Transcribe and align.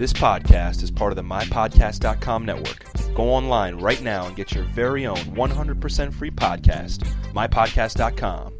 This 0.00 0.12
podcast 0.14 0.82
is 0.82 0.90
part 0.90 1.12
of 1.12 1.16
the 1.16 1.22
MyPodcast.com 1.22 2.46
network. 2.46 2.86
Go 3.14 3.24
online 3.24 3.76
right 3.76 4.00
now 4.00 4.24
and 4.24 4.34
get 4.34 4.54
your 4.54 4.64
very 4.64 5.06
own 5.06 5.18
100% 5.18 6.14
free 6.14 6.30
podcast, 6.30 7.06
MyPodcast.com. 7.34 8.54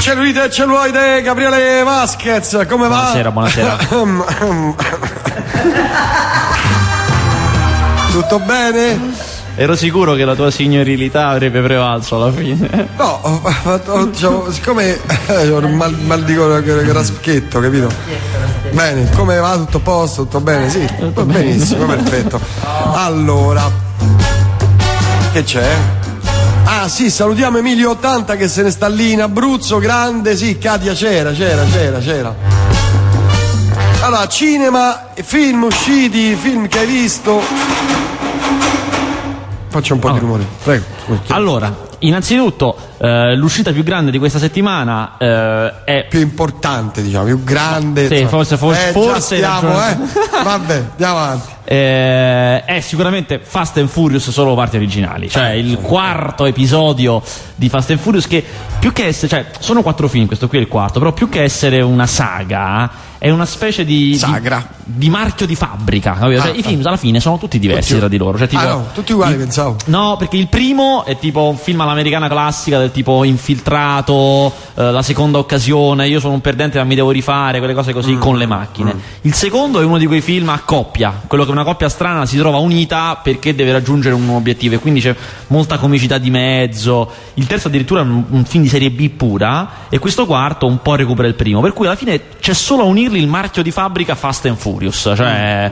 Cellulite 0.00 0.46
e 0.46 0.52
celluloide, 0.52 1.22
Gabriele 1.24 1.82
Vasquez, 1.82 2.64
come 2.68 2.86
va? 2.86 3.16
Buonasera, 3.16 3.32
buonasera. 3.32 3.78
Tutto 8.12 8.38
bene? 8.38 9.29
Ero 9.60 9.76
sicuro 9.76 10.14
che 10.14 10.24
la 10.24 10.34
tua 10.34 10.50
signorilità 10.50 11.28
avrebbe 11.28 11.60
prevalso 11.60 12.16
alla 12.16 12.32
fine. 12.32 12.88
No, 12.96 13.18
ho 13.20 13.40
fatto- 13.42 14.06
diciamo, 14.06 14.50
siccome 14.50 14.98
eh, 15.26 15.50
ho 15.50 15.58
un 15.58 15.74
mal, 15.74 15.94
mal 16.06 16.24
di 16.24 16.34
raspichetto, 16.90 17.60
capito? 17.60 17.92
Bene, 18.70 19.10
come 19.10 19.36
va? 19.36 19.56
Tutto 19.56 19.76
a 19.76 19.80
posto? 19.80 20.22
Tutto 20.22 20.40
bene? 20.40 20.70
Sì, 20.70 20.88
tutto 20.98 21.26
benissimo, 21.26 21.84
perfetto. 21.84 22.40
Allora, 22.94 23.70
che 25.30 25.44
c'è? 25.44 25.68
Ah 26.64 26.88
sì, 26.88 27.10
salutiamo 27.10 27.58
Emilio 27.58 27.90
80 27.90 28.36
che 28.36 28.48
se 28.48 28.62
ne 28.62 28.70
sta 28.70 28.88
lì 28.88 29.12
in 29.12 29.20
Abruzzo, 29.20 29.76
grande, 29.76 30.38
sì, 30.38 30.56
Katia 30.56 30.94
c'era, 30.94 31.32
c'era, 31.32 31.64
c'era, 31.70 31.98
c'era. 31.98 32.34
Allora, 34.00 34.26
cinema, 34.26 35.08
film 35.22 35.64
usciti, 35.64 36.34
film 36.34 36.66
che 36.66 36.78
hai 36.78 36.86
visto. 36.86 37.42
Faccia 39.70 39.94
un 39.94 40.00
po' 40.00 40.10
di 40.10 40.18
rumore, 40.18 40.44
prego. 40.64 40.84
Allora, 41.28 41.72
innanzitutto, 42.00 42.76
eh, 42.98 43.36
l'uscita 43.36 43.70
più 43.70 43.84
grande 43.84 44.10
di 44.10 44.18
questa 44.18 44.40
settimana 44.40 45.16
eh, 45.16 45.84
è. 45.84 46.06
più 46.08 46.18
importante, 46.20 47.02
diciamo, 47.02 47.24
più 47.26 47.44
grande. 47.44 48.08
Sì, 48.08 48.26
forse- 48.26 48.56
forse- 48.56 48.88
Eh, 48.88 48.92
forse 48.92 49.36
stiamo, 49.36 49.72
eh. 49.86 49.96
Vabbè, 50.42 50.84
andiamo 50.90 51.18
avanti. 51.18 51.48
eh, 51.64 52.64
è 52.64 52.80
sicuramente 52.80 53.38
Fast 53.42 53.76
and 53.78 53.88
Furious 53.88 54.30
solo 54.30 54.56
parti 54.56 54.76
originali, 54.76 55.28
cioè 55.30 55.50
il 55.50 55.78
quarto 55.78 56.46
episodio 56.46 57.22
di 57.54 57.68
Fast 57.68 57.90
and 57.90 58.00
Furious 58.00 58.26
che 58.26 58.44
più 58.80 58.92
che 58.92 59.06
essere, 59.06 59.28
cioè 59.28 59.46
sono 59.60 59.82
quattro 59.82 60.08
film, 60.08 60.26
questo 60.26 60.48
qui 60.48 60.58
è 60.58 60.60
il 60.60 60.66
quarto, 60.68 60.98
però 60.98 61.12
più 61.12 61.28
che 61.28 61.42
essere 61.42 61.80
una 61.80 62.06
saga 62.08 62.90
è 63.18 63.30
una 63.30 63.46
specie 63.46 63.84
di, 63.84 64.10
di- 64.10 64.16
Sagra. 64.16 64.56
di, 64.58 64.79
marchio 65.08 65.46
di 65.46 65.54
fabbrica, 65.54 66.12
capito? 66.18 66.40
Cioè, 66.42 66.50
Ah, 66.50 66.54
i 66.54 66.62
film 66.62 66.80
alla 66.84 66.96
fine 66.96 67.20
sono 67.20 67.38
tutti 67.38 67.58
diversi 67.58 67.96
tra 67.96 68.08
di 68.08 68.16
loro, 68.16 68.38
cioè 68.38 68.48
tipo 68.48 68.62
ah 68.62 68.68
no, 68.68 68.86
tutti 68.92 69.12
uguali 69.12 69.36
pensavo. 69.36 69.76
No, 69.86 70.16
perché 70.18 70.36
il 70.36 70.48
primo 70.48 71.04
è 71.04 71.18
tipo 71.18 71.48
un 71.48 71.56
film 71.56 71.80
all'americana 71.80 72.28
classica 72.28 72.78
del 72.78 72.90
tipo 72.90 73.24
infiltrato, 73.24 74.52
eh, 74.74 74.90
la 74.90 75.02
seconda 75.02 75.38
occasione, 75.38 76.08
io 76.08 76.20
sono 76.20 76.34
un 76.34 76.40
perdente 76.40 76.78
ma 76.78 76.84
mi 76.84 76.94
devo 76.94 77.10
rifare, 77.10 77.58
quelle 77.58 77.74
cose 77.74 77.92
così 77.92 78.16
con 78.18 78.36
le 78.36 78.46
macchine. 78.46 78.94
Il 79.22 79.34
secondo 79.34 79.80
è 79.80 79.84
uno 79.84 79.98
di 79.98 80.06
quei 80.06 80.20
film 80.20 80.48
a 80.48 80.60
coppia, 80.64 81.12
quello 81.26 81.44
che 81.44 81.50
una 81.50 81.64
coppia 81.64 81.88
strana 81.88 82.26
si 82.26 82.36
trova 82.36 82.58
unita 82.58 83.20
perché 83.22 83.54
deve 83.54 83.72
raggiungere 83.72 84.14
un 84.14 84.28
obiettivo 84.30 84.74
e 84.74 84.78
quindi 84.78 85.00
c'è 85.00 85.14
molta 85.48 85.78
comicità 85.78 86.18
di 86.18 86.30
mezzo. 86.30 87.10
Il 87.34 87.46
terzo 87.46 87.68
addirittura 87.68 88.00
è 88.00 88.04
un, 88.04 88.24
un 88.28 88.44
film 88.44 88.62
di 88.62 88.68
serie 88.68 88.90
B 88.90 89.08
pura 89.10 89.88
e 89.88 89.98
questo 89.98 90.26
quarto 90.26 90.66
un 90.66 90.80
po' 90.82 90.94
recupera 90.94 91.28
il 91.28 91.34
primo, 91.34 91.60
per 91.60 91.72
cui 91.72 91.86
alla 91.86 91.96
fine 91.96 92.20
c'è 92.40 92.54
solo 92.54 92.82
a 92.82 92.86
unirli 92.86 93.18
il 93.18 93.28
marchio 93.28 93.62
di 93.62 93.70
fabbrica 93.70 94.14
Fast 94.14 94.46
and 94.46 94.56
Furious, 94.80 95.12
cioè 95.14 95.70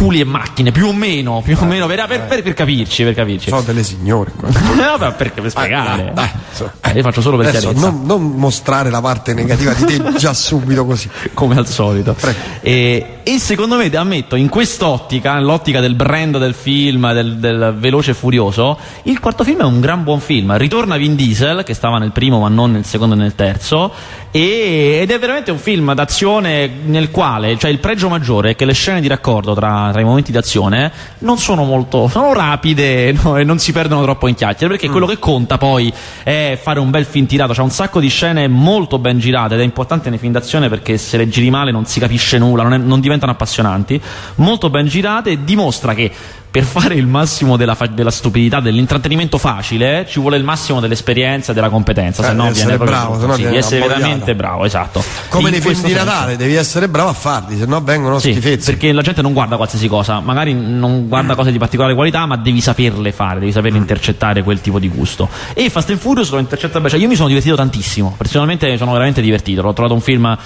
culi 0.00 0.20
e 0.20 0.24
macchine, 0.24 0.72
più 0.72 0.86
o 0.86 0.94
meno, 0.94 1.42
più 1.44 1.54
o 1.60 1.66
meno, 1.66 1.86
per, 1.86 2.06
per- 2.06 2.22
per- 2.22 2.42
per 2.42 2.54
capirci, 2.54 3.04
per 3.04 3.12
capirci. 3.12 3.50
Sono 3.50 3.60
delle 3.60 3.82
signore 3.82 4.32
qua. 4.34 4.48
Eh, 4.80 4.96
vabbè, 4.96 5.12
perché 5.12 5.42
per 5.42 5.50
spiegare. 5.50 6.04
dai, 6.04 6.14
dai, 6.14 6.28
su. 6.52 6.64
Eh, 6.80 6.92
io 6.92 7.02
faccio 7.02 7.20
solo 7.20 7.36
per 7.36 7.48
Adesso 7.48 7.72
chiarezza, 7.72 7.90
non, 7.90 8.06
non 8.06 8.30
mostrare 8.30 8.88
la 8.88 9.02
parte 9.02 9.34
negativa 9.34 9.74
di 9.74 9.84
te 9.84 10.02
già 10.16 10.32
subito 10.32 10.86
così. 10.86 11.10
come 11.34 11.56
al 11.56 11.66
solito. 11.66 12.16
E, 12.62 13.18
e 13.22 13.38
secondo 13.38 13.76
me, 13.76 13.94
ammetto, 13.94 14.36
in 14.36 14.48
quest'ottica, 14.48 15.34
nell'ottica 15.34 15.80
del 15.80 15.94
brand 15.94 16.38
del 16.38 16.54
film, 16.54 17.12
del, 17.12 17.36
del 17.36 17.74
veloce 17.76 18.12
e 18.12 18.14
furioso, 18.14 18.78
il 19.02 19.20
quarto 19.20 19.44
film 19.44 19.60
è 19.60 19.64
un 19.64 19.80
gran 19.80 20.02
buon 20.02 20.20
film. 20.20 20.56
Ritorna 20.56 20.96
Vin 20.96 21.14
Diesel, 21.14 21.62
che 21.62 21.74
stava 21.74 21.98
nel 21.98 22.12
primo 22.12 22.40
ma 22.40 22.48
non 22.48 22.72
nel 22.72 22.86
secondo 22.86 23.14
e 23.14 23.18
nel 23.18 23.34
terzo, 23.34 23.92
e- 24.30 25.00
ed 25.02 25.10
è 25.10 25.18
veramente 25.18 25.50
un 25.50 25.58
film 25.58 25.92
d'azione 25.92 26.70
nel 26.84 27.10
quale, 27.10 27.58
cioè 27.58 27.70
il 27.70 27.78
pregio 27.80 28.08
maggiore 28.08 28.50
è 28.50 28.56
che 28.56 28.64
le 28.64 28.72
scene 28.72 29.00
di 29.00 29.08
raccordo 29.08 29.54
tra, 29.54 29.89
tra 29.92 30.00
i 30.00 30.04
momenti 30.04 30.32
d'azione 30.32 30.92
non 31.18 31.38
sono 31.38 31.64
molto, 31.64 32.08
sono 32.08 32.32
rapide 32.32 33.12
no, 33.12 33.36
e 33.36 33.44
non 33.44 33.58
si 33.58 33.72
perdono 33.72 34.02
troppo 34.02 34.28
in 34.28 34.34
chiacchiere, 34.34 34.72
perché 34.72 34.88
quello 34.88 35.06
che 35.06 35.18
conta 35.18 35.58
poi 35.58 35.92
è 36.22 36.58
fare 36.60 36.80
un 36.80 36.90
bel 36.90 37.04
film 37.04 37.26
tirato, 37.26 37.52
c'è 37.52 37.62
un 37.62 37.70
sacco 37.70 38.00
di 38.00 38.08
scene 38.08 38.48
molto 38.48 38.98
ben 38.98 39.18
girate 39.18 39.54
ed 39.54 39.60
è 39.60 39.64
importante 39.64 40.10
nei 40.10 40.18
film 40.18 40.32
d'azione 40.32 40.68
perché 40.68 40.98
se 40.98 41.16
le 41.16 41.28
giri 41.28 41.50
male 41.50 41.70
non 41.70 41.86
si 41.86 42.00
capisce 42.00 42.38
nulla, 42.38 42.62
non, 42.62 42.74
è- 42.74 42.78
non 42.78 43.00
diventano 43.00 43.32
appassionanti, 43.32 44.00
molto 44.36 44.70
ben 44.70 44.86
girate 44.86 45.30
e 45.30 45.44
dimostra 45.44 45.94
che 45.94 46.10
per 46.50 46.64
fare 46.64 46.94
il 46.96 47.06
massimo 47.06 47.56
della, 47.56 47.76
fa- 47.76 47.86
della 47.86 48.10
stupidità, 48.10 48.58
dell'intrattenimento 48.58 49.38
facile, 49.38 50.04
ci 50.08 50.18
vuole 50.18 50.36
il 50.36 50.42
massimo 50.42 50.80
dell'esperienza 50.80 51.52
e 51.52 51.54
della 51.54 51.68
competenza, 51.68 52.22
Eh, 52.22 52.26
se 52.26 52.32
no 52.32 52.42
devi 52.44 52.54
viene 52.54 52.72
essere 52.72 52.76
proprio 52.76 52.96
bravo, 52.98 53.10
brutto. 53.16 53.20
se 53.20 53.26
no 53.28 53.34
Sì, 53.34 53.40
viene 53.42 53.52
di 53.56 53.58
essere 53.64 53.86
veramente 53.86 54.34
bravo, 54.34 54.64
esatto. 54.64 55.04
Come 55.28 55.44
In 55.48 55.50
nei 55.52 55.60
film 55.60 55.82
di. 55.84 55.92
Natale, 55.92 56.36
devi 56.36 56.54
essere 56.56 56.88
bravo 56.88 57.10
a 57.10 57.12
farli, 57.12 57.56
se 57.56 57.66
no 57.66 57.80
vengono 57.82 58.18
Sì, 58.18 58.32
schifezze. 58.32 58.72
perché 58.72 58.92
la 58.92 59.02
gente 59.02 59.22
non 59.22 59.32
guarda 59.32 59.56
qualsiasi 59.56 59.86
cosa, 59.86 60.18
magari 60.20 60.52
non 60.54 61.06
guarda 61.06 61.34
cose 61.36 61.52
di 61.52 61.58
particolare 61.58 61.94
qualità, 61.94 62.26
ma 62.26 62.36
devi 62.36 62.60
saperle 62.60 63.12
fare, 63.12 63.38
devi 63.38 63.52
saperle 63.52 63.78
intercettare 63.78 64.42
quel 64.42 64.60
tipo 64.60 64.78
di 64.80 64.88
gusto. 64.88 65.28
E 65.54 65.70
Fast 65.70 65.90
and 65.90 65.98
Furious 66.00 66.30
lo 66.30 66.38
intercetta 66.38 66.78
bene, 66.78 66.90
cioè 66.90 66.98
io 67.00 67.06
mi 67.08 67.14
sono 67.14 67.28
divertito 67.28 67.54
tantissimo, 67.54 68.14
personalmente 68.16 68.76
sono 68.76 68.90
veramente 68.92 69.20
divertito, 69.20 69.62
l'ho 69.62 69.72
trovato 69.72 69.94
un 69.94 70.00
film 70.00 70.24
a 70.24 70.38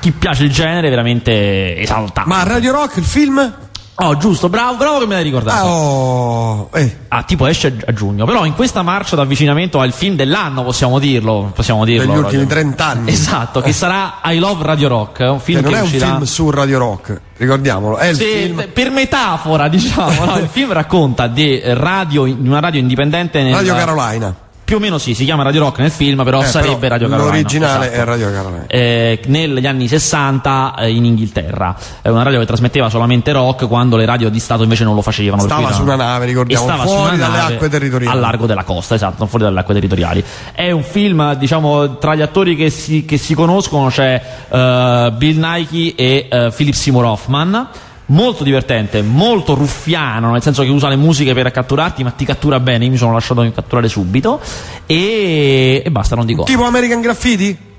chi 0.00 0.10
piace 0.12 0.44
il 0.44 0.50
genere 0.50 0.88
veramente 0.88 1.76
esaltante. 1.78 2.28
Ma 2.30 2.42
Radio 2.44 2.72
Rock, 2.72 2.96
il 2.96 3.04
film? 3.04 3.54
Oh, 3.94 4.16
giusto, 4.16 4.48
bravo, 4.48 4.76
bravo 4.76 4.98
che 5.00 5.06
me 5.06 5.14
l'hai 5.16 5.22
ricordato. 5.22 5.64
Ah, 5.64 5.66
oh, 5.66 6.68
eh. 6.72 6.96
Ah, 7.08 7.22
tipo 7.24 7.46
esce 7.46 7.76
a 7.86 7.92
giugno, 7.92 8.24
però 8.24 8.46
in 8.46 8.54
questa 8.54 8.82
marcia 8.82 9.16
d'avvicinamento 9.16 9.78
al 9.80 9.92
film 9.92 10.16
dell'anno, 10.16 10.64
possiamo 10.64 10.98
dirlo, 10.98 11.52
possiamo 11.54 11.84
dirlo. 11.84 12.06
Degli 12.06 12.16
ultimi 12.18 12.42
Radio- 12.42 12.54
30 12.56 12.86
anni. 12.86 13.10
Esatto, 13.12 13.60
che 13.60 13.72
sarà 13.74 14.14
I 14.24 14.38
Love 14.38 14.64
Radio 14.64 14.88
Rock, 14.88 15.20
un 15.30 15.38
film 15.40 15.58
Che 15.58 15.64
non 15.64 15.72
che 15.72 15.76
è 15.78 15.80
un 15.82 15.86
uscirà 15.86 16.06
film 16.06 16.22
su 16.22 16.50
Radio 16.50 16.78
Rock, 16.78 17.20
ricordiamolo, 17.36 17.98
è 17.98 18.06
il 18.08 18.16
Sì, 18.16 18.24
film 18.24 18.68
per 18.72 18.90
metafora, 18.90 19.68
diciamo, 19.68 20.24
no? 20.24 20.38
il 20.38 20.48
film 20.50 20.72
racconta 20.72 21.26
di 21.26 21.60
radio, 21.62 22.24
di 22.24 22.48
una 22.48 22.60
radio 22.60 22.80
indipendente 22.80 23.42
nel- 23.42 23.52
Radio 23.54 23.74
Carolina. 23.74 24.34
Più 24.72 24.80
o 24.80 24.84
meno 24.84 24.96
sì, 24.96 25.12
si 25.12 25.26
chiama 25.26 25.42
Radio 25.42 25.60
Rock 25.60 25.80
nel 25.80 25.90
film, 25.90 26.24
però 26.24 26.40
Eh, 26.40 26.46
sarebbe 26.46 26.76
però 26.76 26.94
Radio 26.94 27.08
Carolina. 27.08 27.34
L'originale 27.34 27.86
esatto. 27.88 28.00
è 28.00 28.04
Radio 28.06 28.32
Carolina. 28.32 28.64
Eh, 28.68 29.20
negli 29.26 29.66
anni 29.66 29.86
60 29.86 30.76
eh, 30.78 30.90
in 30.92 31.04
Inghilterra 31.04 31.76
è 32.00 32.08
una 32.08 32.22
radio 32.22 32.38
che 32.38 32.46
trasmetteva 32.46 32.88
solamente 32.88 33.32
rock 33.32 33.68
quando 33.68 33.98
le 33.98 34.06
radio 34.06 34.30
di 34.30 34.38
Stato 34.38 34.62
invece 34.62 34.84
non 34.84 34.94
lo 34.94 35.02
facevano 35.02 35.42
Stava 35.42 35.72
su 35.72 35.82
una 35.82 35.96
nave, 35.96 36.24
ricordiamo, 36.24 36.64
stava 36.64 36.84
fuori 36.84 37.18
dalle 37.18 37.36
nave 37.36 37.52
acque 37.52 37.68
territoriali. 37.68 38.16
al 38.16 38.22
largo 38.22 38.46
della 38.46 38.64
costa 38.64 38.94
esatto 38.94 39.26
fuori 39.26 39.44
dalle 39.44 39.60
acque 39.60 39.74
territoriali 39.74 40.24
è 40.54 40.70
un 40.70 40.82
film 40.82 41.34
diciamo 41.34 41.98
tra 41.98 42.14
gli 42.14 42.22
attori 42.22 42.56
che 42.56 42.70
si, 42.70 43.04
che 43.04 43.18
si 43.18 43.34
conoscono 43.34 43.88
c'è 43.88 44.22
eh, 44.48 45.12
Bill 45.14 45.38
Nike 45.38 45.94
e 45.96 46.28
eh, 46.30 46.50
Philip 46.56 46.72
Seymour 46.72 47.04
Hoffman 47.04 47.68
molto 48.12 48.44
divertente, 48.44 49.02
molto 49.02 49.54
ruffiano, 49.54 50.30
nel 50.32 50.42
senso 50.42 50.62
che 50.62 50.68
usa 50.68 50.88
le 50.88 50.96
musiche 50.96 51.34
per 51.34 51.50
catturarti, 51.50 52.02
ma 52.04 52.10
ti 52.10 52.24
cattura 52.24 52.60
bene. 52.60 52.84
Io 52.84 52.90
mi 52.90 52.96
sono 52.96 53.12
lasciato 53.12 53.50
catturare 53.52 53.88
subito. 53.88 54.40
E, 54.86 55.82
e 55.84 55.90
basta, 55.90 56.14
non 56.14 56.26
dico. 56.26 56.44
Tipo 56.44 56.64
American 56.64 57.00
Graffiti? 57.00 57.70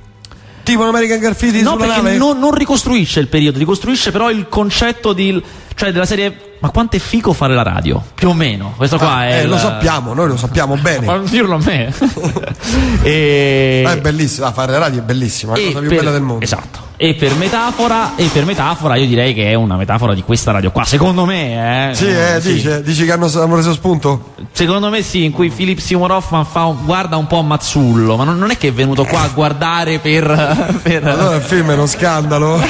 Tipo 0.64 0.86
American 0.86 1.20
Graffiti 1.20 1.62
No, 1.62 1.72
sulla 1.72 1.96
perché 1.96 2.18
non, 2.18 2.40
non 2.40 2.54
ricostruisce 2.54 3.20
il 3.20 3.28
periodo, 3.28 3.58
ricostruisce 3.60 4.12
però 4.12 4.30
il 4.32 4.48
concetto 4.48 5.12
di. 5.14 5.42
cioè 5.76 5.92
della 5.92 6.06
serie. 6.06 6.52
Ma 6.60 6.70
quanto 6.70 6.96
è 6.96 7.00
figo 7.00 7.34
fare 7.34 7.54
la 7.54 7.64
radio? 7.64 8.02
Più 8.16 8.30
o 8.30 8.34
meno. 8.34 8.74
Questo 8.78 8.98
qua 8.98 9.16
Ah, 9.18 9.28
è. 9.28 9.40
eh, 9.42 9.46
lo 9.46 9.56
il- 9.56 9.60
sappiamo, 9.60 10.14
noi 10.14 10.30
lo 10.30 10.38
sappiamo 10.38 10.78
bene. 10.78 11.06
Ma 11.06 11.18
dirlo 11.18 11.56
a 11.56 11.60
me. 11.62 11.94
e... 13.04 13.82
Ma 13.84 13.92
è 13.92 13.98
bellissimo, 14.00 14.46
ah, 14.46 14.54
fare 14.54 14.72
la 14.72 14.78
radio 14.78 15.00
è 15.02 15.04
bellissima, 15.04 15.54
è 15.56 15.60
la 15.60 15.66
cosa 15.66 15.80
più 15.80 15.90
per- 15.90 15.98
bella 15.98 16.12
del 16.12 16.22
mondo. 16.22 16.44
Esatto. 16.46 16.80
E 17.04 17.16
per 17.16 17.36
metafora, 17.36 18.16
e 18.16 18.30
per 18.32 18.46
metafora 18.46 18.96
io 18.96 19.06
direi 19.06 19.34
che 19.34 19.50
è 19.50 19.56
una 19.56 19.76
metafora 19.76 20.14
di 20.14 20.24
questa 20.24 20.52
radio 20.52 20.72
qua. 20.72 20.86
Secondo 20.86 21.26
me, 21.26 21.90
eh. 21.90 21.96
Sì, 21.96 22.08
eh, 22.08 22.40
Dice, 22.40 22.82
dici 22.82 23.04
che 23.04 23.12
hanno, 23.12 23.26
hanno 23.26 23.56
preso 23.56 23.74
spunto? 23.74 24.36
Secondo 24.54 24.88
me 24.90 25.02
sì, 25.02 25.26
in 25.26 25.34
cui 25.34 25.50
Philip 25.50 25.80
Seymour 25.80 26.12
Hoffman 26.12 26.46
fa 26.46 26.74
guarda 26.82 27.18
un 27.18 27.28
po' 27.28 27.40
a 27.40 27.42
Mazzullo, 27.42 28.16
ma 28.16 28.24
non, 28.24 28.38
non 28.38 28.52
è 28.52 28.58
che 28.58 28.70
è 28.70 28.72
venuto 28.72 29.04
qua 29.04 29.20
a 29.20 29.28
guardare 29.34 30.00
per. 30.00 30.24
per- 30.82 31.06
Allora 31.06 31.36
il 31.36 31.42
film 31.42 31.72
è 31.72 31.74
uno 31.74 31.88
scandalo. 31.88 32.62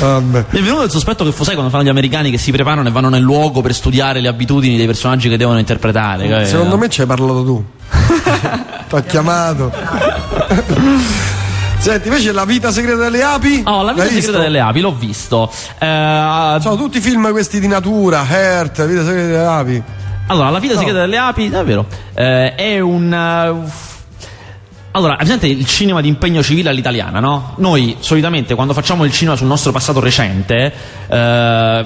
Mi 0.00 0.58
è 0.58 0.62
venuto 0.62 0.82
il 0.82 0.90
sospetto 0.90 1.24
che 1.24 1.30
sai 1.30 1.54
quando 1.54 1.70
fanno 1.70 1.84
gli 1.84 1.88
americani 1.90 2.32
che 2.32 2.38
si 2.38 2.50
preparano 2.50 2.88
e 2.88 2.90
vanno 2.90 3.08
nel 3.08 3.22
luogo 3.22 3.60
per 3.60 3.72
studiare 3.72 4.20
le 4.20 4.26
abitudini 4.26 4.76
dei 4.76 4.86
personaggi 4.86 5.28
che 5.28 5.36
devono 5.36 5.60
interpretare. 5.60 6.44
Secondo 6.46 6.76
me 6.76 6.88
ci 6.88 7.02
hai 7.02 7.06
parlato 7.06 7.44
tu. 7.44 7.64
Ti 8.90 8.96
ha 8.96 9.02
chiamato. 9.02 9.70
Senti, 11.78 12.08
invece 12.08 12.32
La 12.32 12.44
vita 12.44 12.70
segreta 12.70 12.98
delle 12.98 13.22
api? 13.22 13.62
Oh, 13.64 13.82
la 13.82 13.92
vita 13.92 14.04
segreta 14.04 14.26
visto? 14.26 14.38
delle 14.42 14.60
api, 14.60 14.80
l'ho 14.80 14.94
visto. 14.94 15.50
Eh, 15.78 16.56
Sono 16.60 16.76
tutti 16.76 17.00
film 17.00 17.30
questi 17.30 17.58
di 17.58 17.66
natura, 17.68 18.26
Heart, 18.28 18.86
Vita 18.86 19.02
segreta 19.04 19.26
delle 19.26 19.46
api. 19.46 19.82
allora, 20.26 20.50
la 20.50 20.58
vita 20.58 20.76
segreta 20.76 20.98
delle 21.00 21.16
api, 21.16 21.46
è 21.50 21.64
vero. 21.64 21.86
Eh, 22.14 22.54
è 22.54 22.80
un... 22.80 23.10
uh, 23.10 23.70
allora, 24.92 25.14
presente 25.16 25.46
il 25.46 25.64
cinema 25.66 26.00
di 26.00 26.08
impegno 26.08 26.42
civile 26.42 26.68
all'italiana, 26.70 27.20
no? 27.20 27.54
Noi 27.58 27.96
solitamente 28.00 28.54
quando 28.56 28.74
facciamo 28.74 29.04
il 29.04 29.12
cinema 29.12 29.36
sul 29.36 29.46
nostro 29.46 29.70
passato 29.70 30.00
recente 30.00 30.72
eh, 31.08 31.84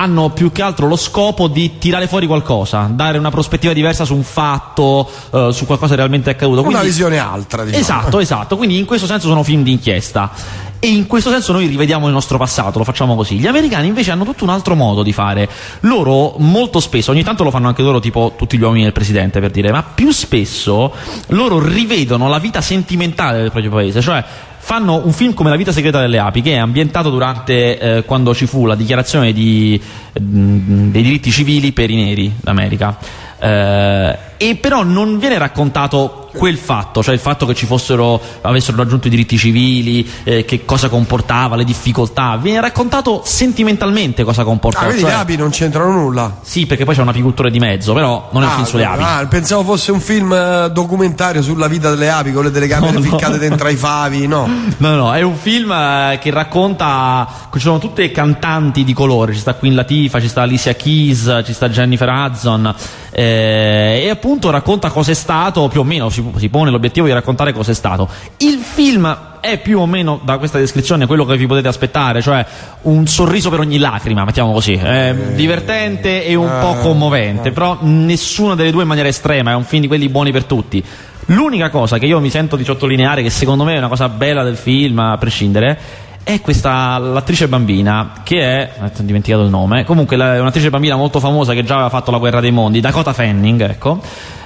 hanno 0.00 0.30
più 0.30 0.50
che 0.50 0.62
altro 0.62 0.88
lo 0.88 0.96
scopo 0.96 1.46
di 1.46 1.76
tirare 1.76 2.06
fuori 2.06 2.26
qualcosa, 2.26 2.88
dare 2.90 3.18
una 3.18 3.30
prospettiva 3.30 3.74
diversa 3.74 4.06
su 4.06 4.14
un 4.14 4.22
fatto, 4.22 5.08
eh, 5.30 5.50
su 5.52 5.66
qualcosa 5.66 5.94
realmente 5.94 6.30
accaduto. 6.30 6.60
Una 6.60 6.70
Quindi- 6.70 6.86
visione 6.86 7.18
altra, 7.18 7.64
diciamo. 7.64 7.82
Esatto, 7.82 8.18
esatto. 8.18 8.56
Quindi 8.56 8.78
in 8.78 8.86
questo 8.86 9.06
senso 9.06 9.28
sono 9.28 9.42
film 9.42 9.62
d'inchiesta. 9.62 10.68
E 10.82 10.88
in 10.88 11.06
questo 11.06 11.30
senso 11.30 11.52
noi 11.52 11.66
rivediamo 11.66 12.06
il 12.06 12.12
nostro 12.14 12.38
passato, 12.38 12.78
lo 12.78 12.84
facciamo 12.84 13.14
così. 13.14 13.36
Gli 13.36 13.46
americani 13.46 13.88
invece 13.88 14.12
hanno 14.12 14.24
tutto 14.24 14.44
un 14.44 14.50
altro 14.50 14.74
modo 14.74 15.02
di 15.02 15.12
fare. 15.12 15.46
Loro 15.80 16.36
molto 16.38 16.80
spesso, 16.80 17.10
ogni 17.10 17.22
tanto 17.22 17.44
lo 17.44 17.50
fanno 17.50 17.68
anche 17.68 17.82
loro, 17.82 18.00
tipo 18.00 18.32
tutti 18.38 18.56
gli 18.56 18.62
uomini 18.62 18.84
del 18.84 18.94
presidente 18.94 19.40
per 19.40 19.50
dire, 19.50 19.70
ma 19.70 19.82
più 19.82 20.10
spesso 20.10 20.94
loro 21.26 21.62
rivedono 21.62 22.30
la 22.30 22.38
vita 22.38 22.62
sentimentale 22.62 23.42
del 23.42 23.50
proprio 23.50 23.70
paese, 23.70 24.00
cioè 24.00 24.24
fanno 24.70 25.04
un 25.04 25.12
film 25.12 25.34
come 25.34 25.50
La 25.50 25.56
vita 25.56 25.72
segreta 25.72 25.98
delle 25.98 26.20
api 26.20 26.42
che 26.42 26.52
è 26.52 26.58
ambientato 26.58 27.10
durante 27.10 27.76
eh, 27.76 28.04
quando 28.04 28.32
ci 28.32 28.46
fu 28.46 28.66
la 28.66 28.76
dichiarazione 28.76 29.32
di, 29.32 29.82
mm, 30.20 30.92
dei 30.92 31.02
diritti 31.02 31.32
civili 31.32 31.72
per 31.72 31.90
i 31.90 31.96
neri 31.96 32.32
d'America. 32.40 32.96
Eh, 33.40 34.18
e 34.36 34.56
però 34.56 34.82
non 34.82 35.18
viene 35.18 35.36
raccontato 35.38 36.16
quel 36.32 36.56
fatto, 36.56 37.02
cioè 37.02 37.12
il 37.12 37.20
fatto 37.20 37.44
che 37.44 37.54
ci 37.54 37.66
fossero, 37.66 38.18
avessero 38.42 38.76
raggiunto 38.76 39.08
i 39.08 39.10
diritti 39.10 39.36
civili, 39.36 40.08
eh, 40.22 40.44
che 40.44 40.64
cosa 40.64 40.88
comportava, 40.88 41.56
le 41.56 41.64
difficoltà, 41.64 42.36
viene 42.40 42.60
raccontato 42.60 43.22
sentimentalmente 43.24 44.22
cosa 44.24 44.42
Ah, 44.42 44.44
comportava. 44.44 44.84
quindi 44.86 45.02
cioè- 45.02 45.10
le 45.12 45.16
api 45.18 45.36
non 45.36 45.50
c'entrano 45.50 45.90
nulla. 45.92 46.36
sì, 46.42 46.66
perché 46.66 46.84
poi 46.84 46.94
c'è 46.94 47.02
un 47.02 47.08
apicultore 47.08 47.50
di 47.50 47.58
mezzo, 47.58 47.92
però 47.92 48.28
non 48.32 48.42
è 48.42 48.46
un 48.46 48.52
Ah, 48.52 48.54
film 48.54 48.66
sulle 48.66 48.84
api. 48.84 49.02
ah, 49.02 49.26
pensavo 49.28 49.62
fosse 49.64 49.90
un 49.90 50.00
film 50.00 50.32
eh, 50.32 50.70
documentario 50.72 51.42
sulla 51.42 51.66
vita 51.66 51.90
delle 51.90 52.08
api 52.10 52.32
con 52.32 52.44
le 52.44 52.50
telecamere 52.52 52.92
No, 52.92 52.98
no. 53.00 53.04
ficcate 53.04 53.36
dentro 53.38 53.66
ai 53.66 53.76
favi, 53.76 54.26
no. 54.26 54.48
No, 54.78 54.94
no, 54.94 55.12
è 55.12 55.20
un 55.22 55.36
film 55.36 55.72
eh, 55.72 56.18
che 56.20 56.30
racconta. 56.30 57.26
Ci 57.52 57.58
sono 57.58 57.78
tutte 57.78 58.10
cantanti 58.12 58.84
di 58.84 58.92
colore. 58.92 59.32
Ci 59.34 59.40
sta 59.40 59.54
Queen 59.54 59.74
Latifah, 59.74 60.20
ci 60.20 60.28
sta 60.28 60.42
Alicia 60.42 60.74
Keys, 60.74 61.42
ci 61.44 61.52
sta 61.52 61.68
Jennifer 61.68 62.08
Hudson. 62.08 62.74
Eh, 63.20 64.00
e 64.04 64.08
appunto 64.08 64.48
racconta 64.48 64.88
cos'è 64.88 65.12
stato, 65.12 65.68
più 65.68 65.80
o 65.80 65.84
meno 65.84 66.08
si, 66.08 66.24
si 66.36 66.48
pone 66.48 66.70
l'obiettivo 66.70 67.04
di 67.04 67.12
raccontare 67.12 67.52
cos'è 67.52 67.74
stato. 67.74 68.08
Il 68.38 68.58
film 68.58 69.28
è 69.40 69.58
più 69.58 69.78
o 69.78 69.86
meno 69.86 70.20
da 70.22 70.38
questa 70.38 70.58
descrizione 70.58 71.06
quello 71.06 71.26
che 71.26 71.36
vi 71.36 71.46
potete 71.46 71.68
aspettare, 71.68 72.22
cioè 72.22 72.44
un 72.82 73.06
sorriso 73.06 73.50
per 73.50 73.60
ogni 73.60 73.76
lacrima, 73.76 74.24
mettiamo 74.24 74.52
così. 74.52 74.72
È 74.72 75.14
divertente 75.34 76.24
e 76.24 76.34
un 76.34 76.50
po' 76.60 76.76
commovente, 76.76 77.50
però 77.50 77.76
nessuna 77.80 78.54
delle 78.54 78.70
due 78.70 78.82
in 78.82 78.88
maniera 78.88 79.08
estrema, 79.08 79.50
è 79.50 79.54
un 79.54 79.64
film 79.64 79.82
di 79.82 79.88
quelli 79.88 80.08
buoni 80.08 80.32
per 80.32 80.44
tutti. 80.44 80.82
L'unica 81.26 81.68
cosa 81.68 81.98
che 81.98 82.06
io 82.06 82.20
mi 82.20 82.30
sento 82.30 82.56
di 82.56 82.64
sottolineare, 82.64 83.22
che 83.22 83.30
secondo 83.30 83.64
me 83.64 83.74
è 83.74 83.78
una 83.78 83.88
cosa 83.88 84.08
bella 84.08 84.42
del 84.42 84.56
film, 84.56 84.98
a 84.98 85.18
prescindere, 85.18 85.78
è 86.22 86.40
questa 86.40 86.98
l'attrice 86.98 87.48
bambina 87.48 88.12
che 88.22 88.40
è 88.40 88.70
ho 88.82 88.90
dimenticato 88.98 89.42
il 89.42 89.50
nome 89.50 89.84
comunque 89.84 90.16
la- 90.16 90.34
è 90.34 90.40
un'attrice 90.40 90.70
bambina 90.70 90.96
molto 90.96 91.18
famosa 91.18 91.54
che 91.54 91.64
già 91.64 91.74
aveva 91.74 91.88
fatto 91.88 92.10
la 92.10 92.18
guerra 92.18 92.40
dei 92.40 92.50
mondi 92.50 92.80
Dakota 92.80 93.12
Fanning 93.12 93.60
ecco 93.62 94.00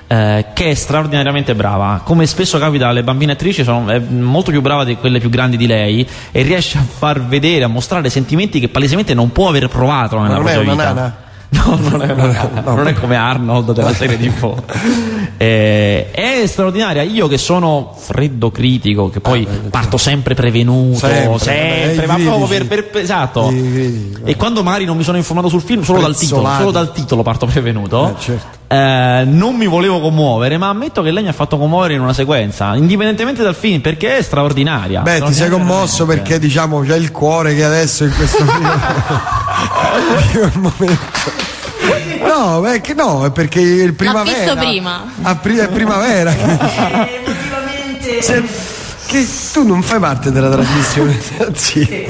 eh, 0.07 0.47
che 0.53 0.71
è 0.71 0.75
straordinariamente 0.75 1.55
brava 1.55 2.01
come 2.05 2.27
spesso 2.27 2.59
capita 2.59 2.89
alle 2.89 3.03
bambine 3.03 3.33
attrici 3.33 3.65
sono, 3.65 3.89
è 3.91 3.99
molto 3.99 4.51
più 4.51 4.61
brava 4.61 4.85
di 4.85 4.97
quelle 4.97 5.19
più 5.19 5.31
grandi 5.31 5.57
di 5.57 5.67
lei 5.67 6.07
e 6.31 6.43
riesce 6.43 6.79
a 6.79 6.83
far 6.83 7.23
vedere 7.25 7.65
a 7.65 7.69
mostrare 7.69 8.09
sentimenti 8.11 8.61
che 8.61 8.69
palesemente 8.69 9.15
non 9.15 9.33
può 9.33 9.49
aver 9.49 9.69
provato 9.69 10.17
nella 10.21 10.35
propria 10.35 10.61
vita? 10.75 11.24
No, 11.65 11.79
non 11.89 12.03
è, 12.03 12.11
una 12.13 12.27
nana, 12.27 12.63
non 12.75 12.87
è 12.89 12.95
come 12.95 13.17
Arnold 13.17 13.73
della 13.73 13.93
serie 13.95 14.19
TV. 14.19 14.55
Eh, 15.37 16.11
è 16.11 16.43
straordinaria. 16.47 17.03
Io 17.03 17.27
che 17.29 17.39
sono 17.39 17.95
freddo 17.97 18.51
critico, 18.51 19.09
che 19.11 19.21
poi 19.21 19.47
parto 19.71 19.97
sempre 19.97 20.35
prevenuto, 20.35 20.99
Sempre, 20.99 21.39
sempre, 21.39 22.05
eh, 22.05 22.07
ma 22.07 22.15
proprio 22.15 22.47
critici. 22.47 22.67
per, 22.69 22.85
per- 22.89 23.03
esatto. 23.03 23.51
I 23.51 23.73
critici, 23.73 24.21
E 24.25 24.37
quando 24.37 24.63
magari 24.63 24.85
non 24.85 24.97
mi 24.97 25.03
sono 25.05 25.17
informato 25.17 25.49
sul 25.49 25.63
film, 25.63 25.83
solo 25.83 26.01
dal 26.01 26.17
titolo, 26.17 26.49
solo 26.57 26.71
dal 26.71 26.93
titolo 26.93 27.23
parto 27.23 27.47
prevenuto. 27.47 28.09
Eh, 28.17 28.21
certo. 28.21 28.75
eh, 28.75 29.25
non 29.27 29.55
mi 29.57 29.67
volevo 29.67 30.01
commuovere, 30.01 30.57
ma 30.59 30.69
ammetto 30.69 31.03
che 31.03 31.11
lei 31.11 31.23
mi 31.23 31.29
ha 31.29 31.33
fatto 31.33 31.57
commuovere 31.59 31.95
in 31.95 32.01
una 32.01 32.13
sequenza, 32.13 32.75
indipendentemente 32.75 33.43
dal 33.43 33.55
film, 33.55 33.81
perché 33.81 34.17
è 34.19 34.23
straordinaria. 34.23 35.01
Beh, 35.03 35.21
ti 35.23 35.33
sei 35.33 35.49
commosso 35.51 36.05
veramente. 36.05 36.31
perché 36.31 36.39
diciamo 36.47 36.81
c'è 36.81 36.97
il 36.97 37.11
cuore 37.13 37.55
che 37.55 37.65
adesso 37.65 38.05
in 38.05 38.13
questo 38.15 38.45
film 40.33 40.51
momento. 40.57 41.14
No, 42.45 42.61
beh, 42.61 42.81
che 42.83 42.93
no, 42.93 43.25
è 43.25 43.31
perché 43.31 43.61
il 43.61 43.95
primavera. 43.95 44.37
visto 44.37 44.55
prima. 44.57 45.03
Pri- 45.41 45.57
è 45.57 45.69
primavera. 45.69 46.31
Se- 48.21 48.45
che 49.07 49.27
tu 49.53 49.67
non 49.67 49.83
fai 49.83 49.99
parte 49.99 50.31
della 50.31 50.51
trasmissione. 50.51 51.19
Sì. 51.55 52.07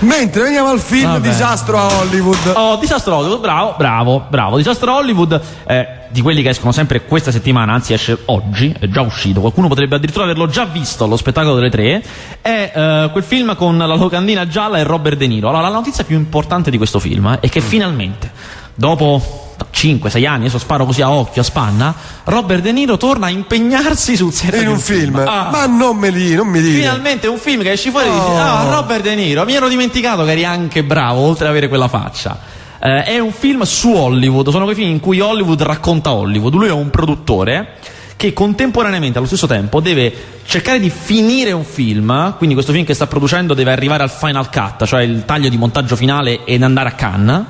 Mentre 0.00 0.42
veniamo 0.42 0.70
al 0.70 0.80
film 0.80 1.12
Vabbè. 1.12 1.28
Disastro 1.28 1.78
a 1.78 1.86
Hollywood. 1.86 2.52
Oh, 2.54 2.76
Disastro 2.76 3.16
Hollywood, 3.16 3.40
bravo, 3.40 3.74
bravo, 3.76 4.24
bravo. 4.28 4.56
Disastro 4.56 4.94
Hollywood, 4.94 5.40
eh, 5.66 5.86
di 6.08 6.20
quelli 6.20 6.42
che 6.42 6.50
escono 6.50 6.72
sempre 6.72 7.04
questa 7.04 7.30
settimana, 7.30 7.72
anzi 7.72 7.92
esce 7.92 8.18
oggi, 8.26 8.74
è 8.78 8.86
già 8.86 9.00
uscito, 9.00 9.40
qualcuno 9.40 9.68
potrebbe 9.68 9.96
addirittura 9.96 10.24
averlo 10.24 10.46
già 10.46 10.64
visto 10.64 11.04
allo 11.04 11.16
spettacolo 11.16 11.54
delle 11.54 11.70
tre, 11.70 12.02
è 12.40 12.72
eh, 12.74 13.08
quel 13.12 13.24
film 13.24 13.54
con 13.56 13.78
la 13.78 13.86
locandina 13.86 14.46
gialla 14.46 14.78
e 14.78 14.82
Robert 14.82 15.16
De 15.16 15.26
Niro. 15.26 15.48
Allora, 15.48 15.68
la 15.68 15.74
notizia 15.74 16.04
più 16.04 16.16
importante 16.16 16.70
di 16.70 16.76
questo 16.76 16.98
film 16.98 17.38
è 17.40 17.48
che 17.48 17.60
finalmente, 17.60 18.30
dopo 18.74 19.51
5-6 19.72 20.26
anni, 20.26 20.40
adesso 20.42 20.58
sparo 20.58 20.84
così 20.84 21.02
a 21.02 21.10
occhio, 21.10 21.42
a 21.42 21.44
spanna, 21.44 21.94
Robert 22.24 22.62
De 22.62 22.72
Niro 22.72 22.96
torna 22.96 23.26
a 23.26 23.30
impegnarsi 23.30 24.16
sul 24.16 24.32
set 24.32 24.54
In 24.60 24.68
un 24.68 24.78
film. 24.78 25.16
Ah. 25.26 25.48
Ma 25.50 25.66
non 25.66 25.96
me 25.96 26.10
li, 26.10 26.34
non 26.34 26.46
mi 26.48 26.60
dire. 26.60 26.78
Finalmente 26.78 27.26
un 27.26 27.38
film 27.38 27.62
che 27.62 27.72
esci 27.72 27.90
fuori 27.90 28.06
e 28.06 28.10
dici, 28.10 28.20
Oh. 28.22 28.36
ah, 28.38 28.68
Robert 28.70 29.02
De 29.02 29.14
Niro, 29.14 29.44
mi 29.44 29.54
ero 29.54 29.68
dimenticato 29.68 30.24
che 30.24 30.32
eri 30.32 30.44
anche 30.44 30.82
bravo, 30.84 31.20
oltre 31.20 31.44
ad 31.44 31.50
avere 31.50 31.68
quella 31.68 31.88
faccia. 31.88 32.38
Eh, 32.84 33.04
è 33.04 33.18
un 33.18 33.32
film 33.32 33.62
su 33.62 33.92
Hollywood, 33.92 34.48
sono 34.50 34.64
quei 34.64 34.74
film 34.76 34.90
in 34.90 35.00
cui 35.00 35.20
Hollywood 35.20 35.62
racconta 35.62 36.12
Hollywood. 36.12 36.54
Lui 36.54 36.66
è 36.68 36.72
un 36.72 36.90
produttore 36.90 37.74
che 38.16 38.32
contemporaneamente, 38.32 39.18
allo 39.18 39.26
stesso 39.26 39.46
tempo, 39.46 39.80
deve 39.80 40.12
cercare 40.44 40.78
di 40.80 40.90
finire 40.90 41.52
un 41.52 41.64
film, 41.64 42.34
quindi 42.36 42.54
questo 42.54 42.72
film 42.72 42.84
che 42.84 42.94
sta 42.94 43.06
producendo 43.06 43.54
deve 43.54 43.72
arrivare 43.72 44.02
al 44.02 44.10
final 44.10 44.48
cut, 44.50 44.84
cioè 44.84 45.02
il 45.02 45.24
taglio 45.24 45.48
di 45.48 45.56
montaggio 45.56 45.96
finale 45.96 46.44
ed 46.44 46.62
andare 46.62 46.88
a 46.90 46.92
Cannes, 46.92 47.44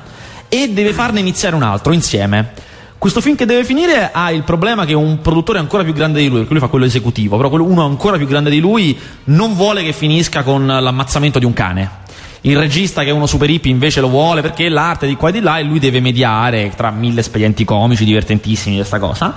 e 0.54 0.68
deve 0.68 0.92
farne 0.92 1.18
iniziare 1.18 1.56
un 1.56 1.62
altro 1.62 1.94
insieme. 1.94 2.52
Questo 2.98 3.22
film 3.22 3.36
che 3.36 3.46
deve 3.46 3.64
finire 3.64 4.10
ha 4.12 4.30
il 4.30 4.42
problema 4.42 4.84
che 4.84 4.92
un 4.92 5.22
produttore 5.22 5.58
ancora 5.58 5.82
più 5.82 5.94
grande 5.94 6.20
di 6.20 6.28
lui, 6.28 6.40
perché 6.40 6.52
lui 6.52 6.60
fa 6.60 6.68
quello 6.68 6.84
esecutivo, 6.84 7.38
però 7.38 7.50
uno 7.64 7.86
ancora 7.86 8.18
più 8.18 8.26
grande 8.26 8.50
di 8.50 8.60
lui 8.60 8.98
non 9.24 9.54
vuole 9.54 9.82
che 9.82 9.94
finisca 9.94 10.42
con 10.42 10.66
l'ammazzamento 10.66 11.38
di 11.38 11.46
un 11.46 11.54
cane. 11.54 11.90
Il 12.42 12.58
regista 12.58 13.02
che 13.02 13.08
è 13.08 13.12
uno 13.12 13.24
super 13.26 13.48
hippie 13.48 13.72
invece 13.72 14.02
lo 14.02 14.08
vuole 14.08 14.42
perché 14.42 14.68
l'arte 14.68 15.06
di 15.06 15.16
qua 15.16 15.30
e 15.30 15.32
di 15.32 15.40
là 15.40 15.56
e 15.58 15.62
lui 15.62 15.78
deve 15.78 16.00
mediare 16.00 16.70
tra 16.76 16.90
mille 16.90 17.20
espedienti 17.20 17.64
comici 17.64 18.04
divertentissimi 18.04 18.74
di 18.74 18.80
questa 18.80 18.98
cosa 18.98 19.34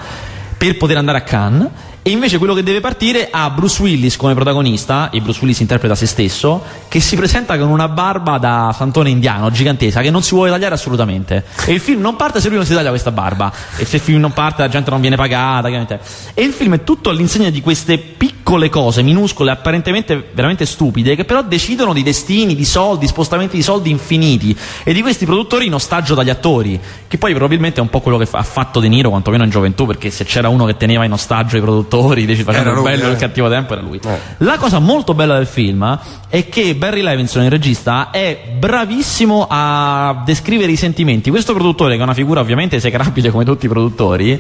per 0.58 0.76
poter 0.76 0.98
andare 0.98 1.20
a 1.20 1.22
Cannes 1.22 1.70
e 2.08 2.12
invece 2.12 2.38
quello 2.38 2.54
che 2.54 2.62
deve 2.62 2.82
partire 2.82 3.30
ha 3.32 3.50
Bruce 3.50 3.82
Willis 3.82 4.16
come 4.16 4.36
protagonista 4.36 5.10
e 5.10 5.22
Bruce 5.22 5.40
Willis 5.42 5.60
interpreta 5.62 5.96
se 5.96 6.06
stesso 6.06 6.62
che 6.88 7.00
si 7.00 7.16
presenta 7.16 7.58
con 7.58 7.68
una 7.68 7.88
barba 7.88 8.38
da 8.38 8.72
santone 8.78 9.10
indiano 9.10 9.50
gigantesca 9.50 10.02
che 10.02 10.12
non 10.12 10.22
si 10.22 10.36
vuole 10.36 10.52
tagliare 10.52 10.76
assolutamente. 10.76 11.44
E 11.66 11.74
il 11.74 11.80
film 11.80 12.02
non 12.02 12.16
parte 12.16 12.40
se 12.40 12.50
lui 12.50 12.58
non 12.58 12.66
si 12.68 12.76
taglia 12.76 12.90
questa 12.90 13.10
barba. 13.10 13.52
E 13.76 13.86
se 13.86 13.96
il 13.96 14.04
film 14.04 14.20
non 14.20 14.34
parte 14.34 14.62
la 14.62 14.68
gente 14.68 14.92
non 14.92 15.02
viene 15.02 15.16
pagata 15.16 15.68
chiaramente. 15.68 16.00
e 16.36 16.44
il 16.44 16.54
film 16.54 16.76
è 16.76 16.84
tutto 16.84 17.10
all'insegna 17.10 17.50
di 17.50 17.62
queste 17.62 17.98
piccole 17.98 18.70
cose 18.70 19.02
minuscole 19.02 19.50
apparentemente 19.50 20.30
veramente 20.32 20.68
stupide 20.68 21.16
che 21.16 21.26
però 21.26 21.42
decidono 21.42 21.92
di 21.92 22.04
destini, 22.04 22.54
di 22.54 22.66
soldi, 22.66 23.08
spostamenti 23.08 23.56
di 23.56 23.64
soldi 23.64 23.90
infiniti. 23.90 24.56
E 24.84 24.94
di 24.94 25.02
questi 25.02 25.26
produttori 25.26 25.66
in 25.66 25.74
ostaggio 25.74 26.14
dagli 26.14 26.30
attori 26.30 26.80
che 27.08 27.18
poi 27.18 27.32
probabilmente 27.32 27.80
è 27.80 27.82
un 27.82 27.90
po' 27.90 28.02
quello 28.02 28.20
che 28.20 28.28
ha 28.30 28.44
fatto 28.44 28.80
De 28.80 28.90
Niro 28.90 29.10
quantomeno 29.10 29.44
in 29.44 29.50
gioventù 29.50 29.88
perché 29.88 30.12
se 30.12 30.24
c'era 30.24 30.50
uno 30.50 30.66
che 30.66 30.78
teneva 30.78 31.04
in 31.04 31.12
ostaggio 31.12 31.58
i 31.58 31.62
produttori 31.62 31.94
deci- 32.26 32.44
facendo 32.44 32.70
Era 32.70 32.78
il 32.80 32.84
bello 32.84 33.04
e 33.06 33.08
eh. 33.08 33.12
il 33.12 33.18
cattivo 33.18 33.50
tempo 33.50 33.74
era 33.74 33.82
lui 33.82 34.00
Eh. 34.04 34.18
la 34.40 34.58
cosa 34.58 34.80
molto 34.80 35.14
bella 35.14 35.36
del 35.38 35.48
film 35.48 36.00
è 36.30 36.50
che 36.50 36.76
Barry 36.76 37.02
Levinson, 37.02 37.44
il 37.44 37.50
regista, 37.50 38.10
è 38.12 38.38
bravissimo 38.58 39.48
a 39.50 40.22
descrivere 40.26 40.70
i 40.72 40.76
sentimenti. 40.76 41.30
Questo 41.30 41.54
produttore, 41.54 41.94
che 41.96 42.02
è 42.02 42.04
una 42.04 42.14
figura 42.14 42.42
ovviamente 42.42 42.76
esecrabile 42.76 43.32
come 43.32 43.46
tutti 43.46 43.68
i 43.68 43.70
produttori, 43.70 44.38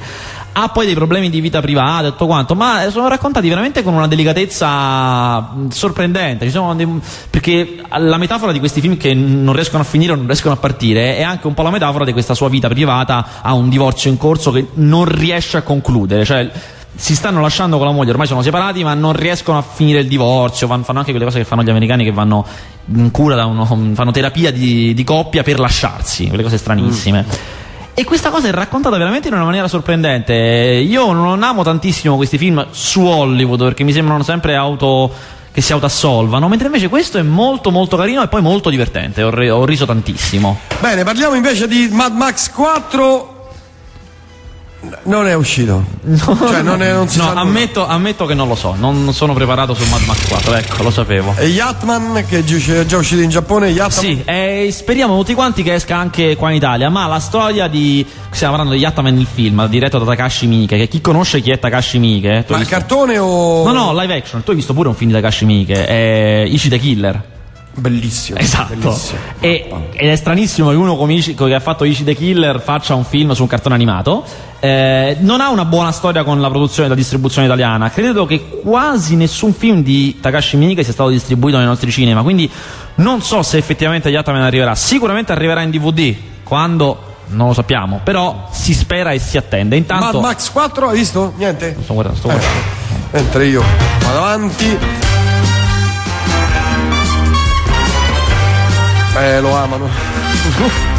ha 0.58 0.68
poi 0.70 0.86
dei 0.86 0.94
problemi 0.96 1.30
di 1.30 1.40
vita 1.40 1.62
privata 1.62 2.08
e 2.08 2.12
tutto 2.12 2.26
quanto, 2.26 2.54
ma 2.54 2.90
sono 2.90 3.08
raccontati 3.08 3.48
veramente 3.48 3.82
con 3.82 3.94
una 3.94 4.08
delicatezza 4.08 5.54
sorprendente. 5.70 6.46
Ci 6.46 6.52
sono 6.52 6.76
dei- 6.76 7.00
perché 7.30 7.78
la 7.98 8.18
metafora 8.18 8.52
di 8.52 8.60
questi 8.60 8.82
film 8.82 8.98
che 8.98 9.14
non 9.14 9.54
riescono 9.54 9.82
a 9.82 9.86
finire 9.86 10.12
o 10.12 10.16
non 10.16 10.26
riescono 10.26 10.54
a 10.54 10.58
partire 10.58 11.16
è 11.18 11.22
anche 11.24 11.48
un 11.48 11.54
po' 11.54 11.62
la 11.62 11.72
metafora 11.72 12.04
di 12.04 12.12
questa 12.12 12.34
sua 12.34 12.50
vita 12.50 12.68
privata. 12.68 13.26
Ha 13.42 13.54
un 13.54 13.70
divorzio 13.70 14.10
in 14.10 14.18
corso 14.18 14.52
che 14.52 14.68
non 14.74 15.06
riesce 15.06 15.58
a 15.58 15.62
concludere. 15.62 16.26
Cioè, 16.26 16.52
si 16.96 17.16
stanno 17.16 17.42
lasciando 17.42 17.78
con 17.78 17.86
la 17.86 17.92
moglie, 17.92 18.12
ormai 18.12 18.28
sono 18.28 18.42
separati, 18.42 18.84
ma 18.84 18.94
non 18.94 19.14
riescono 19.14 19.58
a 19.58 19.62
finire 19.62 20.00
il 20.00 20.08
divorzio. 20.08 20.68
Fanno 20.68 21.00
anche 21.00 21.12
quelle 21.12 21.26
cose 21.26 21.40
che 21.40 21.46
fanno 21.46 21.64
gli 21.64 21.70
americani 21.70 22.04
che 22.04 22.12
vanno 22.12 22.46
in 22.94 23.12
cura 23.12 23.46
uno, 23.46 23.66
fanno 23.66 24.12
terapia 24.12 24.52
di, 24.52 24.94
di 24.94 25.04
coppia 25.04 25.44
per 25.44 25.60
lasciarsi, 25.60 26.28
quelle 26.28 26.44
cose 26.44 26.58
stranissime. 26.58 27.26
E 27.94 28.04
questa 28.04 28.30
cosa 28.30 28.50
è 28.50 28.52
raccontata 28.52 28.98
veramente 28.98 29.30
in 29.30 29.34
una 29.34 29.46
maniera 29.46 29.68
sorprendente. 29.68 30.34
Io 30.34 31.12
non 31.14 31.44
amo 31.44 31.64
tantissimo 31.64 32.16
questi 32.16 32.38
film 32.38 32.66
su 32.72 33.02
Hollywood 33.02 33.64
perché 33.64 33.84
mi 33.84 33.94
sembrano 33.94 34.24
sempre 34.24 34.56
auto 34.56 35.12
che 35.52 35.62
si 35.62 35.72
autoassolvano, 35.72 36.50
mentre 36.50 36.68
invece 36.68 36.90
questo 36.90 37.18
è 37.18 37.22
molto 37.22 37.72
molto 37.72 37.96
carino 37.96 38.22
e 38.22 38.28
poi 38.28 38.42
molto 38.42 38.70
divertente, 38.70 39.24
ho, 39.24 39.30
ho 39.30 39.64
riso 39.64 39.86
tantissimo. 39.86 40.60
Bene, 40.82 41.06
parliamo 41.06 41.36
invece 41.36 41.70
di 41.70 41.88
Mad 41.90 42.14
Max 42.14 42.52
4 42.52 43.35
non 45.04 45.28
è 45.28 45.34
uscito. 45.34 45.84
No, 46.02 46.18
cioè, 46.18 46.62
non, 46.62 46.82
è, 46.82 46.92
non 46.92 47.08
si 47.08 47.18
no 47.18 47.26
sa 47.26 47.34
ammetto, 47.34 47.86
ammetto, 47.88 48.26
che 48.26 48.34
non 48.34 48.48
lo 48.48 48.56
so, 48.56 48.76
non 48.78 49.14
sono 49.14 49.34
preparato 49.34 49.74
su 49.74 49.84
Mad 49.90 50.02
Max 50.04 50.28
4, 50.28 50.56
ecco, 50.56 50.84
lo 50.84 50.92
sapevo. 50.92 51.34
E 51.38 51.48
Yatman, 51.48 52.26
che 52.28 52.40
è 52.40 52.86
già 52.86 52.98
uscito 52.98 53.22
in 53.22 53.30
Giappone, 53.30 53.70
Yatman... 53.70 53.90
Sì, 53.92 54.22
eh, 54.26 54.70
speriamo 54.72 55.18
tutti 55.18 55.34
quanti 55.34 55.64
che 55.64 55.74
esca 55.74 55.98
anche 55.98 56.36
qua 56.36 56.50
in 56.50 56.58
Italia, 56.58 56.90
ma 56.90 57.08
la 57.08 57.20
storia 57.20 57.68
di... 57.68 58.06
stiamo 58.30 58.54
parlando 58.56 58.78
di 58.78 58.84
Yatman 58.84 59.18
il 59.18 59.28
film, 59.32 59.68
diretto 59.68 60.00
da 60.00 60.06
Takashi 60.06 60.48
Miike, 60.48 60.78
che 60.78 60.88
chi 60.88 61.02
conosce 61.02 61.42
chi 61.42 61.52
è 61.52 61.60
Takashi 61.60 62.00
Miike? 62.00 62.46
Ma 62.48 62.60
il 62.60 62.68
cartone 62.68 63.18
o... 63.18 63.64
No, 63.64 63.72
no, 63.72 64.00
live 64.00 64.16
action, 64.16 64.44
tu 64.44 64.52
hai 64.52 64.56
visto 64.56 64.74
pure 64.74 64.90
un 64.90 64.96
film 64.96 65.12
di 65.12 65.16
Takashi 65.16 65.46
Miike, 65.46 65.86
è 65.86 66.46
Ichi 66.48 66.70
the 66.70 66.80
Killer. 66.80 67.34
Bellissimo. 67.78 68.40
Esatto. 68.40 68.74
Bellissimo. 68.74 69.20
E, 69.40 69.70
ed 69.92 70.10
è 70.10 70.16
stranissimo 70.16 70.70
che 70.70 70.76
uno 70.76 70.96
come 70.96 71.14
Ichi, 71.16 71.36
che 71.36 71.54
ha 71.54 71.60
fatto 71.60 71.84
Ichi 71.84 72.04
the 72.04 72.16
Killer 72.16 72.62
faccia 72.62 72.96
un 72.96 73.04
film 73.04 73.34
su 73.34 73.42
un 73.42 73.48
cartone 73.48 73.76
animato. 73.76 74.24
Eh, 74.66 75.18
non 75.20 75.42
ha 75.42 75.52
una 75.52 75.64
buona 75.64 75.92
storia 75.92 76.24
con 76.24 76.42
la 76.42 76.50
produzione 76.50 76.88
e 76.88 76.90
la 76.90 76.96
distribuzione 76.96 77.46
italiana. 77.46 77.92
Credo 77.92 78.26
che 78.26 78.62
quasi 78.64 79.16
nessun 79.16 79.54
film 79.54 79.84
di 79.84 80.18
Takashi 80.20 80.58
Miike 80.58 80.84
sia 80.84 80.92
stato 80.92 81.10
distribuito 81.10 81.58
nei 81.58 81.68
nostri 81.68 81.92
cinema. 81.92 82.24
Quindi 82.24 82.50
non 82.96 83.22
so 83.22 83.44
se 83.44 83.60
effettivamente 83.60 84.10
Yataman 84.10 84.42
arriverà. 84.42 84.74
Sicuramente 84.74 85.32
arriverà 85.32 85.62
in 85.62 85.70
DVD. 85.70 86.16
Quando 86.44 87.14
non 87.28 87.48
lo 87.48 87.54
sappiamo, 87.54 88.02
però 88.04 88.50
si 88.52 88.74
spera 88.74 89.12
e 89.12 89.20
si 89.20 89.38
attende. 89.38 89.76
Intanto. 89.76 90.20
Mad 90.20 90.30
Max 90.32 90.50
4 90.52 90.90
hai 90.90 90.98
visto? 90.98 91.34
Niente? 91.38 91.78
Sto 91.84 91.94
guardando, 91.94 92.18
sto 92.18 92.30
guardando. 92.30 92.58
Eh, 92.58 93.22
mentre 93.22 93.46
io 93.46 93.64
vado 94.00 94.18
avanti. 94.18 94.78
Eh, 99.18 99.42
lo 99.42 99.56
amano. 99.56 100.94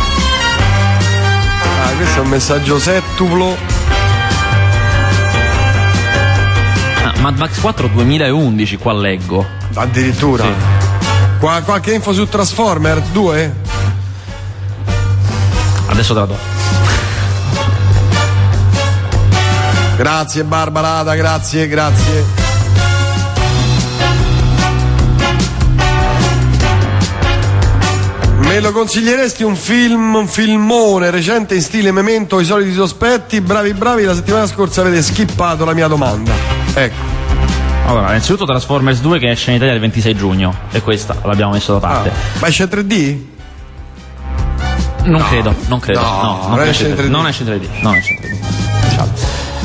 questo 1.94 2.20
è 2.20 2.22
un 2.22 2.28
messaggio 2.28 2.78
settuplo. 2.78 3.56
Ah, 7.04 7.12
Mad 7.20 7.36
Max 7.38 7.60
4 7.60 7.88
2011, 7.88 8.76
qua 8.76 8.92
leggo. 8.92 9.46
Addirittura. 9.74 10.44
Sì. 10.44 10.50
Qua, 11.38 11.60
qualche 11.62 11.92
info 11.92 12.12
su 12.12 12.26
Transformer 12.26 13.00
2? 13.00 13.54
Adesso 15.88 16.14
te 16.14 16.20
la 16.20 16.26
do. 16.26 16.38
Grazie 19.96 20.44
Barbarata, 20.44 21.14
grazie, 21.14 21.68
grazie. 21.68 22.45
Me 28.56 28.62
lo 28.62 28.72
consiglieresti 28.72 29.42
un 29.42 29.54
film, 29.54 30.14
un 30.14 30.26
filmone 30.26 31.10
recente 31.10 31.54
in 31.54 31.60
stile 31.60 31.92
Memento, 31.92 32.40
i 32.40 32.44
soliti 32.46 32.72
sospetti? 32.72 33.42
Bravi, 33.42 33.74
bravi, 33.74 34.04
la 34.04 34.14
settimana 34.14 34.46
scorsa 34.46 34.80
avete 34.80 35.02
skippato 35.02 35.66
la 35.66 35.74
mia 35.74 35.88
domanda. 35.88 36.32
Ecco. 36.72 36.94
Allora, 37.84 38.06
innanzitutto 38.06 38.46
Transformers 38.46 39.00
2 39.00 39.18
che 39.18 39.28
esce 39.28 39.50
in 39.50 39.56
Italia 39.56 39.74
il 39.74 39.80
26 39.80 40.14
giugno 40.16 40.54
e 40.72 40.80
questa 40.80 41.14
l'abbiamo 41.24 41.52
messo 41.52 41.74
da 41.74 41.80
parte. 41.80 42.08
Ah, 42.08 42.12
ma 42.38 42.46
esce 42.46 42.64
3D? 42.66 43.18
Non 45.04 45.22
credo, 45.28 45.54
non 45.66 45.78
credo. 45.78 46.00
No, 46.00 46.06
No, 46.22 46.56
non 46.56 46.62
esce 46.66 46.88
in 46.88 46.94
3D. 46.94 47.08
non 47.10 47.26
esce 47.26 47.42
in 47.42 47.48
3D. 47.50 47.68
Non 47.82 47.94
esce 47.94 48.12
in 48.14 48.18
3D. 48.20 48.55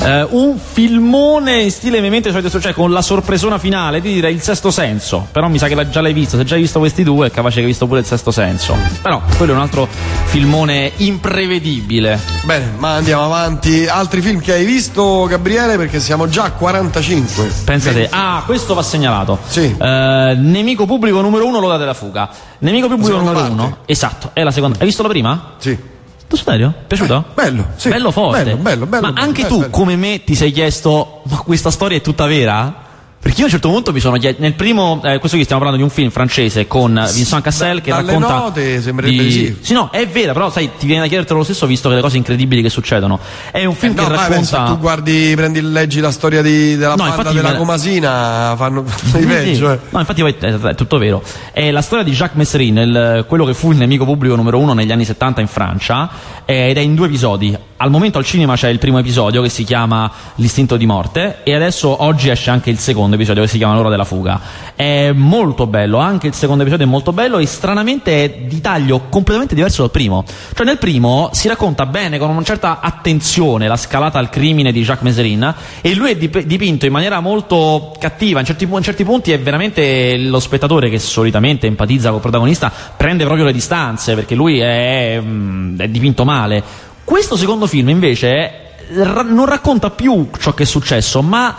Eh, 0.03 0.27
un 0.31 0.57
filmone 0.57 1.61
in 1.61 1.71
stile 1.71 2.01
Memento 2.01 2.31
solito 2.31 2.59
cioè 2.59 2.73
con 2.73 2.91
la 2.91 3.03
sorpresona 3.03 3.59
finale, 3.59 4.01
ti 4.01 4.11
direi 4.11 4.33
il 4.33 4.41
sesto 4.41 4.71
senso. 4.71 5.27
Però 5.31 5.47
mi 5.47 5.59
sa 5.59 5.67
che 5.67 5.89
già 5.89 6.01
l'hai 6.01 6.13
visto. 6.13 6.37
Se 6.37 6.43
già 6.43 6.55
hai 6.55 6.61
visto 6.61 6.79
questi 6.79 7.03
due, 7.03 7.27
è 7.27 7.31
capace 7.31 7.55
che 7.55 7.61
hai 7.61 7.67
visto 7.67 7.85
pure 7.85 7.99
il 7.99 8.05
sesto 8.05 8.31
senso. 8.31 8.75
Però 9.01 9.21
quello 9.37 9.51
è 9.51 9.55
un 9.55 9.61
altro 9.61 9.87
filmone 10.25 10.91
imprevedibile. 10.97 12.19
Bene, 12.45 12.71
ma 12.77 12.95
andiamo 12.95 13.25
avanti. 13.25 13.85
Altri 13.85 14.21
film 14.21 14.39
che 14.39 14.53
hai 14.53 14.65
visto, 14.65 15.25
Gabriele? 15.25 15.77
Perché 15.77 15.99
siamo 15.99 16.27
già 16.27 16.45
a 16.45 16.51
45. 16.51 17.51
Pensate, 17.63 18.07
ah, 18.09 18.41
questo 18.45 18.73
va 18.73 18.81
segnalato. 18.81 19.37
Sì. 19.47 19.75
Eh, 19.79 20.35
nemico 20.35 20.85
pubblico 20.87 21.21
numero 21.21 21.45
uno, 21.45 21.59
l'ora 21.59 21.77
della 21.77 21.93
fuga. 21.93 22.27
Nemico 22.59 22.87
pubblico 22.87 23.17
numero 23.17 23.37
parte. 23.37 23.51
uno, 23.51 23.77
esatto, 23.85 24.31
è 24.33 24.41
la 24.41 24.51
seconda. 24.51 24.79
Hai 24.79 24.85
visto 24.85 25.03
la 25.03 25.09
prima? 25.09 25.53
Sì. 25.57 25.90
Tu 26.31 26.37
serio? 26.37 26.73
Piaciuto? 26.87 27.25
bello, 27.33 27.67
sì. 27.75 27.89
Bello 27.89 28.09
forte. 28.09 28.45
Bello, 28.45 28.55
bello, 28.55 28.85
bello, 28.85 29.11
Ma 29.11 29.21
anche 29.21 29.45
tu, 29.47 29.69
come 29.69 29.97
me, 29.97 30.23
ti 30.23 30.33
sei 30.33 30.53
chiesto, 30.53 31.23
ma 31.23 31.39
questa 31.39 31.69
storia 31.69 31.97
è 31.97 32.01
tutta 32.01 32.25
vera? 32.25 32.73
Perché 33.21 33.37
io 33.37 33.43
a 33.43 33.45
un 33.45 33.51
certo 33.51 33.69
punto 33.69 33.93
mi 33.93 33.99
sono 33.99 34.17
chiesto, 34.17 34.41
nel 34.41 34.53
primo, 34.55 34.99
eh, 35.03 35.19
questo 35.19 35.37
qui 35.37 35.43
stiamo 35.43 35.61
parlando 35.61 35.77
di 35.77 35.83
un 35.83 35.89
film 35.95 36.09
francese 36.09 36.65
con 36.65 36.93
Vincent 37.13 37.43
Cassel 37.43 37.79
che 37.81 37.91
dalle 37.91 38.07
racconta... 38.07 38.33
note 38.33 38.81
sembrerebbe 38.81 39.23
di 39.23 39.55
sì. 39.61 39.73
no, 39.73 39.89
è 39.91 40.07
vera, 40.07 40.33
però 40.33 40.49
sai, 40.49 40.71
ti 40.79 40.87
viene 40.87 41.03
da 41.03 41.07
chiedertelo 41.07 41.37
lo 41.37 41.43
stesso 41.45 41.67
visto 41.67 41.87
che 41.89 41.95
le 41.95 42.01
cose 42.01 42.17
incredibili 42.17 42.63
che 42.63 42.69
succedono. 42.69 43.19
È 43.51 43.63
un 43.63 43.75
film 43.75 43.93
Eh, 43.93 43.95
no, 43.95 44.01
che 44.01 44.07
vai, 44.09 44.17
racconta... 44.17 44.35
pensa, 44.57 44.63
tu 44.73 44.79
guardi, 44.79 45.33
prendi, 45.35 45.61
leggi 45.61 45.99
la 45.99 46.09
storia 46.11 46.41
di- 46.41 46.75
della 46.75 46.95
No, 46.95 47.05
infatti 47.05 47.35
della 47.35 47.51
me- 47.51 47.57
Comasina, 47.57 48.55
fanno 48.57 48.85
Sì, 48.89 49.19
peggio. 49.19 49.71
eh. 49.71 49.79
No, 49.91 49.99
infatti 49.99 50.21
è, 50.23 50.35
è 50.37 50.73
tutto 50.75 50.97
vero. 50.97 51.21
È 51.51 51.69
la 51.69 51.81
storia 51.81 52.03
di 52.03 52.11
Jacques 52.13 52.37
Messerin, 52.37 52.77
il- 52.77 53.25
quello 53.27 53.45
che 53.45 53.53
fu 53.53 53.71
il 53.71 53.77
nemico 53.77 54.03
pubblico 54.03 54.35
numero 54.35 54.57
uno 54.57 54.73
negli 54.73 54.91
anni 54.91 55.05
70 55.05 55.41
in 55.41 55.47
Francia, 55.47 56.09
eh, 56.45 56.69
ed 56.71 56.77
è 56.77 56.81
in 56.81 56.95
due 56.95 57.05
episodi. 57.05 57.55
Al 57.81 57.89
momento 57.89 58.19
al 58.19 58.25
cinema 58.25 58.53
c'è 58.53 58.69
il 58.69 58.77
primo 58.77 58.99
episodio 58.99 59.41
che 59.41 59.49
si 59.49 59.63
chiama 59.63 60.11
L'istinto 60.35 60.77
di 60.77 60.85
morte 60.85 61.39
e 61.41 61.55
adesso 61.55 62.03
oggi 62.03 62.29
esce 62.29 62.51
anche 62.51 62.69
il 62.69 62.77
secondo 62.77 63.15
episodio 63.15 63.41
che 63.41 63.47
si 63.47 63.57
chiama 63.57 63.73
L'ora 63.73 63.89
della 63.89 64.03
fuga. 64.03 64.39
È 64.75 65.11
molto 65.11 65.65
bello, 65.65 65.97
anche 65.97 66.27
il 66.27 66.35
secondo 66.35 66.61
episodio 66.61 66.85
è 66.85 66.87
molto 66.87 67.11
bello 67.11 67.39
e 67.39 67.47
stranamente 67.47 68.23
è 68.23 68.37
di 68.43 68.61
taglio 68.61 69.07
completamente 69.09 69.55
diverso 69.55 69.81
dal 69.81 69.89
primo. 69.89 70.23
Cioè 70.53 70.63
nel 70.63 70.77
primo 70.77 71.31
si 71.33 71.47
racconta 71.47 71.87
bene, 71.87 72.19
con 72.19 72.29
una 72.29 72.43
certa 72.43 72.81
attenzione, 72.81 73.67
la 73.67 73.77
scalata 73.77 74.19
al 74.19 74.29
crimine 74.29 74.71
di 74.71 74.83
Jacques 74.83 75.03
Messerin 75.03 75.51
e 75.81 75.95
lui 75.95 76.11
è 76.11 76.17
dip- 76.17 76.43
dipinto 76.43 76.85
in 76.85 76.91
maniera 76.91 77.19
molto 77.19 77.95
cattiva, 77.99 78.41
in 78.41 78.45
certi, 78.45 78.65
in 78.71 78.83
certi 78.83 79.03
punti 79.03 79.31
è 79.31 79.39
veramente 79.39 80.17
lo 80.17 80.39
spettatore 80.39 80.87
che 80.91 80.99
solitamente 80.99 81.65
empatizza 81.65 82.11
col 82.11 82.21
protagonista, 82.21 82.71
prende 82.95 83.23
proprio 83.23 83.45
le 83.45 83.53
distanze 83.53 84.13
perché 84.13 84.35
lui 84.35 84.59
è, 84.59 85.19
mm, 85.19 85.79
è 85.79 85.87
dipinto 85.87 86.23
male. 86.23 86.89
Questo 87.11 87.35
secondo 87.35 87.67
film 87.67 87.89
invece 87.89 88.51
non 88.93 89.45
racconta 89.45 89.89
più 89.89 90.29
ciò 90.39 90.53
che 90.53 90.63
è 90.63 90.65
successo, 90.65 91.21
ma 91.21 91.53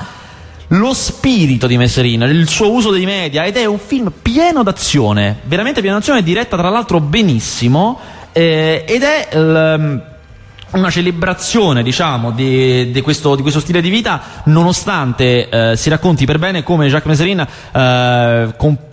lo 0.68 0.94
spirito 0.94 1.66
di 1.66 1.76
Messerino, 1.76 2.24
il 2.24 2.48
suo 2.48 2.70
uso 2.70 2.90
dei 2.90 3.04
media 3.04 3.44
ed 3.44 3.58
è 3.58 3.66
un 3.66 3.78
film 3.78 4.10
pieno 4.22 4.62
d'azione, 4.62 5.40
veramente 5.44 5.82
pieno 5.82 5.96
d'azione, 5.96 6.22
diretta 6.22 6.56
tra 6.56 6.70
l'altro 6.70 7.00
benissimo 7.00 8.00
eh, 8.32 8.86
ed 8.88 9.02
è 9.02 9.28
il, 9.34 10.02
una 10.70 10.90
celebrazione, 10.90 11.82
diciamo, 11.82 12.30
di, 12.30 12.90
di 12.90 13.02
questo, 13.02 13.36
di 13.36 13.42
questo 13.42 13.60
stile 13.60 13.82
di 13.82 13.90
vita, 13.90 14.22
nonostante 14.44 15.50
eh, 15.50 15.76
si 15.76 15.90
racconti 15.90 16.24
per 16.24 16.38
bene 16.38 16.62
come 16.62 16.88
Jacques 16.88 17.14
Messerin 17.14 17.40
eh, 17.40 18.54
com- 18.56 18.70
ehm, 18.70 18.91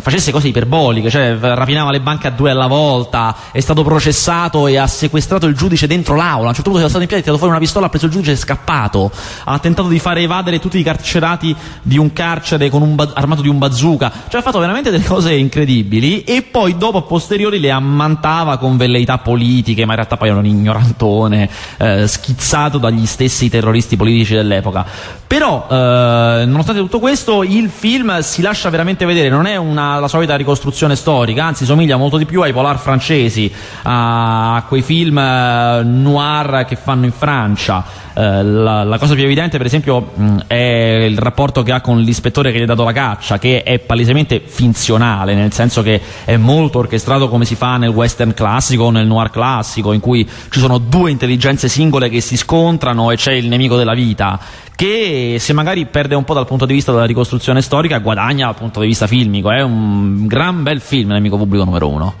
facesse 0.00 0.30
cose 0.30 0.48
iperboliche, 0.48 1.10
cioè 1.10 1.36
rapinava 1.38 1.90
le 1.90 2.00
banche 2.00 2.28
a 2.28 2.30
due 2.30 2.50
alla 2.50 2.66
volta, 2.66 3.34
è 3.50 3.60
stato 3.60 3.82
processato 3.82 4.66
e 4.66 4.76
ha 4.76 4.86
sequestrato 4.86 5.46
il 5.46 5.54
giudice 5.54 5.86
dentro 5.86 6.14
l'aula. 6.14 6.46
A 6.46 6.48
un 6.48 6.54
certo 6.54 6.70
punto 6.70 6.86
è 6.86 6.88
stato 6.88 7.02
in 7.02 7.08
piedi, 7.08 7.22
ha 7.22 7.24
tirato 7.24 7.38
fuori 7.38 7.54
una 7.54 7.64
pistola, 7.64 7.86
ha 7.86 7.88
preso 7.88 8.06
il 8.06 8.12
giudice 8.12 8.30
e 8.30 8.34
è 8.34 8.36
scappato. 8.36 9.10
Ha 9.44 9.58
tentato 9.58 9.88
di 9.88 9.98
fare 9.98 10.20
evadere 10.20 10.60
tutti 10.60 10.78
i 10.78 10.82
carcerati 10.82 11.54
di 11.82 11.98
un 11.98 12.12
carcere 12.12 12.68
un 12.72 12.96
armato 13.14 13.42
di 13.42 13.48
un 13.48 13.58
bazooka. 13.58 14.12
Cioè 14.28 14.40
ha 14.40 14.42
fatto 14.42 14.58
veramente 14.58 14.90
delle 14.90 15.04
cose 15.04 15.34
incredibili 15.34 16.22
e 16.22 16.42
poi 16.42 16.76
dopo 16.76 16.98
a 16.98 17.02
posteriori 17.02 17.58
le 17.58 17.70
ammantava 17.70 18.58
con 18.58 18.76
velleità 18.76 19.18
politiche, 19.18 19.84
ma 19.84 19.90
in 19.92 19.96
realtà 19.96 20.16
poi 20.16 20.28
era 20.28 20.38
un 20.38 20.46
ignorantone, 20.46 21.48
eh, 21.78 22.06
schizzato 22.06 22.78
dagli 22.78 23.06
stessi 23.06 23.48
terroristi 23.48 23.96
politici 23.96 24.34
dell'epoca. 24.34 24.86
Però, 25.26 25.66
eh, 25.70 26.44
nonostante 26.46 26.80
tutto 26.80 27.00
questo, 27.00 27.42
il 27.42 27.68
film 27.68 28.20
si 28.20 28.40
lascia 28.40 28.70
veramente 28.70 29.04
vedere, 29.04 29.28
non 29.28 29.46
è 29.48 29.56
una, 29.56 29.98
la 29.98 30.08
solita 30.08 30.36
ricostruzione 30.36 30.94
storica, 30.96 31.44
anzi 31.44 31.64
somiglia 31.64 31.96
molto 31.96 32.16
di 32.16 32.26
più 32.26 32.42
ai 32.42 32.52
polar 32.52 32.78
francesi, 32.78 33.52
a, 33.82 34.64
quei 34.68 34.82
film 34.82 35.18
eh, 35.18 35.82
noir 35.84 36.64
che 36.66 36.76
fanno 36.76 37.04
in 37.04 37.12
Francia. 37.12 37.84
Eh, 38.14 38.42
la, 38.42 38.84
la 38.84 38.98
cosa 38.98 39.14
più 39.14 39.24
evidente, 39.24 39.58
per 39.58 39.66
esempio, 39.66 40.12
è 40.46 41.04
il 41.08 41.18
rapporto 41.18 41.62
che 41.62 41.72
ha 41.72 41.80
con 41.80 42.00
l'ispettore 42.00 42.52
che 42.52 42.58
gli 42.58 42.62
ha 42.62 42.66
dato 42.66 42.84
la 42.84 42.92
caccia, 42.92 43.38
che 43.38 43.62
è 43.62 43.78
palesemente 43.78 44.42
finzionale, 44.44 45.34
nel 45.34 45.52
senso 45.52 45.82
che 45.82 46.00
è 46.24 46.36
molto 46.36 46.78
orchestrato 46.78 47.28
come 47.28 47.44
si 47.44 47.54
fa 47.54 47.76
nel 47.76 47.90
western 47.90 48.34
classico 48.34 48.84
o 48.84 48.90
nel 48.90 49.06
noir 49.06 49.30
classico, 49.30 49.92
in 49.92 50.00
cui 50.00 50.28
ci 50.50 50.60
sono 50.60 50.78
due 50.78 51.10
intelligenze 51.10 51.68
singole 51.68 52.08
che 52.08 52.20
si 52.20 52.36
scontrano 52.36 53.10
e 53.10 53.16
c'è 53.16 53.32
il 53.32 53.48
nemico 53.48 53.76
della 53.76 53.94
vita 53.94 54.38
che 54.78 55.38
se 55.40 55.52
magari 55.54 55.86
perde 55.86 56.14
un 56.14 56.22
po' 56.22 56.34
dal 56.34 56.46
punto 56.46 56.64
di 56.64 56.72
vista 56.72 56.92
della 56.92 57.04
ricostruzione 57.04 57.62
storica 57.62 57.98
guadagna 57.98 58.46
dal 58.46 58.54
punto 58.54 58.78
di 58.78 58.86
vista 58.86 59.08
filmico 59.08 59.37
è 59.46 59.62
un 59.62 60.26
gran 60.26 60.62
bel 60.62 60.80
film 60.80 61.10
nemico 61.10 61.36
pubblico 61.36 61.64
numero 61.64 61.88
uno 61.88 62.14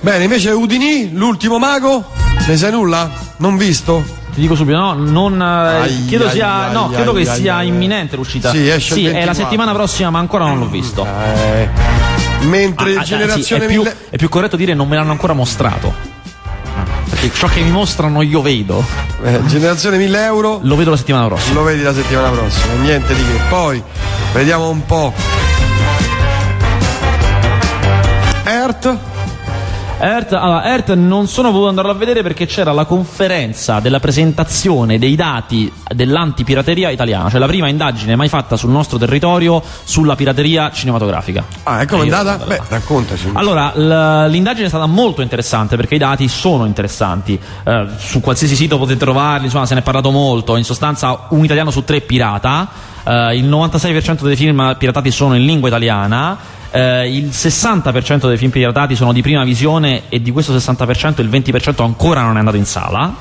Bene, 0.00 0.24
invece 0.24 0.50
Udini, 0.50 1.10
l'ultimo 1.12 1.58
mago, 1.58 2.04
ne 2.46 2.56
sai 2.56 2.70
nulla? 2.70 3.10
Non 3.38 3.56
visto? 3.56 4.20
Ti 4.32 4.40
dico 4.40 4.54
subito, 4.54 4.78
no, 4.78 4.92
non, 4.94 5.42
eh, 5.42 5.44
Ai, 5.44 6.04
credo, 6.06 6.26
ai, 6.26 6.30
sia, 6.30 6.66
ai, 6.68 6.72
no, 6.72 6.88
credo 6.88 7.12
che 7.12 7.24
sia 7.24 7.62
imminente 7.62 8.14
l'uscita. 8.16 8.50
Sì, 8.50 8.68
esce 8.68 8.94
Sì, 8.94 9.00
è 9.00 9.08
la 9.08 9.12
24. 9.32 9.42
settimana 9.44 9.72
prossima, 9.72 10.10
ma 10.10 10.20
ancora 10.20 10.44
non 10.46 10.58
l'ho 10.60 10.68
visto. 10.68 11.04
Eh, 11.04 11.68
mentre 12.46 12.94
Ah, 12.96 13.00
ah, 13.00 13.02
generazione 13.02 13.62
sì, 13.62 13.68
è, 13.68 13.72
più, 13.72 13.82
mille- 13.82 13.96
è 14.10 14.16
più 14.16 14.28
corretto 14.28 14.56
dire 14.56 14.72
non 14.72 14.86
me 14.88 14.94
l'hanno 14.96 15.10
ancora 15.10 15.32
mostrato. 15.32 15.92
Perché 17.10 17.30
ciò 17.34 17.46
che 17.48 17.60
mi 17.60 17.70
mostrano 17.70 18.22
io 18.22 18.40
vedo. 18.40 18.82
eh, 19.24 19.40
generazione 19.46 19.96
1000 19.98 20.24
euro 20.24 20.60
Lo 20.62 20.76
vedo 20.76 20.90
la 20.90 20.96
settimana 20.96 21.26
prossima. 21.26 21.54
lo 21.54 21.62
vedi 21.64 21.82
la 21.82 21.92
settimana 21.92 22.28
prossima, 22.30 22.72
niente 22.80 23.14
di 23.14 23.20
che. 23.22 23.40
Poi 23.50 23.82
vediamo 24.32 24.68
un 24.70 24.86
po'. 24.86 25.12
Earth, 28.84 28.98
Earth, 30.00 30.32
allora, 30.32 30.64
Earth 30.64 30.92
non 30.94 31.28
sono 31.28 31.52
voluto 31.52 31.68
andarlo 31.68 31.92
a 31.92 31.94
vedere 31.94 32.22
perché 32.24 32.46
c'era 32.46 32.72
la 32.72 32.84
conferenza 32.84 33.78
della 33.78 34.00
presentazione 34.00 34.98
dei 34.98 35.14
dati 35.14 35.72
dell'antipirateria 35.94 36.90
italiana, 36.90 37.30
cioè 37.30 37.38
la 37.38 37.46
prima 37.46 37.68
indagine 37.68 38.16
mai 38.16 38.28
fatta 38.28 38.56
sul 38.56 38.70
nostro 38.70 38.98
territorio 38.98 39.62
sulla 39.84 40.16
pirateria 40.16 40.72
cinematografica. 40.72 41.44
ah, 41.62 41.80
è 41.80 41.86
come 41.86 42.02
E 42.02 42.08
è 42.08 42.12
andata? 42.12 42.44
Beh, 42.44 42.60
raccontaci. 42.66 43.30
Allora, 43.34 44.26
l'indagine 44.26 44.66
è 44.66 44.68
stata 44.68 44.86
molto 44.86 45.22
interessante 45.22 45.76
perché 45.76 45.94
i 45.94 45.98
dati 45.98 46.26
sono 46.26 46.64
interessanti. 46.64 47.38
Eh, 47.62 47.86
su 47.98 48.20
qualsiasi 48.20 48.56
sito 48.56 48.78
potete 48.78 48.98
trovarli, 48.98 49.44
insomma, 49.44 49.66
se 49.66 49.74
ne 49.74 49.80
è 49.80 49.84
parlato 49.84 50.10
molto. 50.10 50.56
In 50.56 50.64
sostanza, 50.64 51.26
un 51.28 51.44
italiano 51.44 51.70
su 51.70 51.84
tre 51.84 52.00
pirata. 52.00 52.68
Eh, 53.04 53.36
il 53.36 53.48
96% 53.48 54.22
dei 54.22 54.34
film 54.36 54.74
piratati 54.76 55.12
sono 55.12 55.36
in 55.36 55.44
lingua 55.44 55.68
italiana. 55.68 56.60
Eh, 56.72 57.14
il 57.14 57.26
60% 57.26 58.26
dei 58.26 58.36
film 58.36 58.50
piratati 58.50 58.96
sono 58.96 59.12
di 59.12 59.22
prima 59.22 59.44
visione 59.44 60.04
e 60.08 60.22
di 60.22 60.30
questo 60.30 60.56
60% 60.56 61.20
il 61.20 61.28
20% 61.28 61.82
ancora 61.82 62.22
non 62.22 62.36
è 62.36 62.38
andato 62.38 62.56
in 62.56 62.64
sala. 62.64 63.14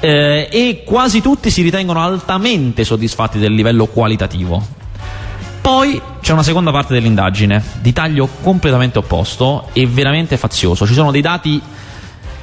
Eh, 0.00 0.48
e 0.50 0.82
quasi 0.84 1.20
tutti 1.20 1.50
si 1.50 1.62
ritengono 1.62 2.02
altamente 2.02 2.84
soddisfatti 2.84 3.38
del 3.38 3.52
livello 3.52 3.86
qualitativo. 3.86 4.76
Poi 5.60 6.00
c'è 6.20 6.32
una 6.32 6.42
seconda 6.42 6.70
parte 6.70 6.94
dell'indagine, 6.94 7.62
di 7.80 7.92
taglio 7.92 8.28
completamente 8.42 8.98
opposto 8.98 9.68
e 9.72 9.86
veramente 9.86 10.36
fazioso. 10.36 10.86
Ci 10.86 10.94
sono 10.94 11.10
dei 11.10 11.20
dati 11.20 11.60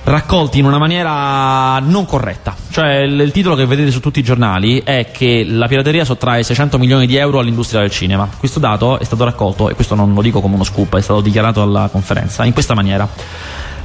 raccolti 0.06 0.60
in 0.60 0.66
una 0.66 0.78
maniera 0.78 1.80
non 1.80 2.06
corretta. 2.06 2.56
Cioè, 2.70 3.00
il, 3.00 3.20
il 3.20 3.32
titolo 3.32 3.56
che 3.56 3.66
vedete 3.66 3.92
su 3.92 4.00
tutti 4.00 4.20
i 4.20 4.24
giornali 4.24 4.82
è 4.84 5.10
che 5.12 5.46
la 5.48 5.68
pirateria 5.68 6.06
sottrae 6.06 6.44
600 6.44 6.78
milioni 6.78 7.06
di 7.08 7.16
euro 7.18 7.40
all'industria 7.40 7.82
del 7.82 7.92
cinema. 7.92 8.30
Questo 8.38 8.60
dato 8.60 9.00
è 9.00 9.04
stato 9.04 9.24
raccolto, 9.24 9.70
e 9.70 9.76
questo 9.76 9.96
non 9.96 10.14
lo 10.14 10.22
dico 10.22 10.42
come 10.42 10.56
uno 10.56 10.64
scoop, 10.64 10.96
è 10.96 11.02
stato 11.02 11.22
dichiarato 11.22 11.62
alla 11.62 11.90
conferenza, 11.92 12.46
in 12.46 12.54
questa 12.54 12.74
maniera. 12.74 13.08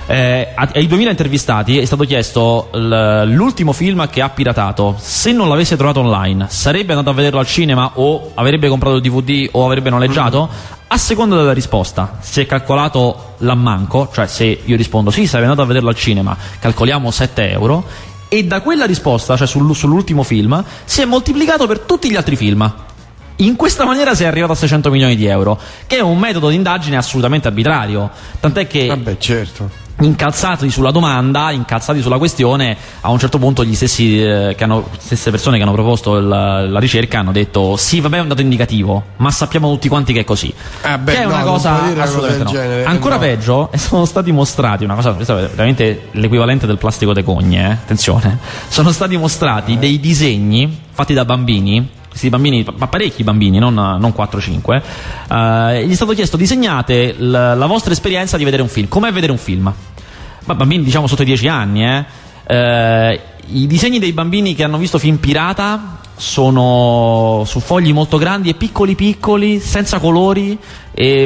Eh, 0.06 0.48
ai 0.56 0.88
2000 0.88 1.10
intervistati 1.10 1.78
è 1.78 1.84
stato 1.84 2.02
chiesto 2.02 2.70
l'ultimo 2.72 3.72
film 3.72 4.08
che 4.08 4.20
ha 4.20 4.28
piratato. 4.28 4.96
Se 4.98 5.30
non 5.30 5.48
l'avesse 5.48 5.76
trovato 5.76 6.00
online, 6.00 6.46
sarebbe 6.48 6.92
andato 6.92 7.10
a 7.10 7.14
vederlo 7.14 7.38
al 7.38 7.46
cinema 7.46 7.92
o 7.94 8.32
avrebbe 8.34 8.68
comprato 8.68 8.96
il 8.96 9.02
DVD 9.02 9.48
o 9.52 9.64
avrebbe 9.64 9.88
noleggiato? 9.88 10.78
A 10.92 10.98
seconda 10.98 11.36
della 11.36 11.52
risposta, 11.52 12.18
si 12.20 12.40
è 12.40 12.46
calcolato 12.46 13.34
l'ammanco, 13.38 14.10
cioè 14.12 14.26
se 14.26 14.62
io 14.64 14.74
rispondo 14.74 15.12
sì, 15.12 15.28
sarei 15.28 15.44
andato 15.44 15.62
a 15.62 15.66
vederlo 15.66 15.88
al 15.88 15.94
cinema, 15.94 16.36
calcoliamo 16.58 17.12
7 17.12 17.48
euro, 17.48 17.84
e 18.26 18.42
da 18.42 18.60
quella 18.60 18.86
risposta, 18.86 19.36
cioè 19.36 19.46
sul- 19.46 19.72
sull'ultimo 19.72 20.24
film, 20.24 20.64
si 20.84 21.00
è 21.00 21.04
moltiplicato 21.04 21.68
per 21.68 21.78
tutti 21.78 22.10
gli 22.10 22.16
altri 22.16 22.34
film. 22.34 22.74
In 23.36 23.54
questa 23.54 23.84
maniera 23.84 24.16
si 24.16 24.24
è 24.24 24.26
arrivato 24.26 24.50
a 24.50 24.56
600 24.56 24.90
milioni 24.90 25.14
di 25.14 25.26
euro, 25.26 25.60
che 25.86 25.98
è 25.98 26.00
un 26.00 26.18
metodo 26.18 26.48
di 26.48 26.56
indagine 26.56 26.96
assolutamente 26.96 27.46
arbitrario. 27.46 28.10
Tant'è 28.40 28.66
che 28.66 28.88
Vabbè, 28.88 29.16
certo. 29.18 29.70
Incalzati 30.00 30.70
sulla 30.70 30.90
domanda, 30.90 31.50
incalzati 31.50 32.00
sulla 32.00 32.18
questione, 32.18 32.76
a 33.00 33.10
un 33.10 33.18
certo 33.18 33.38
punto 33.38 33.64
gli 33.64 33.74
stessi 33.74 34.22
eh, 34.22 34.54
che 34.56 34.64
hanno, 34.64 34.88
stesse 34.98 35.30
persone 35.30 35.56
che 35.56 35.62
hanno 35.62 35.72
proposto 35.72 36.16
il- 36.16 36.28
la 36.28 36.78
ricerca 36.78 37.18
hanno 37.18 37.32
detto 37.32 37.76
sì, 37.76 38.00
vabbè, 38.00 38.18
è 38.18 38.20
un 38.20 38.28
dato 38.28 38.40
indicativo, 38.40 39.02
ma 39.16 39.30
sappiamo 39.30 39.70
tutti 39.70 39.88
quanti 39.88 40.12
che 40.12 40.20
è 40.20 40.24
così. 40.24 40.52
Ah, 40.82 40.98
beh, 40.98 41.12
che 41.12 41.18
è 41.18 41.24
no, 41.26 41.34
una 41.34 41.42
cosa 41.42 41.82
assolutamente 42.02 42.44
no. 42.44 42.50
genere, 42.50 42.84
Ancora 42.84 43.14
no. 43.14 43.20
peggio, 43.20 43.70
sono 43.76 44.04
stati 44.04 44.32
mostrati 44.32 44.84
una 44.84 44.94
cosa, 44.94 45.12
questo 45.12 45.36
è 45.38 45.48
veramente 45.48 46.08
l'equivalente 46.12 46.66
del 46.66 46.78
plastico 46.78 47.12
de 47.12 47.22
cogne, 47.24 47.68
eh, 47.68 47.72
attenzione. 47.72 48.38
Sono 48.68 48.92
stati 48.92 49.16
mostrati 49.16 49.78
dei 49.78 50.00
disegni 50.00 50.78
fatti 50.92 51.12
da 51.14 51.24
bambini 51.24 51.88
questi 52.10 52.28
bambini, 52.28 52.66
ma 52.76 52.88
parecchi 52.88 53.22
bambini, 53.22 53.58
non, 53.58 53.72
non 53.72 54.12
4-5, 54.16 54.82
eh, 55.30 55.86
gli 55.86 55.92
è 55.92 55.94
stato 55.94 56.12
chiesto 56.12 56.36
disegnate 56.36 57.14
l- 57.16 57.30
la 57.30 57.66
vostra 57.66 57.92
esperienza 57.92 58.36
di 58.36 58.44
vedere 58.44 58.62
un 58.62 58.68
film. 58.68 58.88
Com'è 58.88 59.12
vedere 59.12 59.32
un 59.32 59.38
film? 59.38 59.72
Ma 60.44 60.54
bambini 60.54 60.82
diciamo 60.82 61.06
sotto 61.06 61.22
i 61.22 61.26
10 61.26 61.48
anni, 61.48 61.84
eh. 61.84 62.04
Eh, 62.46 63.20
I 63.52 63.66
disegni 63.66 63.98
dei 64.00 64.12
bambini 64.12 64.54
che 64.54 64.64
hanno 64.64 64.76
visto 64.76 64.98
film 64.98 65.16
pirata 65.16 65.98
sono 66.16 67.44
su 67.46 67.60
fogli 67.60 67.92
molto 67.92 68.18
grandi 68.18 68.50
e 68.50 68.54
piccoli 68.54 68.94
piccoli, 68.94 69.58
senza 69.58 69.98
colori, 69.98 70.58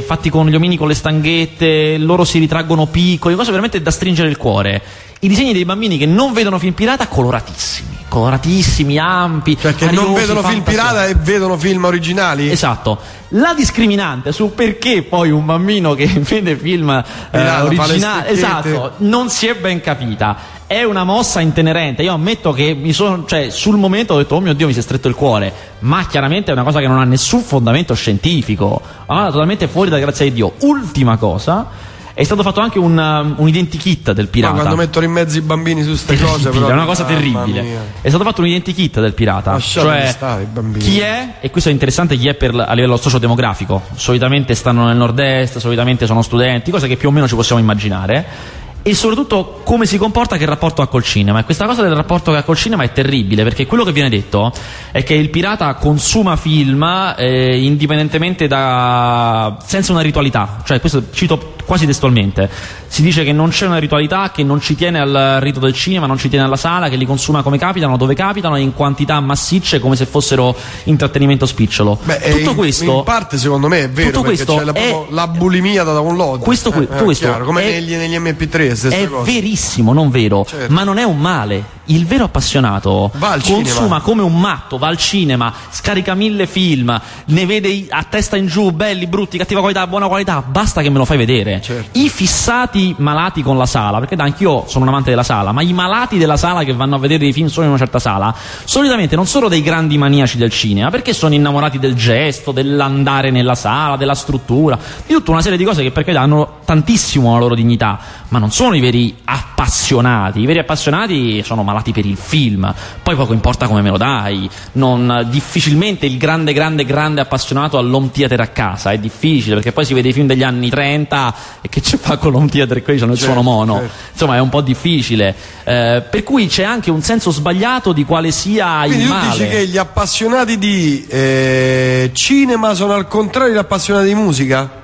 fatti 0.07 0.31
con 0.31 0.47
gli 0.47 0.55
omini 0.55 0.77
con 0.77 0.87
le 0.87 0.95
stanghette, 0.95 1.99
loro 1.99 2.25
si 2.25 2.39
ritraggono 2.39 2.87
piccoli, 2.87 3.35
cose 3.35 3.51
veramente 3.51 3.83
da 3.83 3.91
stringere 3.91 4.29
il 4.29 4.37
cuore. 4.37 4.81
I 5.25 5.29
disegni 5.29 5.55
dei 5.55 5.65
bambini 5.65 5.97
che 5.97 6.05
non 6.05 6.35
vedono 6.35 6.59
film 6.59 6.75
pirata 6.75 7.07
coloratissimi, 7.07 7.97
coloratissimi, 8.09 8.99
ampi, 8.99 9.57
Cioè 9.59 9.75
che 9.75 9.91
non 9.91 10.13
vedono 10.13 10.43
film 10.43 10.63
fantasiosi. 10.63 10.71
pirata 10.71 11.07
e 11.07 11.15
vedono 11.15 11.57
film 11.57 11.85
originali? 11.85 12.51
Esatto. 12.51 12.99
La 13.29 13.55
discriminante 13.55 14.33
su 14.33 14.55
perché 14.55 15.03
poi 15.03 15.31
un 15.31 15.47
bambino 15.47 15.95
che 15.95 16.05
vede 16.21 16.57
film 16.57 16.91
eh, 17.31 17.51
originali 17.61 18.33
esatto, 18.33 18.93
non 18.99 19.31
si 19.31 19.47
è 19.47 19.55
ben 19.55 19.81
capita. 19.81 20.37
È 20.67 20.83
una 20.83 21.05
mossa 21.05 21.41
intenerente. 21.41 22.03
Io 22.03 22.13
ammetto 22.13 22.53
che 22.53 22.75
mi 22.75 22.93
sono, 22.93 23.25
cioè, 23.25 23.49
sul 23.49 23.79
momento 23.79 24.13
ho 24.13 24.19
detto, 24.19 24.35
oh 24.35 24.41
mio 24.41 24.53
Dio, 24.53 24.67
mi 24.67 24.75
si 24.75 24.81
è 24.81 24.83
stretto 24.83 25.09
il 25.09 25.15
cuore. 25.15 25.51
Ma 25.79 26.05
chiaramente 26.07 26.51
è 26.51 26.53
una 26.53 26.65
cosa 26.65 26.81
che 26.81 26.87
non 26.87 26.99
ha 26.99 27.05
nessun 27.05 27.41
fondamento 27.41 27.95
scientifico. 27.95 28.79
Ma 29.07 29.31
totalmente 29.31 29.69
fuori 29.69 29.89
da 29.89 29.99
grazia 29.99 30.27
di 30.27 30.33
Dio. 30.35 30.53
Ultima 30.61 31.17
cosa. 31.17 31.93
È 32.17 32.23
stato 32.23 32.45
fatto 32.45 32.61
anche 32.61 32.79
un, 32.79 32.97
um, 32.97 33.35
un 33.39 33.49
identikit 33.49 34.13
del 34.13 34.27
Ma 34.27 34.31
pirata. 34.31 34.55
quando 34.55 34.77
mettono 34.77 35.05
in 35.05 35.11
mezzo 35.11 35.37
i 35.37 35.41
bambini 35.41 35.83
su 35.83 35.89
queste 35.89 36.17
cose, 36.17 36.51
però, 36.51 36.69
è 36.69 36.73
una 36.73 36.85
cosa 36.85 37.03
terribile. 37.03 37.67
È 38.01 38.09
stato 38.09 38.23
fatto 38.23 38.41
un 38.41 38.47
identikit 38.47 39.01
del 39.01 39.15
pirata. 39.15 39.51
Lasciateli 39.51 40.01
cioè, 40.01 40.11
stare 40.13 40.49
chi 40.79 41.01
è, 41.01 41.35
e 41.41 41.51
questo 41.51 41.71
è 41.71 41.73
interessante, 41.73 42.17
chi 42.17 42.29
è 42.29 42.35
per, 42.35 42.55
a 42.55 42.73
livello 42.73 42.97
sociodemografico. 42.97 43.83
Solitamente 43.97 44.55
stanno 44.55 44.87
nel 44.87 44.97
nord-est, 44.97 45.59
solitamente 45.59 46.07
sono 46.07 46.23
studenti, 46.23 46.71
cose 46.71 46.87
che 46.87 46.97
più 46.97 47.09
o 47.09 47.11
meno 47.11 47.27
ci 47.27 47.35
possiamo 47.35 47.61
immaginare. 47.61 48.63
E 48.87 48.95
soprattutto 48.95 49.63
come 49.65 49.87
si 49.87 49.99
comporta, 49.99 50.37
che 50.37 50.45
rapporto 50.45 50.83
ha 50.83 50.87
col 50.87 51.03
cinema. 51.03 51.41
E 51.41 51.45
questa 51.45 51.67
cosa 51.67 51.83
del 51.83 51.97
rapporto 51.97 52.31
che 52.31 52.37
ha 52.37 52.43
col 52.45 52.57
cinema 52.57 52.85
è 52.85 52.93
terribile, 52.93 53.43
perché 53.43 53.67
quello 53.67 53.83
che 53.83 53.91
viene 53.91 54.09
detto 54.09 54.53
è 54.93 55.03
che 55.03 55.15
il 55.15 55.31
pirata 55.31 55.75
consuma 55.75 56.37
film 56.37 57.15
eh, 57.17 57.61
indipendentemente 57.61 58.47
da. 58.47 59.57
senza 59.65 59.91
una 59.91 60.03
ritualità. 60.03 60.63
Cioè, 60.65 60.79
questo 60.79 61.05
cito 61.11 61.54
quasi 61.65 61.87
testualmente. 61.87 62.49
Si 62.87 63.03
dice 63.03 63.25
che 63.25 63.33
non 63.33 63.49
c'è 63.51 63.67
una 63.67 63.79
ritualità, 63.79 64.31
che 64.31 64.43
non 64.45 64.61
ci 64.61 64.75
tiene 64.77 65.01
al 65.01 65.39
rito 65.41 65.59
del 65.61 65.73
cinema, 65.73 66.07
non 66.07 66.19
ci 66.19 66.29
tiene 66.29 66.45
alla 66.45 66.57
sala, 66.57 66.89
che 66.89 66.97
li 66.97 67.07
consuma 67.07 67.43
come 67.43 67.59
capitano, 67.59 67.97
dove 67.97 68.15
capitano, 68.15 68.57
in 68.57 68.73
quantità 68.75 69.19
massicce 69.21 69.81
come 69.81 69.97
se 69.97 70.07
fossero 70.07 70.55
intrattenimento 70.85 71.47
spicciolo. 71.47 71.99
Beh, 72.03 72.19
tutto 72.31 72.51
in, 72.51 72.57
questo. 72.57 72.99
in 72.99 73.03
parte 73.05 73.39
secondo 73.39 73.69
me 73.69 73.85
è 73.85 73.91
vero 73.91 74.11
tutto 74.11 74.23
perché 74.23 74.45
c'è 74.45 74.65
la, 74.65 74.73
è- 74.73 74.89
proprio 74.89 75.07
la 75.11 75.27
bulimia 75.27 75.83
da 75.83 75.93
download. 75.93 76.41
Questo 76.41 76.71
qui- 76.71 76.87
Eh, 76.91 76.99
eh, 76.99 77.03
questo 77.03 77.27
chiaro, 77.27 77.45
come 77.45 77.63
è- 77.63 77.71
negli, 77.81 77.95
negli 77.95 78.17
MP3, 78.17 78.75
stessa 78.75 78.95
È 78.97 79.09
verissimo, 79.25 79.93
non 79.93 80.11
vero, 80.11 80.45
Certo. 80.49 80.73
ma 80.73 80.85
non 80.85 80.99
è 80.99 81.03
un 81.05 81.19
male. 81.19 81.83
Il 81.87 82.07
vero 82.07 82.25
appassionato 82.25 83.11
consuma 83.13 83.65
cinema. 83.65 84.01
come 84.01 84.23
un 84.23 84.39
matto, 84.41 84.79
va 84.79 84.87
al 84.87 84.97
cinema, 84.97 85.53
scarica 85.71 86.15
mille 86.15 86.47
film, 86.47 86.99
ne 87.27 87.47
vede 87.47 87.87
a 87.91 88.05
testa 88.05 88.37
in 88.37 88.47
giù, 88.47 88.71
belli, 88.71 89.07
brutti, 89.07 89.37
cattiva 89.37 89.61
qualità, 89.61 89.87
buona 89.87 90.07
qualità, 90.07 90.43
basta 90.43 90.81
che 90.81 90.89
me 90.89 90.99
lo 90.99 91.05
fai 91.05 91.19
vedere. 91.19 91.61
Certo. 91.61 91.99
I 91.99 92.09
fissati 92.09 92.95
malati 92.99 93.43
con 93.43 93.59
la 93.59 93.67
sala, 93.67 93.99
perché 93.99 94.17
da 94.17 94.25
anch'io 94.25 94.65
sono 94.67 94.85
un 94.85 94.91
amante 94.91 95.11
della 95.11 95.23
sala, 95.23 95.53
ma 95.53 95.63
i 95.63 95.73
malati 95.73 96.17
della 96.17 96.37
sala 96.37 96.65
che 96.65 96.73
vanno 96.73 96.97
a 96.97 96.99
vedere 96.99 97.27
i 97.27 97.33
film 97.33 97.49
solo 97.49 97.65
in 97.67 97.71
una 97.71 97.79
certa 97.79 97.99
sala, 97.99 98.35
solitamente 98.65 99.15
non 99.17 99.27
sono 99.27 99.49
dei 99.49 99.63
grandi 99.63 99.99
maniaci 99.99 100.39
del 100.39 100.51
cinema, 100.51 100.91
perché 100.91 101.13
sono 101.13 101.35
innamorati 101.35 101.79
del 101.79 101.95
gesto, 101.95 102.53
dell'andare 102.53 103.31
nella 103.31 103.55
sala, 103.55 103.97
della 103.97 104.15
struttura, 104.15 104.79
di 105.07 105.13
tutta 105.13 105.33
una 105.33 105.43
serie 105.43 105.59
di 105.59 105.65
cose 105.65 105.83
che 105.83 105.91
per 105.91 106.05
carità 106.05 106.23
hanno 106.23 106.61
tantissimo 106.65 107.33
la 107.33 107.39
loro 107.39 107.55
dignità, 107.55 107.99
ma 108.35 108.41
non 108.41 108.51
sono 108.51 108.75
i 108.75 108.81
veri 108.81 109.15
appassionati. 109.27 110.41
I 110.41 110.47
veri 110.47 110.59
appassionati 110.59 111.41
sono 111.45 111.63
malati 111.63 111.93
per 111.93 112.05
il 112.05 112.17
film. 112.17 112.73
Poi 113.01 113.15
poco 113.15 113.33
importa 113.33 113.69
come 113.69 113.81
me 113.81 113.91
lo 113.91 113.97
dai. 113.97 114.51
Non, 114.73 115.25
difficilmente 115.31 116.05
il 116.07 116.19
grande, 116.19 116.53
grande, 116.53 116.85
grande 116.85 117.21
appassionato 117.21 117.79
all'home 117.79 118.11
theater 118.11 118.41
a 118.41 118.49
casa. 118.49 118.91
È 118.91 118.99
difficile 118.99 119.55
perché 119.55 119.71
poi 119.71 119.85
si 119.85 119.95
vede 119.95 120.09
i 120.09 120.13
film 120.13 120.27
degli 120.27 120.43
anni 120.43 120.69
30 120.69 121.35
e 121.61 121.69
che 121.69 121.81
ci 121.81 121.97
fa 121.97 122.17
con 122.17 122.33
l'home 122.33 122.49
theater? 122.49 122.83
Quelli 122.83 122.99
c'hanno 122.99 123.13
il 123.13 123.19
Certo, 123.19 123.33
suono 123.35 123.49
mono. 123.49 123.79
certo. 123.79 123.93
Insomma, 124.11 124.35
è 124.35 124.41
un 124.41 124.49
po' 124.49 124.61
difficile. 124.63 125.33
Eh, 125.63 126.03
per 126.11 126.25
cui 126.25 126.49
c'è 126.49 126.65
anche 126.65 126.91
un 126.91 127.01
senso 127.01 127.31
sbagliato 127.31 127.93
di 127.93 128.05
quale 128.05 128.33
sia 128.33 128.81
Quindi 128.87 129.05
il 129.05 129.09
tu 129.09 129.15
male. 129.15 129.31
dici 129.31 129.49
che 129.49 129.67
gli 129.69 129.77
appassionati 129.79 130.59
di 130.59 131.07
eh, 131.09 132.11
cinema 132.13 132.75
sono 132.75 132.95
al 132.95 133.07
contrario 133.07 133.51
degli 133.53 133.61
appassionati 133.61 134.09
di 134.09 134.15
musica? 134.17 134.83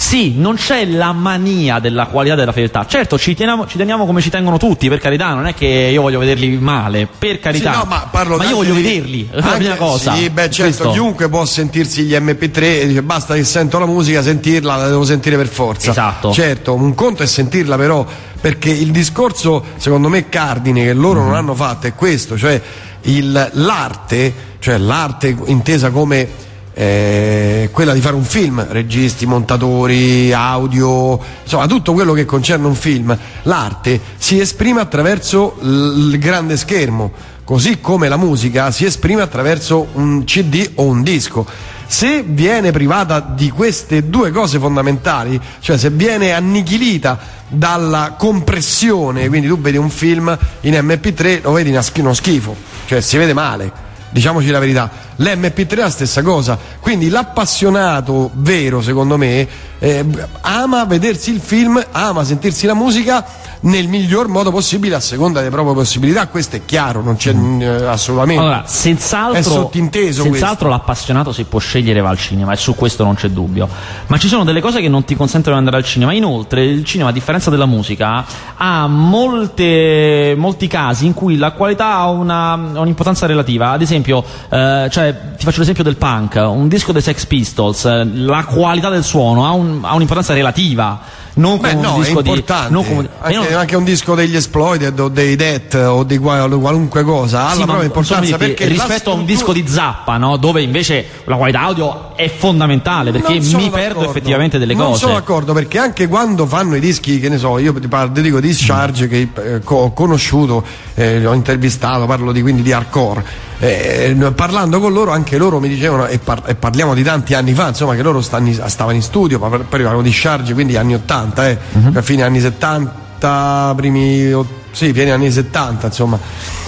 Sì, 0.00 0.34
non 0.36 0.54
c'è 0.54 0.84
la 0.86 1.10
mania 1.12 1.80
della 1.80 2.06
qualità 2.06 2.36
della 2.36 2.52
fedeltà. 2.52 2.86
Certo, 2.86 3.18
ci 3.18 3.34
teniamo, 3.34 3.66
ci 3.66 3.76
teniamo, 3.76 4.06
come 4.06 4.20
ci 4.20 4.30
tengono 4.30 4.56
tutti, 4.56 4.88
per 4.88 5.00
carità, 5.00 5.34
non 5.34 5.46
è 5.48 5.54
che 5.54 5.66
io 5.66 6.00
voglio 6.02 6.20
vederli 6.20 6.56
male, 6.56 7.08
per 7.18 7.40
carità. 7.40 7.72
Sì, 7.72 7.78
no, 7.78 7.84
ma, 7.84 8.06
parlo 8.08 8.36
ma 8.36 8.44
io 8.44 8.54
voglio 8.54 8.74
di... 8.74 8.82
vederli, 8.82 9.28
è 9.28 9.34
la 9.42 9.46
prima 9.56 9.74
cosa. 9.74 10.14
Sì, 10.14 10.30
beh, 10.30 10.50
certo, 10.50 10.62
Questo. 10.62 10.90
chiunque 10.92 11.28
può 11.28 11.44
sentirsi 11.44 12.04
gli 12.04 12.12
MP3 12.14 12.62
e 12.62 12.86
dice 12.86 13.02
basta 13.02 13.34
che 13.34 13.42
sento 13.42 13.80
la 13.80 13.86
musica, 13.86 14.22
sentirla, 14.22 14.76
la 14.76 14.86
devo 14.88 15.04
sentire 15.04 15.36
per 15.36 15.48
forza. 15.48 15.90
Esatto. 15.90 16.32
Certo, 16.32 16.74
un 16.74 16.94
conto 16.94 17.24
è 17.24 17.26
sentirla 17.26 17.76
però, 17.76 18.06
perché 18.40 18.70
il 18.70 18.92
discorso, 18.92 19.64
secondo 19.78 20.08
me, 20.08 20.28
cardine 20.28 20.84
che 20.84 20.92
loro 20.92 21.18
Mm-hmm. 21.18 21.26
non 21.28 21.36
hanno 21.36 21.54
fatto 21.56 21.88
è 21.88 21.94
questo, 21.96 22.38
cioè 22.38 22.62
il- 23.02 23.50
l'arte, 23.54 24.32
cioè 24.60 24.78
l'arte 24.78 25.36
intesa 25.46 25.90
come 25.90 26.46
eh, 26.80 27.70
quella 27.72 27.92
di 27.92 28.00
fare 28.00 28.14
un 28.14 28.22
film, 28.22 28.64
registi, 28.70 29.26
montatori, 29.26 30.32
audio, 30.32 31.18
insomma 31.42 31.66
tutto 31.66 31.92
quello 31.92 32.12
che 32.12 32.24
concerne 32.24 32.68
un 32.68 32.76
film, 32.76 33.18
l'arte 33.42 34.00
si 34.16 34.38
esprime 34.38 34.80
attraverso 34.80 35.56
il 35.60 36.16
grande 36.20 36.56
schermo, 36.56 37.10
così 37.42 37.80
come 37.80 38.06
la 38.06 38.16
musica 38.16 38.70
si 38.70 38.84
esprime 38.84 39.22
attraverso 39.22 39.88
un 39.94 40.22
CD 40.22 40.70
o 40.76 40.84
un 40.84 41.02
disco. 41.02 41.44
Se 41.84 42.22
viene 42.22 42.70
privata 42.70 43.18
di 43.18 43.50
queste 43.50 44.08
due 44.08 44.30
cose 44.30 44.60
fondamentali, 44.60 45.40
cioè 45.58 45.76
se 45.76 45.90
viene 45.90 46.30
annichilita 46.30 47.18
dalla 47.48 48.14
compressione, 48.16 49.26
quindi 49.26 49.48
tu 49.48 49.58
vedi 49.58 49.78
un 49.78 49.90
film 49.90 50.38
in 50.60 50.74
MP3, 50.74 51.40
lo 51.42 51.50
vedi 51.52 51.76
uno 51.96 52.14
schifo, 52.14 52.54
cioè 52.86 53.00
si 53.00 53.16
vede 53.16 53.32
male. 53.32 53.86
Diciamoci 54.10 54.48
la 54.48 54.58
verità, 54.58 54.90
l'MP3 55.18 55.68
è 55.68 55.76
la 55.76 55.90
stessa 55.90 56.22
cosa, 56.22 56.58
quindi 56.80 57.08
l'appassionato 57.08 58.30
vero 58.34 58.80
secondo 58.82 59.16
me 59.16 59.46
eh, 59.80 60.04
ama 60.42 60.84
vedersi 60.84 61.32
il 61.32 61.40
film, 61.40 61.82
ama 61.92 62.24
sentirsi 62.24 62.66
la 62.66 62.74
musica 62.74 63.24
nel 63.60 63.88
miglior 63.88 64.28
modo 64.28 64.50
possibile 64.52 64.94
a 64.94 65.00
seconda 65.00 65.38
delle 65.40 65.50
proprie 65.50 65.74
possibilità, 65.74 66.28
questo 66.28 66.56
è 66.56 66.64
chiaro, 66.64 67.02
non 67.02 67.16
c'è 67.16 67.34
eh, 67.34 67.66
assolutamente. 67.86 68.40
Allora, 68.42 68.62
senz'altro, 68.66 69.38
È 69.38 69.42
sottinteso 69.42 70.22
senz'altro 70.22 70.68
l'appassionato 70.68 71.32
se 71.32 71.44
può 71.44 71.58
scegliere 71.58 72.00
va 72.00 72.08
al 72.10 72.18
cinema 72.18 72.52
e 72.52 72.56
su 72.56 72.74
questo 72.76 73.02
non 73.04 73.14
c'è 73.14 73.28
dubbio. 73.30 73.68
Ma 74.06 74.16
ci 74.18 74.28
sono 74.28 74.44
delle 74.44 74.60
cose 74.60 74.80
che 74.80 74.88
non 74.88 75.04
ti 75.04 75.16
consentono 75.16 75.54
di 75.54 75.58
andare 75.60 75.76
al 75.82 75.84
cinema. 75.84 76.12
Inoltre, 76.12 76.64
il 76.64 76.84
cinema, 76.84 77.10
a 77.10 77.12
differenza 77.12 77.50
della 77.50 77.66
musica, 77.66 78.24
ha 78.56 78.86
molte, 78.86 80.34
molti 80.36 80.66
casi 80.68 81.06
in 81.06 81.14
cui 81.14 81.36
la 81.36 81.50
qualità 81.52 81.94
ha 81.94 82.08
una- 82.10 82.52
ha 82.52 82.80
un'importanza 82.80 83.26
relativa. 83.26 83.70
Ad 83.70 83.82
esempio, 83.82 84.24
eh, 84.50 84.88
cioè, 84.90 85.07
ti 85.36 85.44
faccio 85.44 85.58
l'esempio 85.60 85.84
del 85.84 85.96
punk, 85.96 86.34
un 86.36 86.68
disco 86.68 86.92
dei 86.92 87.02
Sex 87.02 87.26
Pistols, 87.26 87.84
eh, 87.84 88.04
la 88.04 88.44
qualità 88.44 88.88
del 88.88 89.04
suono 89.04 89.46
ha, 89.46 89.50
un- 89.52 89.80
ha 89.82 89.94
un'importanza 89.94 90.34
relativa. 90.34 91.00
Non 91.38 91.56
come 91.58 91.70
Beh, 91.70 91.74
un 91.76 91.80
no, 91.82 91.94
è 91.94 91.98
disco 92.04 92.20
di. 92.22 92.28
importante. 92.28 92.72
non 92.72 92.84
come- 92.86 93.08
anche, 93.20 93.36
non- 93.36 93.46
anche 93.54 93.76
un 93.76 93.84
disco 93.84 94.14
degli 94.14 94.34
Exploited 94.36 94.98
o 94.98 95.08
dei 95.08 95.36
Death 95.36 95.74
o 95.74 96.02
di 96.04 96.18
qual- 96.18 96.58
qualunque 96.58 97.02
cosa 97.04 97.46
ha 97.48 97.52
Sì, 97.52 97.58
la 97.60 97.64
propria 97.64 97.86
importanza 97.86 98.36
perché 98.36 98.66
rispetto 98.66 99.10
a 99.10 99.14
un 99.14 99.24
disco 99.24 99.52
di 99.52 99.64
Zappa, 99.66 100.16
no? 100.16 100.36
dove 100.36 100.62
invece 100.62 101.06
la 101.24 101.36
qualità 101.36 101.60
audio 101.62 102.16
è 102.16 102.28
fondamentale 102.28 103.12
perché 103.12 103.38
Non 103.38 103.60
mi 103.62 103.70
perdo 103.70 104.04
effettivamente 104.04 104.58
delle 104.58 104.74
non 104.74 104.88
cose. 104.88 104.98
sono 105.00 105.12
d'accordo 105.14 105.52
perché 105.52 105.78
anche 105.78 106.08
quando 106.08 106.46
fanno 106.46 106.74
i 106.76 106.80
dischi, 106.80 107.20
che 107.20 107.28
ne 107.28 107.38
so, 107.38 107.58
io 107.58 107.72
ti 107.74 107.88
parlo, 107.88 108.20
dico 108.20 108.40
Discharge 108.40 109.06
che 109.08 109.28
eh, 109.34 109.60
ho 109.64 109.92
conosciuto, 109.92 110.64
eh, 110.94 111.24
ho 111.24 111.32
intervistato, 111.34 112.06
parlo 112.06 112.32
di, 112.32 112.42
quindi 112.42 112.62
di 112.62 112.72
hardcore. 112.72 113.46
eh, 113.60 114.14
parlando 114.36 114.78
con 114.78 114.92
loro, 114.92 115.10
anche 115.10 115.36
loro 115.36 115.58
mi 115.58 115.68
dicevano, 115.68 116.06
e, 116.06 116.18
par- 116.18 116.44
e 116.46 116.54
parliamo 116.54 116.94
di 116.94 117.02
tanti 117.02 117.34
anni 117.34 117.52
fa, 117.54 117.66
insomma, 117.68 117.96
che 117.96 118.02
loro 118.02 118.20
stanno- 118.20 118.52
stavano 118.68 118.94
in 118.96 119.02
studio, 119.02 119.40
poi 119.40 119.58
parliamo 119.68 120.00
di 120.00 120.08
Discharge, 120.10 120.54
quindi 120.54 120.76
anni 120.76 120.94
80, 120.94 121.27
eh, 121.36 121.58
Mhm. 121.72 121.96
a 121.96 122.02
fine 122.02 122.22
anni 122.22 122.40
70, 122.40 123.72
primi, 123.76 124.30
sì, 124.72 124.92
fine 124.92 125.10
anni 125.10 125.30
70, 125.30 125.86
insomma. 125.86 126.18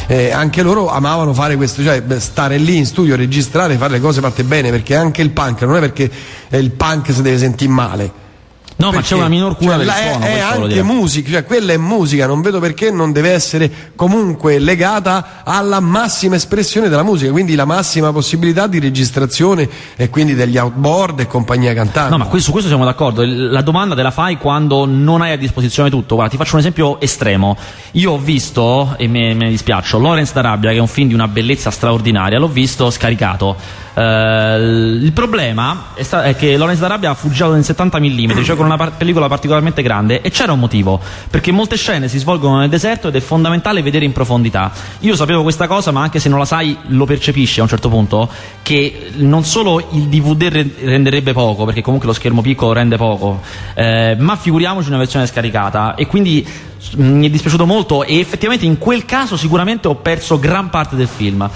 Eh, 0.07 0.33
anche 0.33 0.62
loro 0.62 0.88
amavano 0.90 1.33
fare 1.33 1.55
questo, 1.55 1.85
cioè 1.85 2.03
stare 2.18 2.59
lì 2.59 2.77
in 2.77 2.87
studio, 2.87 3.14
registrare, 3.14 3.77
fare 3.77 3.92
le 3.92 4.01
cose 4.01 4.20
fatte 4.20 4.42
bene, 4.42 4.70
perché 4.70 4.96
anche 4.96 5.23
il 5.23 5.31
punk 5.31 5.62
non 5.62 5.77
è 5.77 5.81
perché 5.81 6.11
eh, 6.49 6.59
il 6.59 6.70
punk 6.73 7.12
si 7.12 7.23
deve 7.23 7.38
sentire 7.38 7.70
male. 7.70 8.12
No, 8.80 8.86
ma 8.86 8.92
Perché? 8.92 9.08
c'è 9.08 9.14
una 9.14 9.28
minor 9.28 9.56
cura 9.56 9.76
Cioè, 9.76 9.84
del 9.84 9.88
è, 9.94 10.08
suono. 10.10 10.24
è 10.24 10.30
voglio 10.30 10.44
anche 10.62 10.68
dire. 10.68 10.82
musica, 10.82 11.30
cioè 11.30 11.44
quella 11.44 11.72
è 11.72 11.76
musica, 11.76 12.26
non 12.26 12.40
vedo 12.40 12.60
perché 12.60 12.90
non 12.90 13.12
deve 13.12 13.30
essere 13.30 13.70
comunque 13.94 14.58
legata 14.58 15.42
alla 15.44 15.80
massima 15.80 16.36
espressione 16.36 16.88
della 16.88 17.02
musica, 17.02 17.30
quindi 17.30 17.54
la 17.54 17.66
massima 17.66 18.10
possibilità 18.12 18.66
di 18.66 18.78
registrazione 18.78 19.68
e 19.96 20.08
quindi 20.08 20.34
degli 20.34 20.56
outboard 20.56 21.20
e 21.20 21.26
compagnia 21.26 21.74
cantante. 21.74 22.10
No, 22.10 22.18
ma 22.18 22.38
su 22.38 22.50
questo 22.52 22.68
siamo 22.68 22.84
d'accordo. 22.84 23.22
La 23.24 23.60
domanda 23.62 23.94
te 23.94 24.02
la 24.02 24.10
fai 24.10 24.38
quando 24.38 24.86
non 24.86 25.20
hai 25.20 25.32
a 25.32 25.36
disposizione 25.36 25.90
tutto. 25.90 26.14
Guarda, 26.14 26.32
ti 26.32 26.38
faccio 26.38 26.54
un 26.54 26.60
esempio 26.60 26.98
estremo. 27.00 27.56
Io 27.92 28.12
ho 28.12 28.18
visto, 28.18 28.94
e 28.96 29.06
me, 29.08 29.34
me 29.34 29.44
ne 29.44 29.50
dispiaccio, 29.50 29.98
Lawrence 29.98 30.32
d'Arabia, 30.32 30.70
che 30.70 30.76
è 30.76 30.80
un 30.80 30.86
film 30.86 31.08
di 31.08 31.14
una 31.14 31.28
bellezza 31.28 31.70
straordinaria, 31.70 32.38
l'ho 32.38 32.48
visto 32.48 32.88
scaricato. 32.90 33.56
Eh, 33.94 34.57
il 35.03 35.12
problema 35.12 35.87
è, 35.94 36.03
sta- 36.03 36.22
è 36.24 36.37
che 36.37 36.57
Lawrence 36.57 36.81
d'Arabia 36.81 37.12
fu 37.14 37.31
girato 37.31 37.55
in 37.55 37.64
70 37.64 37.98
mm, 37.98 38.42
cioè 38.42 38.57
con 38.57 38.66
una 38.66 38.76
par- 38.76 38.92
pellicola 38.96 39.29
particolarmente 39.29 39.83
grande, 39.83 40.20
e 40.20 40.31
c'era 40.31 40.53
un 40.53 40.61
motivo. 40.61 41.00
Perché 41.29 41.50
molte 41.53 41.76
scene 41.76 42.09
si 42.09 42.18
svolgono 42.18 42.59
nel 42.59 42.68
deserto 42.68 43.09
ed 43.09 43.16
è 43.16 43.20
fondamentale 43.20 43.83
vedere 43.83 44.05
in 44.05 44.12
profondità. 44.12 44.70
Io 45.00 45.14
sapevo 45.16 45.42
questa 45.42 45.66
cosa, 45.66 45.90
ma 45.90 46.03
anche 46.03 46.18
se 46.18 46.29
non 46.29 46.38
la 46.38 46.44
sai, 46.44 46.76
lo 46.88 47.05
percepisci 47.05 47.61
a 47.61 47.64
un 47.64 47.68
certo 47.68 47.88
punto, 47.88 48.29
che 48.62 49.11
non 49.16 49.44
solo 49.44 49.79
il 49.92 50.03
DVD 50.09 50.42
re- 50.50 50.74
renderebbe 50.83 51.33
poco, 51.33 51.64
perché 51.64 51.83
comunque 51.83 52.07
lo 52.09 52.14
schermo 52.14 52.40
piccolo 52.42 52.72
rende 52.72 52.96
poco, 52.96 53.40
eh, 53.74 54.16
ma 54.18 54.37
figuriamoci 54.37 54.88
una 54.88 54.98
versione 54.98 55.26
scaricata. 55.26 55.94
E 55.94 56.07
quindi 56.07 56.46
s- 56.79 56.94
mi 56.94 57.26
è 57.26 57.31
dispiaciuto 57.31 57.66
molto 57.66 58.05
e 58.05 58.18
effettivamente 58.18 58.64
in 58.66 58.79
quel 58.79 59.05
caso 59.05 59.37
sicuramente 59.37 59.88
ho 59.88 59.96
perso 59.96 60.38
gran 60.38 60.70
parte 60.70 60.96
del 60.96 61.09
film. 61.09 61.48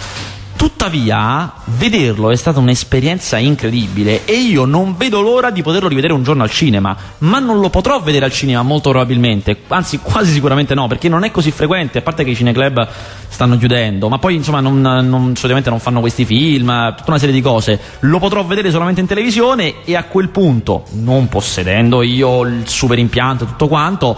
Tuttavia, 0.64 1.52
vederlo 1.76 2.30
è 2.30 2.36
stata 2.36 2.58
un'esperienza 2.58 3.36
incredibile 3.36 4.24
e 4.24 4.32
io 4.32 4.64
non 4.64 4.96
vedo 4.96 5.20
l'ora 5.20 5.50
di 5.50 5.60
poterlo 5.60 5.88
rivedere 5.88 6.14
un 6.14 6.22
giorno 6.22 6.42
al 6.42 6.50
cinema, 6.50 6.96
ma 7.18 7.38
non 7.38 7.60
lo 7.60 7.68
potrò 7.68 8.00
vedere 8.00 8.24
al 8.24 8.32
cinema 8.32 8.62
molto 8.62 8.88
probabilmente, 8.88 9.58
anzi 9.68 9.98
quasi 9.98 10.32
sicuramente 10.32 10.72
no, 10.72 10.86
perché 10.86 11.10
non 11.10 11.22
è 11.22 11.30
così 11.30 11.50
frequente, 11.50 11.98
a 11.98 12.00
parte 12.00 12.24
che 12.24 12.30
i 12.30 12.34
cineclub 12.34 12.88
stanno 13.28 13.58
chiudendo, 13.58 14.08
ma 14.08 14.18
poi 14.18 14.36
insomma 14.36 14.60
non, 14.60 14.80
non- 14.80 15.36
solitamente 15.36 15.68
non 15.68 15.80
fanno 15.80 16.00
questi 16.00 16.24
film, 16.24 16.94
tutta 16.96 17.10
una 17.10 17.18
serie 17.18 17.34
di 17.34 17.42
cose, 17.42 17.78
lo 18.00 18.18
potrò 18.18 18.42
vedere 18.42 18.70
solamente 18.70 19.02
in 19.02 19.06
televisione 19.06 19.84
e 19.84 19.96
a 19.96 20.04
quel 20.04 20.30
punto, 20.30 20.84
non 20.92 21.28
possedendo 21.28 22.00
io 22.00 22.40
il 22.44 22.66
super 22.66 22.98
impianto 22.98 23.44
e 23.44 23.48
tutto 23.48 23.68
quanto, 23.68 24.16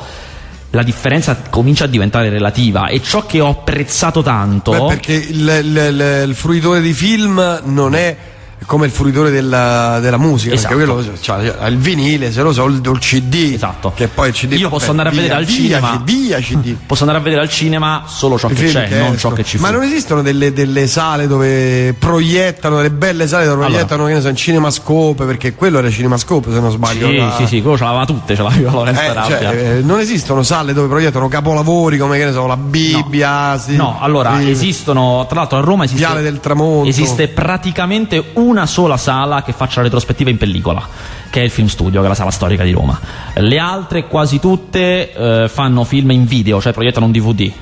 la 0.70 0.82
differenza 0.82 1.36
comincia 1.48 1.84
a 1.84 1.86
diventare 1.86 2.28
relativa 2.28 2.88
e 2.88 3.00
ciò 3.02 3.24
che 3.26 3.40
ho 3.40 3.48
apprezzato 3.48 4.22
tanto... 4.22 4.72
Beh, 4.72 4.86
perché 4.88 5.12
il, 5.14 5.40
il- 5.64 5.76
il- 5.76 6.28
il 6.28 6.34
fruitore 6.34 6.80
di 6.80 6.92
film 6.92 7.60
non 7.64 7.94
è 7.94 8.16
come 8.66 8.86
il 8.86 8.92
fruitore 8.92 9.30
della, 9.30 9.98
della 10.00 10.18
musica, 10.18 10.54
Esatto. 10.54 10.76
perché 10.76 10.92
quello 10.92 11.14
cioè, 11.20 11.66
il 11.68 11.78
vinile, 11.78 12.30
se 12.32 12.42
lo 12.42 12.52
so, 12.52 12.64
il, 12.66 12.80
il 12.84 12.98
CD, 12.98 13.52
Esatto. 13.54 13.92
che 13.94 14.08
poi 14.08 14.28
il 14.28 14.34
CD 14.34 14.52
Io 14.52 14.68
posso 14.68 14.90
andare 14.90 15.08
a 15.08 15.12
via, 15.12 15.22
vedere 15.22 15.38
al 15.40 15.46
cinema. 15.48 16.02
via 16.04 16.38
CD. 16.40 16.74
Posso 16.86 17.02
andare 17.02 17.20
a 17.20 17.22
vedere 17.22 17.42
al 17.42 17.48
cinema 17.48 18.02
solo 18.06 18.38
ciò 18.38 18.48
I 18.50 18.54
che 18.54 18.66
c'è, 18.66 18.88
che 18.88 18.96
non 18.98 19.08
ciò 19.10 19.14
escono. 19.14 19.34
che 19.36 19.44
ci 19.44 19.56
fu. 19.56 19.62
Ma 19.62 19.70
non 19.70 19.82
esistono 19.82 20.22
delle, 20.22 20.52
delle 20.52 20.86
sale 20.86 21.26
dove 21.26 21.94
proiettano, 21.98 22.76
delle 22.76 22.90
belle 22.90 23.26
sale 23.26 23.44
dove 23.46 23.64
proiettano, 23.64 24.06
che 24.06 24.14
ne 24.14 24.20
so, 24.20 24.28
in 24.28 24.36
cinemascope, 24.36 25.24
perché 25.24 25.54
quello 25.54 25.78
era 25.78 25.90
cinemascope 25.90 26.52
se 26.52 26.60
non 26.60 26.70
sbaglio. 26.70 27.08
Sì, 27.08 27.16
la- 27.16 27.34
sì, 27.36 27.46
sì, 27.46 27.60
quello 27.62 27.76
ce 27.76 27.84
l'aveva 27.84 28.04
tutte, 28.04 28.34
ce 28.36 28.42
l'aveva 28.42 28.70
Lorenzo 28.70 29.00
Eh, 29.00 29.12
Rabbia. 29.12 29.38
cioè, 29.38 29.54
eh, 29.76 29.80
non 29.82 29.98
esistono 30.00 30.42
sale 30.42 30.72
dove 30.72 30.88
proiettano 30.88 31.28
capolavori 31.28 31.98
come 31.98 32.18
che 32.18 32.24
ne 32.24 32.32
so, 32.32 32.46
la 32.46 32.56
Bibbia, 32.56 33.58
sì, 33.58 33.76
No, 33.76 33.98
allora 34.00 34.38
sì, 34.38 34.50
esistono, 34.50 35.24
tra 35.28 35.40
l'altro 35.40 35.58
a 35.58 35.60
Roma 35.60 35.84
esiste, 35.84 36.04
Viale 36.04 36.22
del 36.22 36.40
Tramonto. 36.40 36.88
esiste 36.88 37.28
praticamente 37.28 38.24
una 38.56 38.66
sola 38.66 38.96
sala 38.96 39.42
che 39.42 39.52
faccia 39.52 39.76
la 39.76 39.82
retrospettiva 39.84 40.30
in 40.30 40.38
pellicola, 40.38 40.86
che 41.28 41.40
è 41.40 41.44
il 41.44 41.50
Film 41.50 41.68
Studio, 41.68 42.00
che 42.00 42.06
è 42.06 42.08
la 42.08 42.14
sala 42.14 42.30
storica 42.30 42.64
di 42.64 42.72
Roma. 42.72 42.98
Le 43.34 43.58
altre, 43.58 44.06
quasi 44.06 44.40
tutte, 44.40 45.12
eh, 45.12 45.48
fanno 45.48 45.84
film 45.84 46.10
in 46.12 46.24
video, 46.24 46.60
cioè 46.60 46.72
proiettano 46.72 47.06
un 47.06 47.12
DVD. 47.12 47.52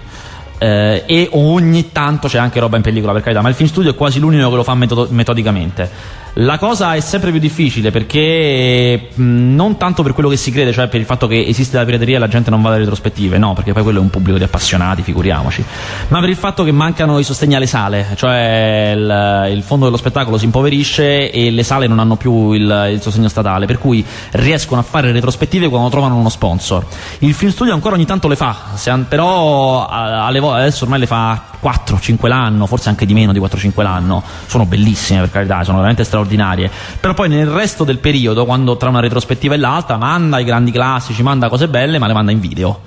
Eh, 0.57 1.03
e 1.05 1.29
ogni 1.33 1.91
tanto 1.91 2.29
c'è 2.29 2.39
anche 2.39 2.61
roba 2.61 2.77
in 2.77 2.83
pellicola 2.83 3.13
per 3.13 3.23
carità, 3.23 3.43
ma 3.43 3.49
il 3.49 3.57
film 3.57 3.69
studio 3.69 3.91
è 3.91 3.95
quasi 3.97 4.21
l'unico 4.21 4.49
che 4.49 4.57
lo 4.57 4.63
fa 4.63 4.75
metodo- 4.75 5.09
metodicamente. 5.11 6.23
La 6.39 6.59
cosa 6.59 6.95
è 6.95 7.01
sempre 7.01 7.31
più 7.31 7.39
difficile 7.39 7.93
perché 7.93 9.11
mh, 9.15 9.55
non 9.55 9.77
tanto 9.77 10.03
per 10.03 10.15
quello 10.15 10.29
che 10.29 10.37
si 10.37 10.51
crede, 10.51 10.73
cioè 10.73 10.89
per 10.89 10.99
il 10.99 11.07
fatto 11.07 11.29
che 11.29 11.45
esiste 11.47 11.77
la 11.77 11.85
pirateria 11.85 12.17
e 12.17 12.19
la 12.19 12.27
gente 12.27 12.51
non 12.51 12.61
va 12.61 12.71
alle 12.71 12.79
retrospettive, 12.79 13.39
no, 13.39 13.53
perché 13.55 13.73
poi 13.73 13.85
quello 13.85 14.01
è 14.01 14.03
un 14.03 14.11
pubblico 14.11 14.37
di 14.37 14.43
appassionati, 14.43 15.03
figuriamoci, 15.03 15.65
ma 16.09 16.19
per 16.19 16.29
il 16.29 16.35
fatto 16.37 16.65
che 16.65 16.73
mancano 16.73 17.21
i 17.21 17.23
sostegni 17.23 17.55
alle 17.55 17.69
sale, 17.69 18.07
cioè 18.17 18.95
il, 18.97 19.53
il 19.53 19.63
fondo 19.63 19.85
dello 19.85 19.97
spettacolo 19.97 20.37
si 20.37 20.47
impoverisce 20.47 21.31
e 21.31 21.53
le 21.53 21.63
sale 21.63 21.87
non 21.87 22.01
hanno 22.01 22.17
più 22.17 22.51
il, 22.51 22.89
il 22.95 23.01
sostegno 23.01 23.29
statale, 23.29 23.67
per 23.67 23.79
cui 23.79 24.05
riescono 24.33 24.81
a 24.81 24.85
fare 24.85 25.13
retrospettive 25.13 25.69
quando 25.69 25.89
trovano 25.89 26.17
uno 26.17 26.31
sponsor. 26.31 26.85
Il 27.21 27.35
film 27.35 27.53
studio 27.53 27.73
ancora 27.73 27.95
ogni 27.95 28.07
tanto 28.07 28.27
le 28.27 28.35
fa, 28.35 28.57
an- 28.87 29.07
però 29.07 29.87
alle 29.87 30.39
adesso 30.39 30.83
ormai 30.83 30.99
le 30.99 31.07
fa 31.07 31.53
4-5 31.65 32.29
l'anno, 32.29 32.67
forse 32.67 32.91
anche 32.91 33.07
di 33.07 33.15
meno 33.15 33.33
di 33.33 33.41
4-5 33.41 33.83
l'anno, 33.83 34.23
sono 34.47 34.67
bellissime 34.67 35.21
per 35.21 35.31
carità, 35.31 35.65
sono 35.65 35.79
veramente 35.79 36.05
straordinarie, 36.05 36.71
però 37.01 37.15
poi 37.15 37.29
nel 37.31 37.47
resto 37.47 37.85
del 37.85 37.99
periodo, 37.99 38.45
quando 38.45 38.77
tra 38.77 38.91
una 38.91 39.01
retrospettiva 39.01 39.55
e 39.55 39.59
l'altra, 39.59 39.97
manda 39.97 40.39
i 40.39 40.45
grandi 40.45 40.71
classici, 40.71 41.23
manda 41.23 41.49
cose 41.49 41.69
belle, 41.69 41.99
ma 41.99 42.07
le 42.07 42.13
manda 42.13 42.33
in 42.33 42.41
video. 42.41 42.81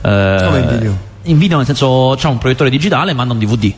Eh, 0.00 0.40
Come 0.44 0.58
in 0.58 0.68
video? 0.68 0.96
In 1.24 1.38
video 1.38 1.56
nel 1.58 1.66
senso 1.66 2.14
c'è 2.16 2.26
un 2.28 2.38
proiettore 2.38 2.70
digitale 2.70 3.10
e 3.10 3.14
manda 3.14 3.34
un 3.34 3.38
DVD. 3.38 3.72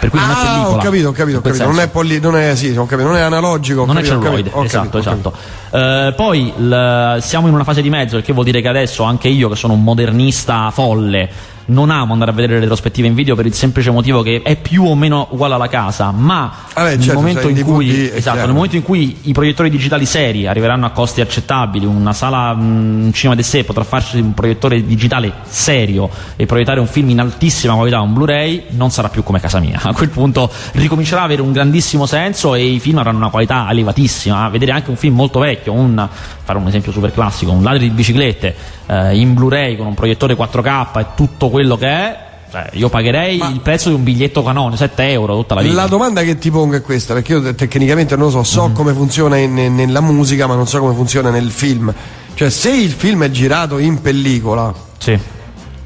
Per 0.00 0.08
cui 0.08 0.18
ah, 0.18 0.26
non 0.26 0.30
è 0.30 0.38
pellicola. 0.40 0.76
ho 0.76 0.78
capito, 0.78 1.08
ho 1.08 1.12
capito, 1.12 1.38
ho 1.38 1.40
capito. 1.42 1.64
Non 1.66 1.78
è, 1.78 1.88
polli- 1.88 2.20
non 2.20 2.34
è, 2.34 2.56
sì, 2.56 2.72
capito, 2.72 3.02
non 3.02 3.16
è 3.16 3.20
analogico. 3.20 3.84
Non 3.84 3.96
capito, 3.96 4.14
è 4.14 4.16
celluloide, 4.16 4.50
esatto, 4.64 4.98
esatto. 4.98 5.32
Eh, 5.72 6.14
poi 6.16 6.50
l- 6.56 7.18
siamo 7.20 7.48
in 7.48 7.54
una 7.54 7.64
fase 7.64 7.82
di 7.82 7.90
mezzo, 7.90 8.16
il 8.16 8.22
che 8.22 8.32
vuol 8.32 8.46
dire 8.46 8.62
che 8.62 8.68
adesso 8.68 9.02
anche 9.02 9.28
io, 9.28 9.50
che 9.50 9.56
sono 9.56 9.74
un 9.74 9.82
modernista 9.82 10.70
folle, 10.70 11.28
non 11.70 11.90
amo 11.90 12.12
andare 12.12 12.30
a 12.30 12.34
vedere 12.34 12.54
le 12.54 12.60
retrospettive 12.60 13.06
in 13.06 13.14
video 13.14 13.34
per 13.34 13.46
il 13.46 13.54
semplice 13.54 13.90
motivo 13.90 14.22
che 14.22 14.42
è 14.42 14.56
più 14.56 14.84
o 14.84 14.94
meno 14.94 15.28
uguale 15.30 15.54
alla 15.54 15.68
casa, 15.68 16.10
ma 16.10 16.52
ah 16.72 16.82
beh, 16.82 16.90
nel, 16.90 17.00
certo, 17.00 17.20
momento 17.20 17.54
cioè, 17.54 17.62
cui, 17.62 18.10
esatto, 18.10 18.38
nel, 18.38 18.52
momento 18.52 18.76
in 18.76 18.82
cui, 18.82 19.16
i 19.22 19.32
proiettori 19.32 19.70
digitali 19.70 20.04
seri 20.04 20.46
arriveranno 20.46 20.86
a 20.86 20.90
costi 20.90 21.20
accettabili, 21.20 21.86
una 21.86 22.12
sala, 22.12 22.52
un 22.52 23.10
cinema 23.12 23.36
di 23.36 23.42
sé 23.42 23.64
potrà 23.64 23.84
farsi 23.84 24.18
un 24.18 24.34
proiettore 24.34 24.84
digitale 24.84 25.32
serio 25.44 26.10
e 26.36 26.46
proiettare 26.46 26.80
un 26.80 26.86
film 26.86 27.10
in 27.10 27.20
altissima 27.20 27.74
qualità, 27.74 28.00
un 28.00 28.12
Blu-ray, 28.12 28.64
non 28.70 28.90
sarà 28.90 29.08
più 29.08 29.22
come 29.22 29.40
casa 29.40 29.60
mia. 29.60 29.80
A 29.82 29.92
quel 29.92 30.08
punto 30.08 30.50
ricomincerà 30.72 31.20
ad 31.20 31.26
avere 31.26 31.42
un 31.42 31.52
grandissimo 31.52 32.06
senso 32.06 32.54
e 32.54 32.64
i 32.64 32.80
film 32.80 32.98
avranno 32.98 33.18
una 33.18 33.30
qualità 33.30 33.68
elevatissima. 33.70 34.48
Vedere 34.48 34.72
anche 34.72 34.90
un 34.90 34.96
film 34.96 35.14
molto 35.14 35.38
vecchio, 35.38 35.72
un, 35.72 36.08
fare 36.42 36.58
un 36.58 36.66
esempio 36.66 36.92
super 36.92 37.12
classico, 37.12 37.52
un 37.52 37.62
ladro 37.62 37.78
di 37.78 37.90
biciclette 37.90 38.54
eh, 38.86 39.16
in 39.16 39.34
Blu-ray 39.34 39.76
con 39.76 39.86
un 39.86 39.94
proiettore 39.94 40.34
4K 40.34 40.98
e 40.98 41.06
tutto 41.14 41.48
quello 41.48 41.59
che 41.76 41.86
è 41.86 42.28
cioè, 42.50 42.68
io 42.72 42.88
pagherei 42.88 43.38
Ma 43.38 43.48
il 43.48 43.60
prezzo 43.60 43.90
di 43.90 43.94
un 43.94 44.02
biglietto 44.02 44.42
canone, 44.42 44.76
7 44.76 45.08
euro 45.10 45.36
tutta 45.36 45.54
la 45.54 45.62
vita. 45.62 45.74
La 45.74 45.86
domanda 45.86 46.22
che 46.22 46.36
ti 46.36 46.50
pongo 46.50 46.74
è 46.74 46.82
questa, 46.82 47.14
perché 47.14 47.32
io 47.32 47.54
tecnicamente 47.54 48.16
non 48.16 48.26
lo 48.26 48.30
so, 48.30 48.42
so 48.42 48.64
mm-hmm. 48.64 48.74
come 48.74 48.92
funziona 48.92 49.36
in, 49.36 49.56
in, 49.56 49.74
nella 49.76 50.00
musica, 50.00 50.48
ma 50.48 50.56
non 50.56 50.66
so 50.66 50.80
come 50.80 50.94
funziona 50.94 51.30
nel 51.30 51.50
film. 51.50 51.94
Cioè, 52.34 52.50
se 52.50 52.70
il 52.70 52.90
film 52.90 53.22
è 53.22 53.30
girato 53.30 53.78
in 53.78 54.00
pellicola, 54.00 54.74
sì. 54.98 55.16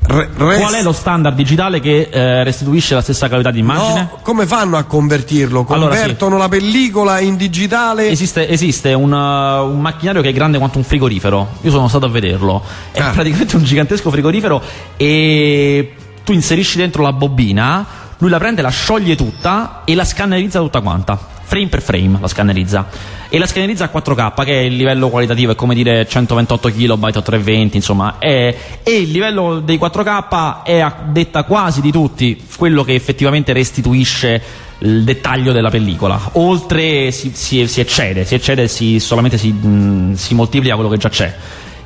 Re. 0.06 0.28
Qual 0.34 0.74
è 0.74 0.82
lo 0.82 0.92
standard 0.92 1.34
digitale 1.34 1.80
che 1.80 2.10
eh, 2.12 2.44
restituisce 2.44 2.94
la 2.94 3.00
stessa 3.00 3.28
qualità 3.28 3.50
di 3.50 3.60
immagine? 3.60 4.00
No, 4.00 4.18
come 4.20 4.46
fanno 4.46 4.76
a 4.76 4.82
convertirlo? 4.82 5.64
Convertono 5.64 6.36
allora, 6.36 6.50
sì. 6.50 6.58
la 6.58 6.64
pellicola 6.64 7.20
in 7.20 7.36
digitale? 7.36 8.10
Esiste, 8.10 8.46
esiste 8.46 8.92
un, 8.92 9.12
uh, 9.12 9.64
un, 9.66 9.80
macchinario 9.80 10.20
che 10.20 10.28
è 10.28 10.32
grande 10.32 10.58
quanto 10.58 10.76
un 10.76 10.84
frigorifero. 10.84 11.48
Io 11.62 11.70
sono 11.70 11.88
stato 11.88 12.04
a 12.04 12.10
vederlo. 12.10 12.62
È 12.92 13.00
ah. 13.00 13.10
praticamente 13.10 13.56
un 13.56 13.64
gigantesco 13.64 14.10
frigorifero 14.10 14.60
e 14.96 15.94
tu 16.22 16.32
inserisci 16.32 16.76
dentro 16.76 17.02
la 17.02 17.12
bobina, 17.12 17.86
lui 18.18 18.28
la 18.28 18.38
prende, 18.38 18.60
la 18.60 18.70
scioglie 18.70 19.16
tutta 19.16 19.82
e 19.84 19.94
la 19.94 20.04
scannerizza 20.04 20.58
tutta 20.58 20.82
quanta, 20.82 21.18
frame 21.44 21.68
per 21.68 21.82
frame 21.82 22.18
la 22.20 22.28
scannerizza. 22.28 22.86
E 23.28 23.38
la 23.38 23.46
scannerizza 23.46 23.84
a 23.84 23.90
4K, 23.92 24.44
che 24.44 24.52
è 24.52 24.62
il 24.62 24.76
livello 24.76 25.08
qualitativo, 25.08 25.52
è 25.52 25.54
come 25.54 25.74
dire 25.74 26.06
128 26.06 26.70
KB 26.70 26.90
o 26.90 27.22
320, 27.22 27.76
insomma, 27.76 28.18
è, 28.18 28.56
e 28.82 28.96
il 28.96 29.10
livello 29.10 29.60
dei 29.60 29.78
4K 29.78 30.62
è 30.62 30.78
a 30.78 30.94
detta 31.08 31.44
quasi 31.44 31.80
di 31.80 31.90
tutti 31.90 32.42
quello 32.56 32.84
che 32.84 32.94
effettivamente 32.94 33.52
restituisce 33.52 34.42
il 34.78 35.04
dettaglio 35.04 35.52
della 35.52 35.70
pellicola. 35.70 36.30
Oltre 36.32 37.10
si, 37.10 37.32
si, 37.34 37.66
si 37.66 37.80
eccede, 37.80 38.24
si 38.24 38.34
eccede, 38.34 38.68
si, 38.68 39.00
solamente 39.00 39.38
si, 39.38 39.50
mh, 39.50 40.14
si 40.14 40.34
moltiplica 40.34 40.74
quello 40.74 40.90
che 40.90 40.98
già 40.98 41.08
c'è. 41.08 41.34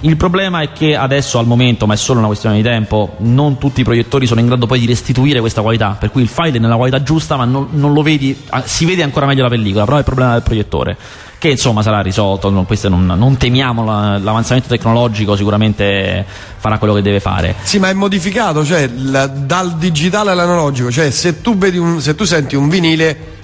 Il 0.01 0.17
problema 0.17 0.61
è 0.61 0.71
che 0.71 0.95
adesso 0.95 1.39
al 1.39 1.47
momento, 1.47 1.87
ma 1.87 1.95
è 1.95 1.97
solo 1.97 2.19
una 2.19 2.29
questione 2.29 2.57
di 2.57 2.63
tempo, 2.63 3.17
non 3.19 3.59
tutti 3.59 3.81
i 3.81 3.85
proiettori 3.85 4.27
sono 4.27 4.39
in 4.39 4.47
grado 4.47 4.67
poi 4.67 4.79
di 4.79 4.87
restituire 4.87 5.41
questa 5.41 5.61
qualità, 5.61 5.97
per 5.99 6.13
cui 6.13 6.23
il 6.23 6.29
file 6.29 6.59
è 6.59 6.61
nella 6.61 6.77
qualità 6.77 7.03
giusta, 7.03 7.37
ma 7.37 7.45
non, 7.45 7.69
non 7.73 7.93
lo 7.93 8.03
vedi, 8.03 8.37
si 8.65 8.85
vede 8.85 9.03
ancora 9.03 9.27
meglio 9.27 9.43
la 9.43 9.49
pellicola, 9.49 9.85
però 9.85 9.97
è 9.97 10.01
il 10.01 10.05
problema 10.05 10.33
del 10.33 10.43
proiettore 10.43 10.97
che 11.39 11.51
insomma 11.51 11.83
sarà 11.83 12.01
risolto, 12.01 12.51
non, 12.51 12.67
non, 12.69 13.07
non 13.07 13.37
temiamo 13.37 13.85
la, 13.85 14.19
l'avanzamento 14.19 14.69
tecnologico, 14.69 15.37
sicuramente 15.37 16.25
farà 16.59 16.79
quello 16.79 16.95
che 16.95 17.03
deve 17.03 17.21
fare. 17.21 17.55
Sì, 17.63 17.79
ma 17.79 17.89
è 17.89 17.93
modificato, 17.93 18.65
cioè 18.65 18.89
la, 18.89 19.27
dal 19.27 19.77
digitale 19.77 20.33
all'analogico, 20.33 20.91
cioè 20.91 21.11
se 21.11 21.41
tu, 21.41 21.57
un, 21.61 22.01
se 22.01 22.17
tu 22.17 22.25
senti 22.25 22.57
un 22.57 22.69
vinile 22.69 23.37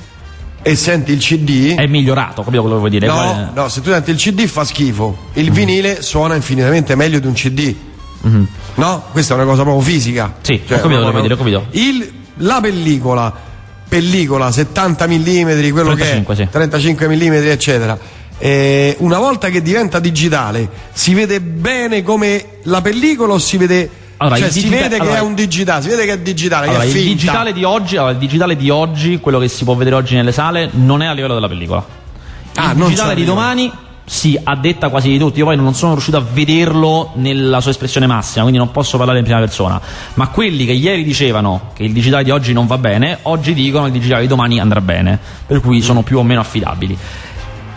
e 0.67 0.77
senti 0.77 1.13
il 1.13 1.19
CD 1.19 1.75
è 1.75 1.87
migliorato, 1.87 2.43
capito 2.43 2.63
quello 2.63 2.77
che 2.77 2.81
vuoi 2.81 2.91
dire? 2.91 3.07
No, 3.07 3.51
no, 3.55 3.69
se 3.69 3.83
tu 3.83 3.91
senti 3.91 4.11
il 4.13 4.17
CD 4.17 4.47
fa 4.47 4.65
schifo. 4.65 5.15
Il 5.35 5.51
mm. 5.51 5.55
vinile 5.55 6.03
suona 6.03 6.37
infinitamente 6.37 6.95
meglio 6.95 7.19
di 7.19 7.27
un 7.27 7.35
CD. 7.35 7.75
Mm-hmm. 8.27 8.45
No? 8.77 9.05
Questa 9.13 9.35
è 9.35 9.37
una 9.37 9.45
cosa 9.45 9.63
proprio 9.63 9.85
fisica. 9.85 10.37
Sì, 10.41 10.63
cioè, 10.67 10.79
ho 10.79 10.81
capito, 10.81 11.01
proprio, 11.03 11.35
ho 11.35 11.37
capito. 11.37 11.67
Il, 11.73 12.11
la 12.37 12.61
pellicola, 12.63 13.31
pellicola 13.87 14.51
70 14.51 15.07
mm, 15.07 15.71
quello 15.71 15.95
35, 15.95 16.35
che 16.35 16.43
è, 16.43 16.45
sì. 16.47 16.51
35 16.51 17.09
mm, 17.09 17.33
eccetera. 17.33 17.99
Eh, 18.39 18.97
una 19.01 19.19
volta 19.19 19.51
che 19.51 19.61
diventa 19.61 19.99
digitale, 19.99 20.67
si 20.95 21.13
vede 21.13 21.43
bene 21.43 22.03
come 22.03 22.61
la 22.63 22.81
pellicola 22.81 23.35
o 23.35 23.39
si 23.39 23.59
vede 23.59 23.91
allora, 24.17 24.37
cioè, 24.37 24.51
si 24.51 24.69
vede 24.69 24.97
allora, 24.97 25.11
che 25.11 25.17
è 25.19 25.21
un 25.21 25.35
digitale, 25.35 25.83
si 25.83 25.89
vede 25.89 26.05
che 26.07 26.13
è 26.13 26.19
digitale. 26.19 26.69
Allora, 26.69 26.85
è 26.85 26.87
il, 26.87 26.93
digitale 26.93 27.53
di 27.53 27.65
oggi, 27.65 27.97
allora, 27.97 28.13
il 28.13 28.19
digitale 28.19 28.57
di 28.57 28.71
oggi, 28.71 29.19
quello 29.19 29.39
che 29.39 29.49
si 29.49 29.65
può 29.65 29.75
vedere 29.75 29.97
oggi 29.97 30.15
nelle 30.15 30.33
sale, 30.33 30.69
non 30.73 31.03
è 31.03 31.07
a 31.07 31.13
livello 31.13 31.35
della 31.35 31.49
pellicola. 31.49 31.85
Ah, 32.57 32.71
il 32.71 32.77
digitale 32.77 33.15
di 33.15 33.25
domani 33.25 33.73
sì, 34.07 34.39
a 34.43 34.55
detta 34.55 34.91
quasi 34.91 35.09
di 35.09 35.19
tutti. 35.19 35.39
Io 35.39 35.47
poi 35.47 35.57
non 35.57 35.75
sono 35.75 35.93
riuscito 35.93 36.17
a 36.17 36.21
vederlo 36.21 37.13
nella 37.15 37.61
sua 37.61 37.71
espressione 37.71 38.07
massima, 38.07 38.43
quindi 38.43 38.59
non 38.59 38.71
posso 38.71 38.97
parlare 38.99 39.19
in 39.19 39.25
prima 39.25 39.41
persona. 39.41 39.81
Ma 40.15 40.29
quelli 40.29 40.67
che 40.67 40.73
ieri 40.73 41.03
dicevano 41.03 41.71
che 41.73 41.85
il 41.85 41.93
digitale 41.93 42.23
di 42.23 42.31
oggi 42.31 42.53
non 42.53 42.67
va 42.67 42.79
bene, 42.79 43.19
oggi 43.23 43.55
dicono 43.55 43.85
che 43.85 43.93
il 43.93 43.99
digitale 43.99 44.23
di 44.23 44.29
domani 44.29 44.61
andrà 44.61 44.81
bene, 44.81 45.19
per 45.47 45.61
cui 45.61 45.81
sono 45.81 46.03
più 46.03 46.19
o 46.19 46.23
meno 46.23 46.41
affidabili. 46.41 46.97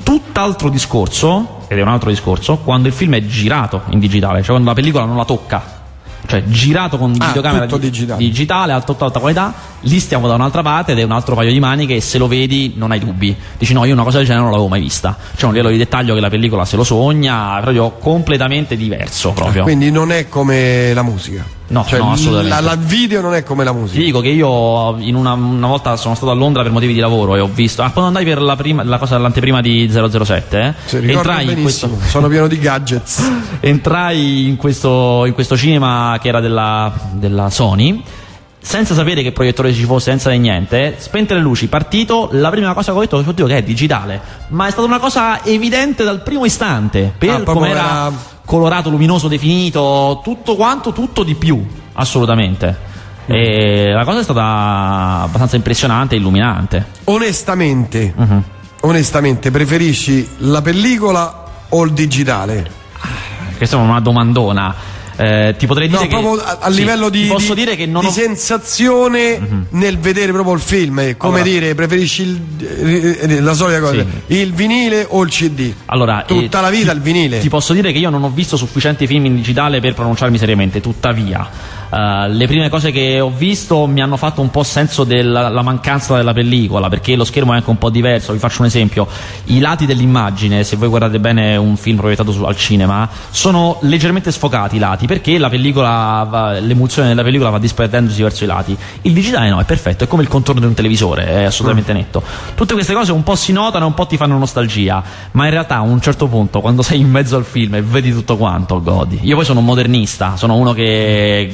Tutt'altro 0.04 0.70
discorso, 0.70 1.62
ed 1.68 1.78
è 1.78 1.82
un 1.82 1.90
altro 1.90 2.10
discorso, 2.10 2.58
quando 2.58 2.88
il 2.88 2.94
film 2.94 3.16
è 3.16 3.26
girato 3.26 3.84
in 3.90 4.00
digitale, 4.00 4.40
cioè 4.40 4.52
quando 4.52 4.70
la 4.70 4.76
pellicola 4.76 5.06
non 5.06 5.18
la 5.18 5.26
tocca 5.26 5.77
cioè 6.26 6.44
girato 6.46 6.98
con 6.98 7.14
ah, 7.18 7.28
videocamera 7.28 7.66
di, 7.66 7.80
digitale. 7.80 8.24
digitale 8.24 8.72
alta, 8.72 8.96
alta 8.98 9.20
qualità 9.20 9.54
lì 9.82 10.00
stiamo 10.00 10.28
da 10.28 10.34
un'altra 10.34 10.62
parte 10.62 10.94
ed 10.94 11.00
è 11.00 11.04
un 11.04 11.12
altro 11.12 11.36
paio 11.36 11.52
di 11.52 11.60
maniche 11.60 11.96
e 11.96 12.02
se 12.02 12.18
lo 12.18 12.28
vedi 12.28 12.74
non 12.76 12.92
hai 12.92 13.00
dubbi 13.00 13.36
dici 13.58 13.74
no 13.74 13.86
io 13.86 13.94
una 13.94 14.04
cosa 14.04 14.18
del 14.18 14.26
genere 14.26 14.44
non 14.44 14.52
l'avevo 14.52 14.70
mai 14.70 14.82
vista 14.82 15.18
c'è 15.36 15.46
un 15.46 15.52
livello 15.52 15.70
di 15.72 15.78
dettaglio 15.78 16.14
che 16.14 16.20
la 16.20 16.30
pellicola 16.30 16.66
se 16.66 16.76
lo 16.76 16.84
sogna 16.84 17.60
proprio 17.62 17.92
completamente 17.92 18.76
diverso 18.76 19.32
proprio. 19.32 19.64
quindi 19.64 19.92
non 19.92 20.12
è 20.12 20.28
come 20.28 20.94
la 20.94 21.04
musica 21.04 21.57
No, 21.70 21.86
cioè, 21.86 22.00
no, 22.00 22.12
assolutamente. 22.12 22.62
La, 22.62 22.62
la, 22.62 22.76
video 22.76 23.22
non 23.22 23.34
è 23.34 23.44
come 23.44 23.64
la 23.64 23.74
musica. 23.74 24.00
Ti 24.00 24.06
dico 24.06 24.22
che 24.22 24.30
io 24.30 24.50
una, 24.50 25.34
una, 25.34 25.68
volta 25.68 25.98
sono 25.98 26.16
stato 26.16 26.32
a 26.32 26.36
Londra 26.36 26.64
per 26.64 26.72
motivi 26.72 26.94
di 26.94 27.00
lavoro 27.00 27.36
e 27.36 27.42
ho 27.42 27.50
visto. 27.52 27.82
Ah, 27.82 27.92
quando 27.92 28.08
andai 28.08 28.24
per 28.24 28.42
la, 28.42 28.56
prima, 28.56 28.84
la 28.84 28.98
cosa 28.98 29.16
dell'anteprima 29.16 29.60
di 29.60 29.90
007, 29.92 30.76
eh, 30.92 31.12
entrai 31.12 31.52
in 31.52 31.62
questo. 31.62 31.90
Sono 32.08 32.28
pieno 32.30 32.48
di 32.48 32.58
gadgets. 32.58 33.22
entrai 33.60 34.48
in 34.48 34.56
questo, 34.56 35.26
in 35.26 35.34
questo 35.34 35.58
cinema 35.58 36.18
che 36.22 36.30
era 36.30 36.40
della, 36.40 36.94
della 37.12 37.50
Sony 37.50 38.02
senza 38.68 38.94
sapere 38.94 39.24
che 39.24 39.32
proiettore 39.32 39.72
ci 39.72 39.86
fosse, 39.86 40.10
senza 40.10 40.30
niente, 40.32 40.96
spente 40.98 41.34
le 41.34 41.40
luci, 41.40 41.70
partito, 41.70 42.28
la 42.34 42.50
prima 42.50 42.74
cosa 42.74 42.92
che 42.92 42.98
ho 42.98 43.02
detto 43.02 43.16
oddio 43.16 43.46
che 43.46 43.56
è 43.56 43.64
digitale, 43.64 44.20
ma 44.50 44.68
è 44.68 44.72
stata 44.72 44.86
una 44.86 45.00
cosa 45.00 45.42
evidente 45.46 46.04
dal 46.04 46.22
primo 46.22 46.44
istante, 46.44 47.14
per 47.18 47.30
ah, 47.30 47.44
come 47.44 47.70
era, 47.70 48.12
colorato, 48.44 48.90
luminoso, 48.90 49.30
definito, 49.30 50.20
tutto 50.22 50.58
quanto, 50.58 50.92
tutto 50.92 51.24
di 51.24 51.36
più, 51.36 51.66
assolutamente. 51.94 52.76
Mm. 53.32 53.34
E 53.34 53.92
la 53.94 54.04
cosa 54.04 54.20
è 54.20 54.24
stata 54.24 55.22
abbastanza 55.24 55.56
impressionante 55.56 56.16
e 56.16 56.18
illuminante. 56.18 56.88
Onestamente, 57.06 58.14
uh-huh. 58.14 58.44
onestamente, 58.82 59.50
preferisci 59.50 60.28
la 60.40 60.62
pellicola 60.62 61.46
o 61.70 61.86
il 61.86 61.94
digitale? 61.94 62.70
Questa 63.56 63.78
è 63.78 63.80
una 63.80 64.02
domandona. 64.02 64.76
Eh, 65.20 65.56
ti 65.58 65.66
potrei 65.66 65.88
dire 65.88 66.02
no, 66.02 66.08
che, 66.08 66.16
proprio 66.16 66.44
a, 66.44 66.60
a 66.62 66.70
sì, 66.72 66.78
livello 66.78 67.10
di, 67.10 67.26
posso 67.26 67.56
dire 67.56 67.76
che 67.76 67.88
non 67.88 68.02
di 68.02 68.08
ho... 68.08 68.12
sensazione 68.12 69.40
mm-hmm. 69.40 69.62
nel 69.70 69.98
vedere 69.98 70.32
proprio 70.32 70.54
il 70.54 70.60
film 70.60 71.00
eh, 71.00 71.18
come 71.18 71.40
allora, 71.40 71.52
dire 71.52 71.74
preferisci 71.74 72.22
il, 72.22 72.40
eh, 72.60 73.18
eh, 73.22 73.42
la 73.42 73.54
solita 73.56 73.80
cosa 73.80 74.06
sì. 74.28 74.36
il 74.36 74.54
vinile 74.54 75.08
o 75.10 75.24
il 75.24 75.32
cd 75.32 75.74
allora, 75.86 76.24
tutta 76.28 76.60
eh, 76.60 76.62
la 76.62 76.70
vita 76.70 76.92
ti, 76.92 76.98
il 76.98 77.02
vinile 77.02 77.40
ti 77.40 77.50
posso 77.50 77.74
dire 77.74 77.92
che 77.92 77.98
io 77.98 78.12
non 78.12 78.24
ho 78.24 78.30
visto 78.30 78.58
sufficienti 78.58 79.08
film 79.08 79.26
in 79.26 79.36
digitale 79.36 79.80
per 79.80 79.96
pronunciarmi 79.96 80.38
seriamente 80.38 80.82
tuttavia 80.82 81.50
Uh, 81.90 82.28
le 82.30 82.48
prime 82.48 82.70
cose 82.70 82.92
che 82.92 83.20
ho 83.22 83.30
visto 83.30 83.88
mi 83.88 84.02
hanno 84.02 84.18
fatto 84.18 84.42
un 84.42 84.52
po' 84.52 84.64
senso 84.64 85.06
della 85.06 85.62
mancanza 85.62 86.16
della 86.18 86.34
pellicola 86.34 86.90
perché 86.90 87.16
lo 87.16 87.24
schermo 87.24 87.54
è 87.54 87.56
anche 87.56 87.70
un 87.70 87.78
po' 87.78 87.90
diverso. 87.90 88.34
Vi 88.34 88.40
faccio 88.40 88.62
un 88.62 88.68
esempio: 88.68 89.08
i 89.46 89.60
lati 89.60 89.86
dell'immagine, 89.86 90.64
se 90.64 90.76
voi 90.76 90.90
guardate 90.90 91.20
bene 91.20 91.56
un 91.56 91.78
film 91.78 91.98
proiettato 91.98 92.32
su, 92.32 92.44
al 92.44 92.56
cinema, 92.58 93.08
sono 93.30 93.78
leggermente 93.82 94.32
sfocati 94.32 94.76
i 94.76 94.80
lati 94.80 95.08
perché 95.08 95.38
la 95.38 95.50
pellicola 95.50 96.28
va, 96.30 96.60
l'emulsione 96.60 97.08
della 97.08 97.24
pellicola 97.24 97.52
va 97.52 97.60
disperdendosi 97.60 98.22
verso 98.22 98.44
i 98.44 98.48
lati. 98.48 98.78
Il 99.04 99.14
digitale 99.14 99.50
no, 99.50 99.60
è 99.60 99.64
perfetto, 99.64 100.04
è 100.04 100.08
come 100.08 100.24
il 100.24 100.28
contorno 100.28 100.60
di 100.60 100.68
un 100.68 100.74
televisore, 100.74 101.26
è 101.26 101.44
assolutamente 101.44 101.94
mm. 101.94 101.96
netto. 101.96 102.24
Tutte 102.56 102.74
queste 102.74 102.94
cose 102.94 103.12
un 103.12 103.24
po' 103.24 103.36
si 103.36 103.54
notano 103.54 103.86
e 103.86 103.88
un 103.88 103.94
po' 103.94 104.06
ti 104.06 104.18
fanno 104.18 104.38
nostalgia, 104.38 105.02
ma 105.32 105.46
in 105.46 105.52
realtà 105.52 105.76
a 105.76 105.82
un 105.82 106.02
certo 106.02 106.28
punto, 106.28 106.60
quando 106.60 106.82
sei 106.82 107.00
in 107.00 107.10
mezzo 107.10 107.38
al 107.38 107.46
film 107.46 107.76
e 107.76 107.82
vedi 107.82 108.12
tutto 108.12 108.38
quanto, 108.38 108.82
godi. 108.82 109.20
Io 109.24 109.36
poi 109.36 109.46
sono 109.46 109.60
un 109.60 109.66
modernista, 109.66 110.36
sono 110.36 110.56
uno 110.56 110.74
che 110.74 111.50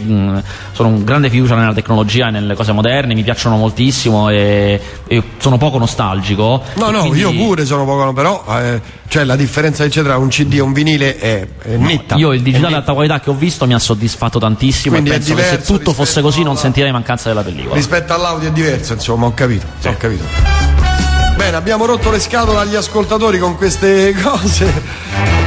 sono 0.72 0.90
un 0.90 1.04
grande 1.04 1.30
fiducia 1.30 1.56
nella 1.56 1.74
tecnologia 1.74 2.28
e 2.28 2.32
nelle 2.32 2.56
cose 2.56 2.72
moderne, 2.72 3.14
mi 3.14 3.24
piacciono 3.24 3.56
moltissimo 3.58 4.30
e, 4.30 4.80
e 5.08 5.24
sono 5.38 5.58
poco 5.58 5.78
nostalgico. 5.78 6.62
No, 6.76 6.90
no, 6.90 7.02
quindi... 7.02 7.20
io 7.20 7.32
pure 7.32 7.66
sono 7.66 7.86
poco, 7.86 8.14
però 8.14 8.44
eh, 8.60 8.82
cioè 9.08 9.24
la 9.24 9.36
differenza 9.36 9.88
c'è 9.88 10.04
tra 10.04 10.18
un 10.18 10.30
CD 10.30 10.54
e 10.56 10.60
un 10.62 10.74
vinile 10.74 11.18
è, 11.18 11.48
è 11.62 11.76
netta. 11.78 12.16
Io 12.16 12.34
il 12.34 12.42
digitale 12.42 12.76
alta 12.76 12.94
qualità 12.94 13.20
che 13.20 13.30
ho 13.30 13.36
visto 13.36 13.66
mi 13.66 13.74
ha 13.74 13.80
soddisfatto 13.80 14.40
tantissimo 14.40 14.94
Quindi 14.96 15.12
e 15.12 15.14
è 15.14 15.18
penso 15.18 15.36
che 15.36 15.44
se 15.44 15.62
tutto 15.62 15.94
fosse 15.94 16.22
così 16.22 16.44
non 16.44 16.56
a- 16.56 16.58
sentirei 16.58 16.92
mancanza 16.92 17.30
della 17.30 17.44
pellicola. 17.44 17.76
Rispetto 17.76 18.14
all'audio 18.14 18.50
è 18.50 18.52
diverso, 18.52 18.94
insomma, 18.94 19.26
ho 19.26 19.34
capito. 19.34 19.66
Ho 19.86 19.96
capito. 19.98 20.24
Bene, 21.36 21.58
abbiamo 21.58 21.86
rotto 21.86 22.10
le 22.12 22.20
scatole 22.20 22.60
agli 22.60 22.76
ascoltatori 22.76 23.40
con 23.40 23.56
queste 23.56 24.14
cose. 24.22 25.43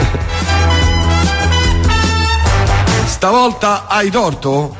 Stavolta 3.27 3.89
hai 3.89 4.09
torto? 4.09 4.77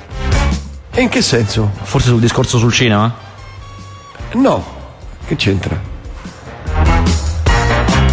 E 0.93 1.03
in 1.03 1.09
che 1.09 1.21
senso? 1.21 1.69
Forse 1.83 2.11
sul 2.11 2.21
discorso 2.21 2.59
sul 2.59 2.73
cinema? 2.73 3.13
No, 4.35 4.65
che 5.27 5.35
c'entra? 5.35 5.77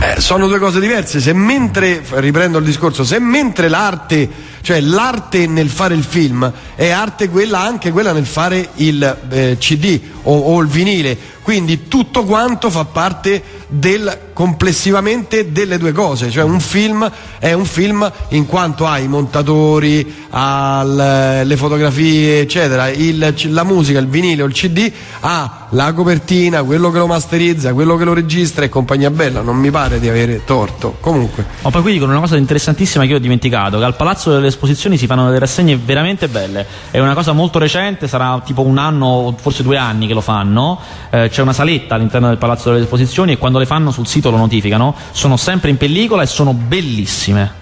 Eh, 0.02 0.20
sono 0.20 0.48
due 0.48 0.58
cose 0.58 0.80
diverse. 0.80 1.20
Se 1.22 1.34
mentre, 1.34 2.02
riprendo 2.14 2.58
il 2.58 2.66
discorso, 2.66 3.04
se 3.04 3.20
mentre 3.20 3.70
l'arte, 3.70 4.28
cioè 4.62 4.82
l'arte 4.82 5.46
nel 5.46 5.70
fare 5.70 5.94
il 5.94 6.04
film 6.04 6.52
è 6.74 6.90
arte 6.90 7.30
quella 7.30 7.60
anche 7.60 7.92
quella 7.92 8.12
nel 8.12 8.26
fare 8.26 8.70
il 8.78 9.18
eh, 9.30 9.58
CD 9.60 10.02
o, 10.24 10.36
o 10.36 10.60
il 10.62 10.68
vinile, 10.68 11.16
quindi 11.44 11.88
tutto 11.88 12.24
quanto 12.24 12.72
fa 12.72 12.86
parte 12.86 13.44
del 13.74 14.20
complessivamente 14.34 15.52
delle 15.52 15.78
due 15.78 15.92
cose, 15.92 16.30
cioè 16.30 16.44
un 16.44 16.60
film 16.60 17.10
è 17.40 17.54
un 17.54 17.66
film 17.66 18.10
in 18.30 18.46
quanto 18.46 18.86
ha 18.86 19.00
i 19.00 19.08
montatori, 19.08 20.26
ha 20.30 20.84
l- 20.84 21.46
le 21.48 21.58
fotografie, 21.58 22.40
eccetera, 22.42 22.90
il- 22.90 23.34
la 23.50 23.64
musica, 23.64 24.00
il 24.00 24.08
vinile 24.08 24.44
o 24.44 24.46
il 24.46 24.54
CD 24.54 24.92
ha 25.22 25.68
la 25.72 25.92
copertina, 25.94 26.62
quello 26.64 26.92
che 26.92 27.00
lo 27.00 27.08
masterizza, 27.08 27.74
quello 27.74 27.96
che 27.98 28.04
lo 28.04 28.14
registra 28.14 28.64
e 28.64 28.70
compagnia 28.70 29.10
bella, 29.10 29.42
non 29.42 29.58
mi 29.58 29.72
pare 29.72 30.00
di 30.00 30.08
avere 30.08 30.44
torto. 30.46 30.98
Comunque, 31.00 31.44
Ma 31.62 31.72
poi 31.72 31.82
qui 31.82 31.94
dicono 31.94 32.12
una 32.12 32.22
cosa 32.22 32.38
interessantissima 32.38 33.04
che 33.06 33.12
io 33.12 33.18
ho 33.18 33.20
dimenticato, 33.20 33.80
che 33.80 33.84
al 33.86 33.96
Palazzo 33.96 34.32
delle 34.32 34.48
Esposizioni 34.48 34.98
si 34.98 35.08
fanno 35.08 35.26
delle 35.26 35.40
rassegne 35.40 35.78
veramente 35.78 36.28
belle. 36.28 36.66
È 36.92 37.00
una 37.00 37.14
cosa 37.16 37.32
molto 37.32 37.58
recente, 37.60 38.08
sarà 38.08 38.40
tipo 38.46 38.62
un 38.62 38.78
anno, 38.78 39.36
forse 39.40 39.64
due 39.64 39.78
anni 39.78 40.06
che 40.06 40.14
lo 40.14 40.22
fanno. 40.22 40.80
Eh, 41.10 41.30
c'è 41.30 41.42
una 41.42 41.54
saletta 41.54 41.96
all'interno 41.96 42.28
del 42.28 42.38
Palazzo 42.38 42.70
delle 42.72 42.84
Esposizioni 42.84 43.32
e 43.34 43.38
quando 43.38 43.62
le 43.64 43.66
fanno 43.66 43.92
sul 43.92 44.06
sito 44.06 44.30
lo 44.30 44.38
notificano. 44.38 44.94
Sono 45.12 45.38
sempre 45.38 45.70
in 45.70 45.78
pellicola 45.78 46.22
e 46.22 46.26
sono 46.28 46.54
bellissime. 46.54 47.62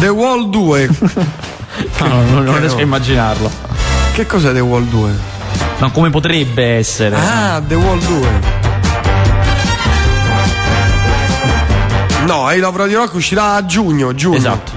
The 0.00 0.08
Wall 0.08 0.48
2. 0.50 0.88
No, 1.98 2.06
non, 2.06 2.44
non 2.44 2.58
riesco 2.60 2.78
a 2.78 2.82
immaginarlo. 2.82 3.50
che 4.12 4.26
cos'è 4.26 4.52
The 4.52 4.60
Wall 4.60 4.84
2? 4.84 5.10
No, 5.78 5.90
come 5.90 6.10
potrebbe 6.10 6.76
essere? 6.76 7.16
Ah, 7.16 7.60
The 7.66 7.74
Wall 7.74 7.98
2. 7.98 8.28
No, 12.26 12.50
I 12.52 12.58
Love 12.58 12.78
Radio 12.78 12.98
Rock 13.00 13.14
uscirà 13.14 13.54
a 13.54 13.64
giugno, 13.66 14.14
giugno. 14.14 14.36
Esatto. 14.36 14.72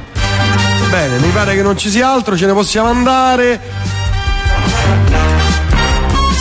Bene, 0.90 1.18
mi 1.20 1.30
pare 1.30 1.54
che 1.56 1.62
non 1.62 1.78
ci 1.78 1.90
sia 1.90 2.10
altro, 2.12 2.36
ce 2.36 2.46
ne 2.46 2.54
possiamo 2.54 2.90
andare. 2.90 3.60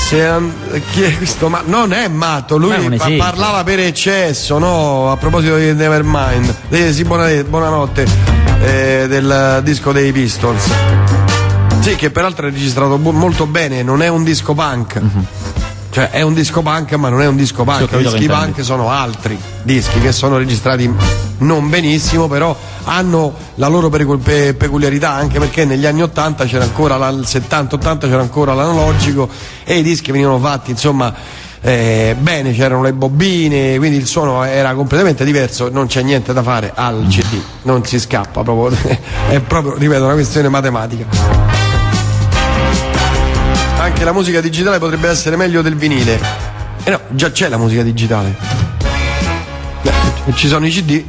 Se 0.08 0.24
an- 0.24 0.52
chi 0.92 1.02
è 1.02 1.16
questo? 1.16 1.48
Ma 1.48 1.62
non 1.64 1.92
è 1.92 2.06
matto, 2.08 2.56
lui 2.58 2.70
un 2.78 2.96
pa- 2.96 3.06
parlava 3.18 3.64
per 3.64 3.80
eccesso, 3.80 4.58
no? 4.58 5.10
A 5.10 5.16
proposito 5.16 5.56
di 5.56 5.72
Nevermind. 5.74 6.54
Eh, 6.68 6.92
sì, 6.92 7.02
buona- 7.04 7.42
buonanotte. 7.42 8.06
eh, 8.62 9.06
del 9.08 9.60
disco 9.64 9.92
dei 9.92 10.12
Pistols. 10.12 10.64
Sì, 11.80 11.94
che 11.96 12.10
peraltro 12.10 12.46
è 12.46 12.50
registrato 12.50 12.96
molto 12.98 13.46
bene, 13.46 13.82
non 13.82 14.00
è 14.02 14.08
un 14.08 14.22
disco 14.24 14.54
punk. 14.54 15.00
Cioè 15.96 16.10
è 16.10 16.20
un 16.20 16.34
disco 16.34 16.60
punk 16.60 16.92
ma 16.96 17.08
non 17.08 17.22
è 17.22 17.26
un 17.26 17.36
disco 17.36 17.64
punk, 17.64 17.90
i 17.92 18.02
dischi 18.02 18.26
punk 18.26 18.62
sono 18.62 18.90
altri 18.90 19.40
dischi 19.62 19.98
che 19.98 20.12
sono 20.12 20.36
registrati 20.36 20.92
non 21.38 21.70
benissimo 21.70 22.28
però 22.28 22.54
hanno 22.84 23.32
la 23.54 23.66
loro 23.68 23.88
peculiarità 23.88 25.12
anche 25.12 25.38
perché 25.38 25.64
negli 25.64 25.86
anni 25.86 26.02
80 26.02 26.44
c'era 26.44 26.64
ancora 26.64 26.98
la- 26.98 27.08
il 27.08 27.24
70-80 27.26 27.98
c'era 28.00 28.20
ancora 28.20 28.52
l'analogico 28.52 29.26
e 29.64 29.78
i 29.78 29.82
dischi 29.82 30.12
venivano 30.12 30.38
fatti 30.38 30.70
insomma 30.70 31.14
eh, 31.62 32.14
bene 32.18 32.52
c'erano 32.52 32.82
le 32.82 32.92
bobine 32.92 33.78
quindi 33.78 33.96
il 33.96 34.06
suono 34.06 34.44
era 34.44 34.74
completamente 34.74 35.24
diverso 35.24 35.70
non 35.72 35.86
c'è 35.86 36.02
niente 36.02 36.34
da 36.34 36.42
fare 36.42 36.72
al 36.74 37.06
CD 37.08 37.40
non 37.62 37.82
si 37.86 37.98
scappa 37.98 38.42
proprio 38.42 38.76
è 39.30 39.40
proprio 39.40 39.74
ripeto 39.78 40.04
una 40.04 40.12
questione 40.12 40.50
matematica 40.50 41.55
anche 43.86 44.04
la 44.04 44.12
musica 44.12 44.40
digitale 44.40 44.78
potrebbe 44.78 45.08
essere 45.08 45.36
meglio 45.36 45.62
del 45.62 45.76
vinile. 45.76 46.20
E 46.82 46.90
no, 46.90 47.00
già 47.10 47.30
c'è 47.30 47.48
la 47.48 47.56
musica 47.56 47.82
digitale. 47.82 48.34
Beh, 49.82 50.32
ci 50.34 50.48
sono 50.48 50.66
i 50.66 50.70
CD. 50.70 51.04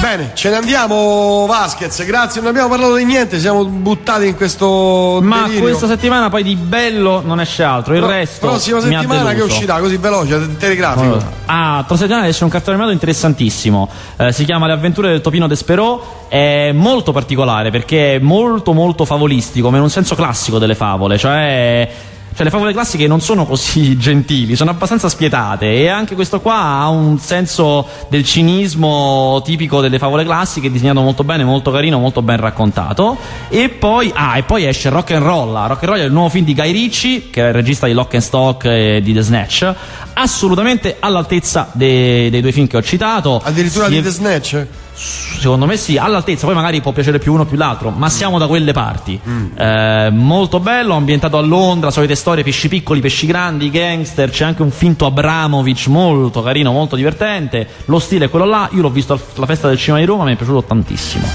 Bene, 0.00 0.30
ce 0.32 0.48
ne 0.48 0.56
andiamo 0.56 1.44
Vasquez, 1.46 2.04
grazie, 2.06 2.40
non 2.40 2.48
abbiamo 2.50 2.70
parlato 2.70 2.94
di 2.94 3.04
niente, 3.04 3.38
siamo 3.38 3.66
buttati 3.66 4.26
in 4.28 4.34
questo 4.34 5.18
Ma 5.22 5.42
delirio. 5.42 5.60
questa 5.60 5.86
settimana 5.86 6.30
poi 6.30 6.42
di 6.42 6.56
bello 6.56 7.20
non 7.22 7.38
esce 7.38 7.62
altro. 7.62 7.92
Il 7.92 8.00
Pro- 8.00 8.08
resto. 8.08 8.46
prossima 8.46 8.80
settimana 8.80 9.34
che 9.34 9.42
uscirà 9.42 9.78
così 9.78 9.98
veloce, 9.98 10.38
te- 10.38 10.56
telegrafico. 10.56 11.22
Ah, 11.44 11.84
tra 11.86 11.96
settimana 11.98 12.26
esce 12.26 12.44
un 12.44 12.50
cartone 12.50 12.76
animato 12.76 12.94
interessantissimo. 12.94 13.88
Eh, 14.16 14.32
si 14.32 14.44
chiama 14.46 14.66
Le 14.66 14.72
avventure 14.72 15.08
del 15.10 15.20
Topino 15.20 15.46
Desperò. 15.46 16.24
È 16.28 16.72
molto 16.72 17.12
particolare 17.12 17.70
perché 17.70 18.14
è 18.14 18.18
molto 18.20 18.72
molto 18.72 19.04
favolistico, 19.04 19.70
ma 19.70 19.76
in 19.76 19.82
un 19.82 19.90
senso 19.90 20.14
classico 20.14 20.58
delle 20.58 20.74
favole. 20.74 21.18
Cioè. 21.18 21.90
Cioè 22.32 22.44
le 22.44 22.50
favole 22.50 22.72
classiche 22.72 23.06
non 23.06 23.20
sono 23.20 23.44
così 23.44 23.96
gentili, 23.98 24.56
sono 24.56 24.70
abbastanza 24.70 25.08
spietate 25.08 25.74
e 25.74 25.88
anche 25.88 26.14
questo 26.14 26.40
qua 26.40 26.54
ha 26.56 26.88
un 26.88 27.18
senso 27.18 27.86
del 28.08 28.24
cinismo 28.24 29.42
tipico 29.44 29.80
delle 29.80 29.98
favole 29.98 30.24
classiche, 30.24 30.70
disegnato 30.70 31.00
molto 31.02 31.24
bene, 31.24 31.44
molto 31.44 31.70
carino, 31.70 31.98
molto 31.98 32.22
ben 32.22 32.38
raccontato. 32.38 33.16
E 33.48 33.68
poi, 33.68 34.10
ah, 34.14 34.38
e 34.38 34.42
poi 34.44 34.64
esce 34.66 34.88
Rock 34.90 35.10
and 35.10 35.24
Roll. 35.24 35.52
Rock 35.66 35.82
and 35.82 35.92
Roll 35.92 35.98
è 35.98 36.04
il 36.04 36.12
nuovo 36.12 36.28
film 36.28 36.44
di 36.44 36.54
Guy 36.54 36.72
Ritchie, 36.72 37.30
che 37.30 37.44
è 37.44 37.48
il 37.48 37.52
regista 37.54 37.86
di 37.86 37.92
Lock 37.92 38.14
and 38.14 38.22
Stock 38.22 38.64
e 38.64 39.00
di 39.02 39.12
The 39.12 39.20
Snatch, 39.22 39.74
assolutamente 40.14 40.96
all'altezza 41.00 41.68
dei, 41.72 42.30
dei 42.30 42.40
due 42.40 42.52
film 42.52 42.66
che 42.66 42.76
ho 42.76 42.82
citato. 42.82 43.40
Addirittura 43.44 43.86
Si 43.86 43.90
di 43.92 43.98
è- 43.98 44.02
The 44.02 44.10
Snatch? 44.10 44.66
Secondo 45.02 45.64
me 45.64 45.78
sì, 45.78 45.96
all'altezza, 45.96 46.44
poi 46.44 46.54
magari 46.54 46.82
può 46.82 46.92
piacere 46.92 47.18
più 47.18 47.32
uno 47.32 47.42
o 47.42 47.44
più 47.46 47.56
l'altro, 47.56 47.88
ma 47.90 48.10
siamo 48.10 48.38
da 48.38 48.46
quelle 48.46 48.72
parti. 48.72 49.18
Mm. 49.26 49.46
Eh, 49.56 50.10
molto 50.12 50.60
bello, 50.60 50.94
ambientato 50.94 51.38
a 51.38 51.40
Londra, 51.40 51.90
solite 51.90 52.14
storie, 52.14 52.44
pesci 52.44 52.68
piccoli, 52.68 53.00
pesci 53.00 53.26
grandi, 53.26 53.70
gangster, 53.70 54.28
c'è 54.28 54.44
anche 54.44 54.60
un 54.60 54.70
finto 54.70 55.06
Abramovic 55.06 55.86
molto 55.86 56.42
carino, 56.42 56.72
molto 56.72 56.96
divertente. 56.96 57.66
Lo 57.86 57.98
stile 57.98 58.26
è 58.26 58.28
quello 58.28 58.44
là, 58.44 58.68
io 58.72 58.82
l'ho 58.82 58.90
visto 58.90 59.14
al- 59.14 59.20
alla 59.36 59.46
festa 59.46 59.68
del 59.68 59.78
cinema 59.78 60.00
di 60.00 60.06
Roma, 60.06 60.24
mi 60.24 60.34
è 60.34 60.36
piaciuto 60.36 60.62
tantissimo. 60.64 61.26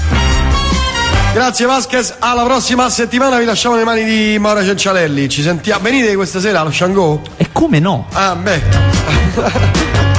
Grazie 1.34 1.66
Vasquez, 1.66 2.16
alla 2.20 2.44
prossima 2.44 2.88
settimana 2.88 3.38
vi 3.38 3.44
lasciamo 3.44 3.74
nelle 3.74 3.84
mani 3.86 4.04
di 4.04 4.38
Maura 4.38 4.64
Cencialelli. 4.64 5.28
Ci 5.28 5.42
sentiamo. 5.42 5.82
Venite 5.82 6.14
questa 6.14 6.40
sera 6.40 6.60
allo 6.60 6.70
Shango? 6.70 7.20
E 7.36 7.48
come 7.52 7.78
no? 7.78 8.06
Ah, 8.12 8.34
beh. 8.36 10.14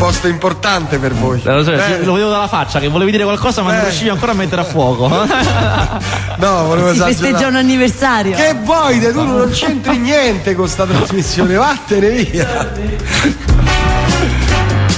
Posto 0.00 0.28
importante 0.28 0.96
per 0.98 1.12
voi. 1.12 1.42
Eh, 1.44 1.52
Lo, 1.52 1.62
so, 1.62 1.72
lo 1.72 1.76
vedevo 2.14 2.30
dalla 2.30 2.48
faccia 2.48 2.78
che 2.80 2.88
volevi 2.88 3.10
dire 3.10 3.24
qualcosa, 3.24 3.60
ma 3.60 3.72
non 3.72 3.80
Eh. 3.80 3.84
riuscivi 3.84 4.08
ancora 4.08 4.32
a 4.32 4.34
mettere 4.34 4.62
a 4.62 4.64
fuoco. 4.64 5.08
No, 6.40 6.64
volevo 6.64 6.94
Si 6.94 7.00
festeggia 7.00 7.48
un 7.48 7.56
anniversario. 7.56 8.34
Che 8.34 8.54
vuoi? 8.64 8.98
te? 8.98 9.12
Tu 9.12 9.22
non 9.22 9.50
c'entri 9.50 9.98
niente 9.98 10.54
con 10.54 10.66
sta 10.68 10.86
trasmissione, 10.86 11.54
vattene 11.54 12.08
via. 12.08 12.70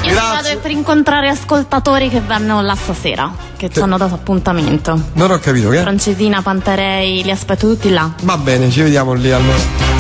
Io 0.05 0.11
Grazie. 0.13 0.15
vado 0.15 0.59
per 0.61 0.71
incontrare 0.71 1.29
ascoltatori 1.29 2.09
che 2.09 2.21
vanno 2.25 2.61
là 2.63 2.77
stasera, 2.77 3.29
che 3.57 3.71
ci 3.71 3.81
hanno 3.81 3.97
dato 3.97 4.15
appuntamento. 4.15 4.97
Non 5.15 5.33
ho 5.33 5.39
capito 5.41 5.69
che? 5.71 5.81
Francesina, 5.81 6.43
Pantarei, 6.43 7.25
li 7.25 7.31
aspetto 7.33 7.69
tutti 7.69 7.91
là. 7.91 8.09
Va 8.23 8.37
bene, 8.37 8.71
ci 8.71 8.83
vediamo 8.83 9.15
lì 9.15 9.33
allora. 9.33 9.92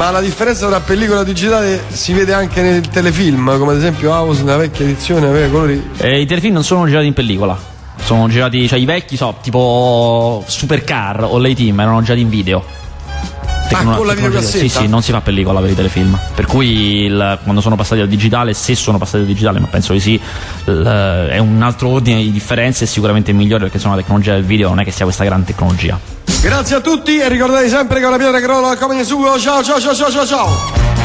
Ma 0.00 0.10
la 0.10 0.22
differenza 0.22 0.66
tra 0.66 0.80
pellicola 0.80 1.22
digitale 1.22 1.78
si 1.88 2.14
vede 2.14 2.32
anche 2.32 2.62
nel 2.62 2.88
telefilm, 2.88 3.58
come 3.58 3.72
ad 3.72 3.76
esempio 3.76 4.08
House 4.08 4.42
nella 4.42 4.56
vecchia 4.56 4.86
edizione 4.86 5.26
aveva 5.26 5.50
colori. 5.50 5.90
Eh, 5.98 6.22
I 6.22 6.24
telefilm 6.24 6.54
non 6.54 6.64
sono 6.64 6.86
girati 6.86 7.06
in 7.06 7.12
pellicola. 7.12 7.54
Sono 7.96 8.26
girati, 8.28 8.66
cioè 8.66 8.78
i 8.78 8.86
vecchi, 8.86 9.18
so, 9.18 9.36
tipo 9.42 10.42
Supercar 10.46 11.24
o 11.24 11.36
Lay 11.36 11.52
Team, 11.52 11.80
erano 11.80 12.00
girati 12.00 12.22
in 12.22 12.30
video. 12.30 12.64
Tecno- 13.70 13.92
Ah, 13.92 13.96
con 13.96 14.06
la 14.06 14.14
videocassetta? 14.14 14.58
Sì, 14.58 14.68
sì, 14.68 14.86
non 14.88 15.00
si 15.02 15.12
fa 15.12 15.20
pellicola 15.20 15.60
per 15.60 15.70
i 15.70 15.74
telefilm. 15.76 16.18
Per 16.34 16.44
cui 16.46 17.04
il- 17.04 17.38
quando 17.44 17.60
sono 17.60 17.76
passati 17.76 18.00
al 18.00 18.08
digitale, 18.08 18.52
se 18.52 18.74
sono 18.74 18.98
passati 18.98 19.18
al 19.18 19.26
digitale, 19.26 19.60
ma 19.60 19.66
penso 19.68 19.92
di 19.92 20.00
sì, 20.00 20.20
il- 20.66 21.28
è 21.30 21.38
un 21.38 21.62
altro 21.62 21.88
ordine 21.90 22.20
di 22.20 22.32
differenze 22.32 22.84
e 22.84 22.86
sicuramente 22.88 23.32
migliore 23.32 23.62
perché 23.62 23.76
insomma 23.76 23.94
la 23.94 24.00
tecnologia 24.00 24.32
del 24.32 24.44
video 24.44 24.68
non 24.68 24.80
è 24.80 24.84
che 24.84 24.90
sia 24.90 25.04
questa 25.04 25.24
gran 25.24 25.44
tecnologia. 25.44 25.98
Grazie 26.42 26.76
a 26.76 26.80
tutti 26.80 27.18
e 27.18 27.28
ricordate 27.28 27.68
sempre 27.68 28.00
che 28.00 28.06
una 28.06 28.16
pietra 28.16 28.38
che 28.40 28.46
rotola 28.46 28.76
come 28.76 28.94
nessuno. 28.96 29.38
Ciao 29.38 29.62
ciao 29.62 29.80
ciao 29.80 29.94
ciao 29.94 30.10
ciao 30.10 30.26
ciao. 30.26 30.99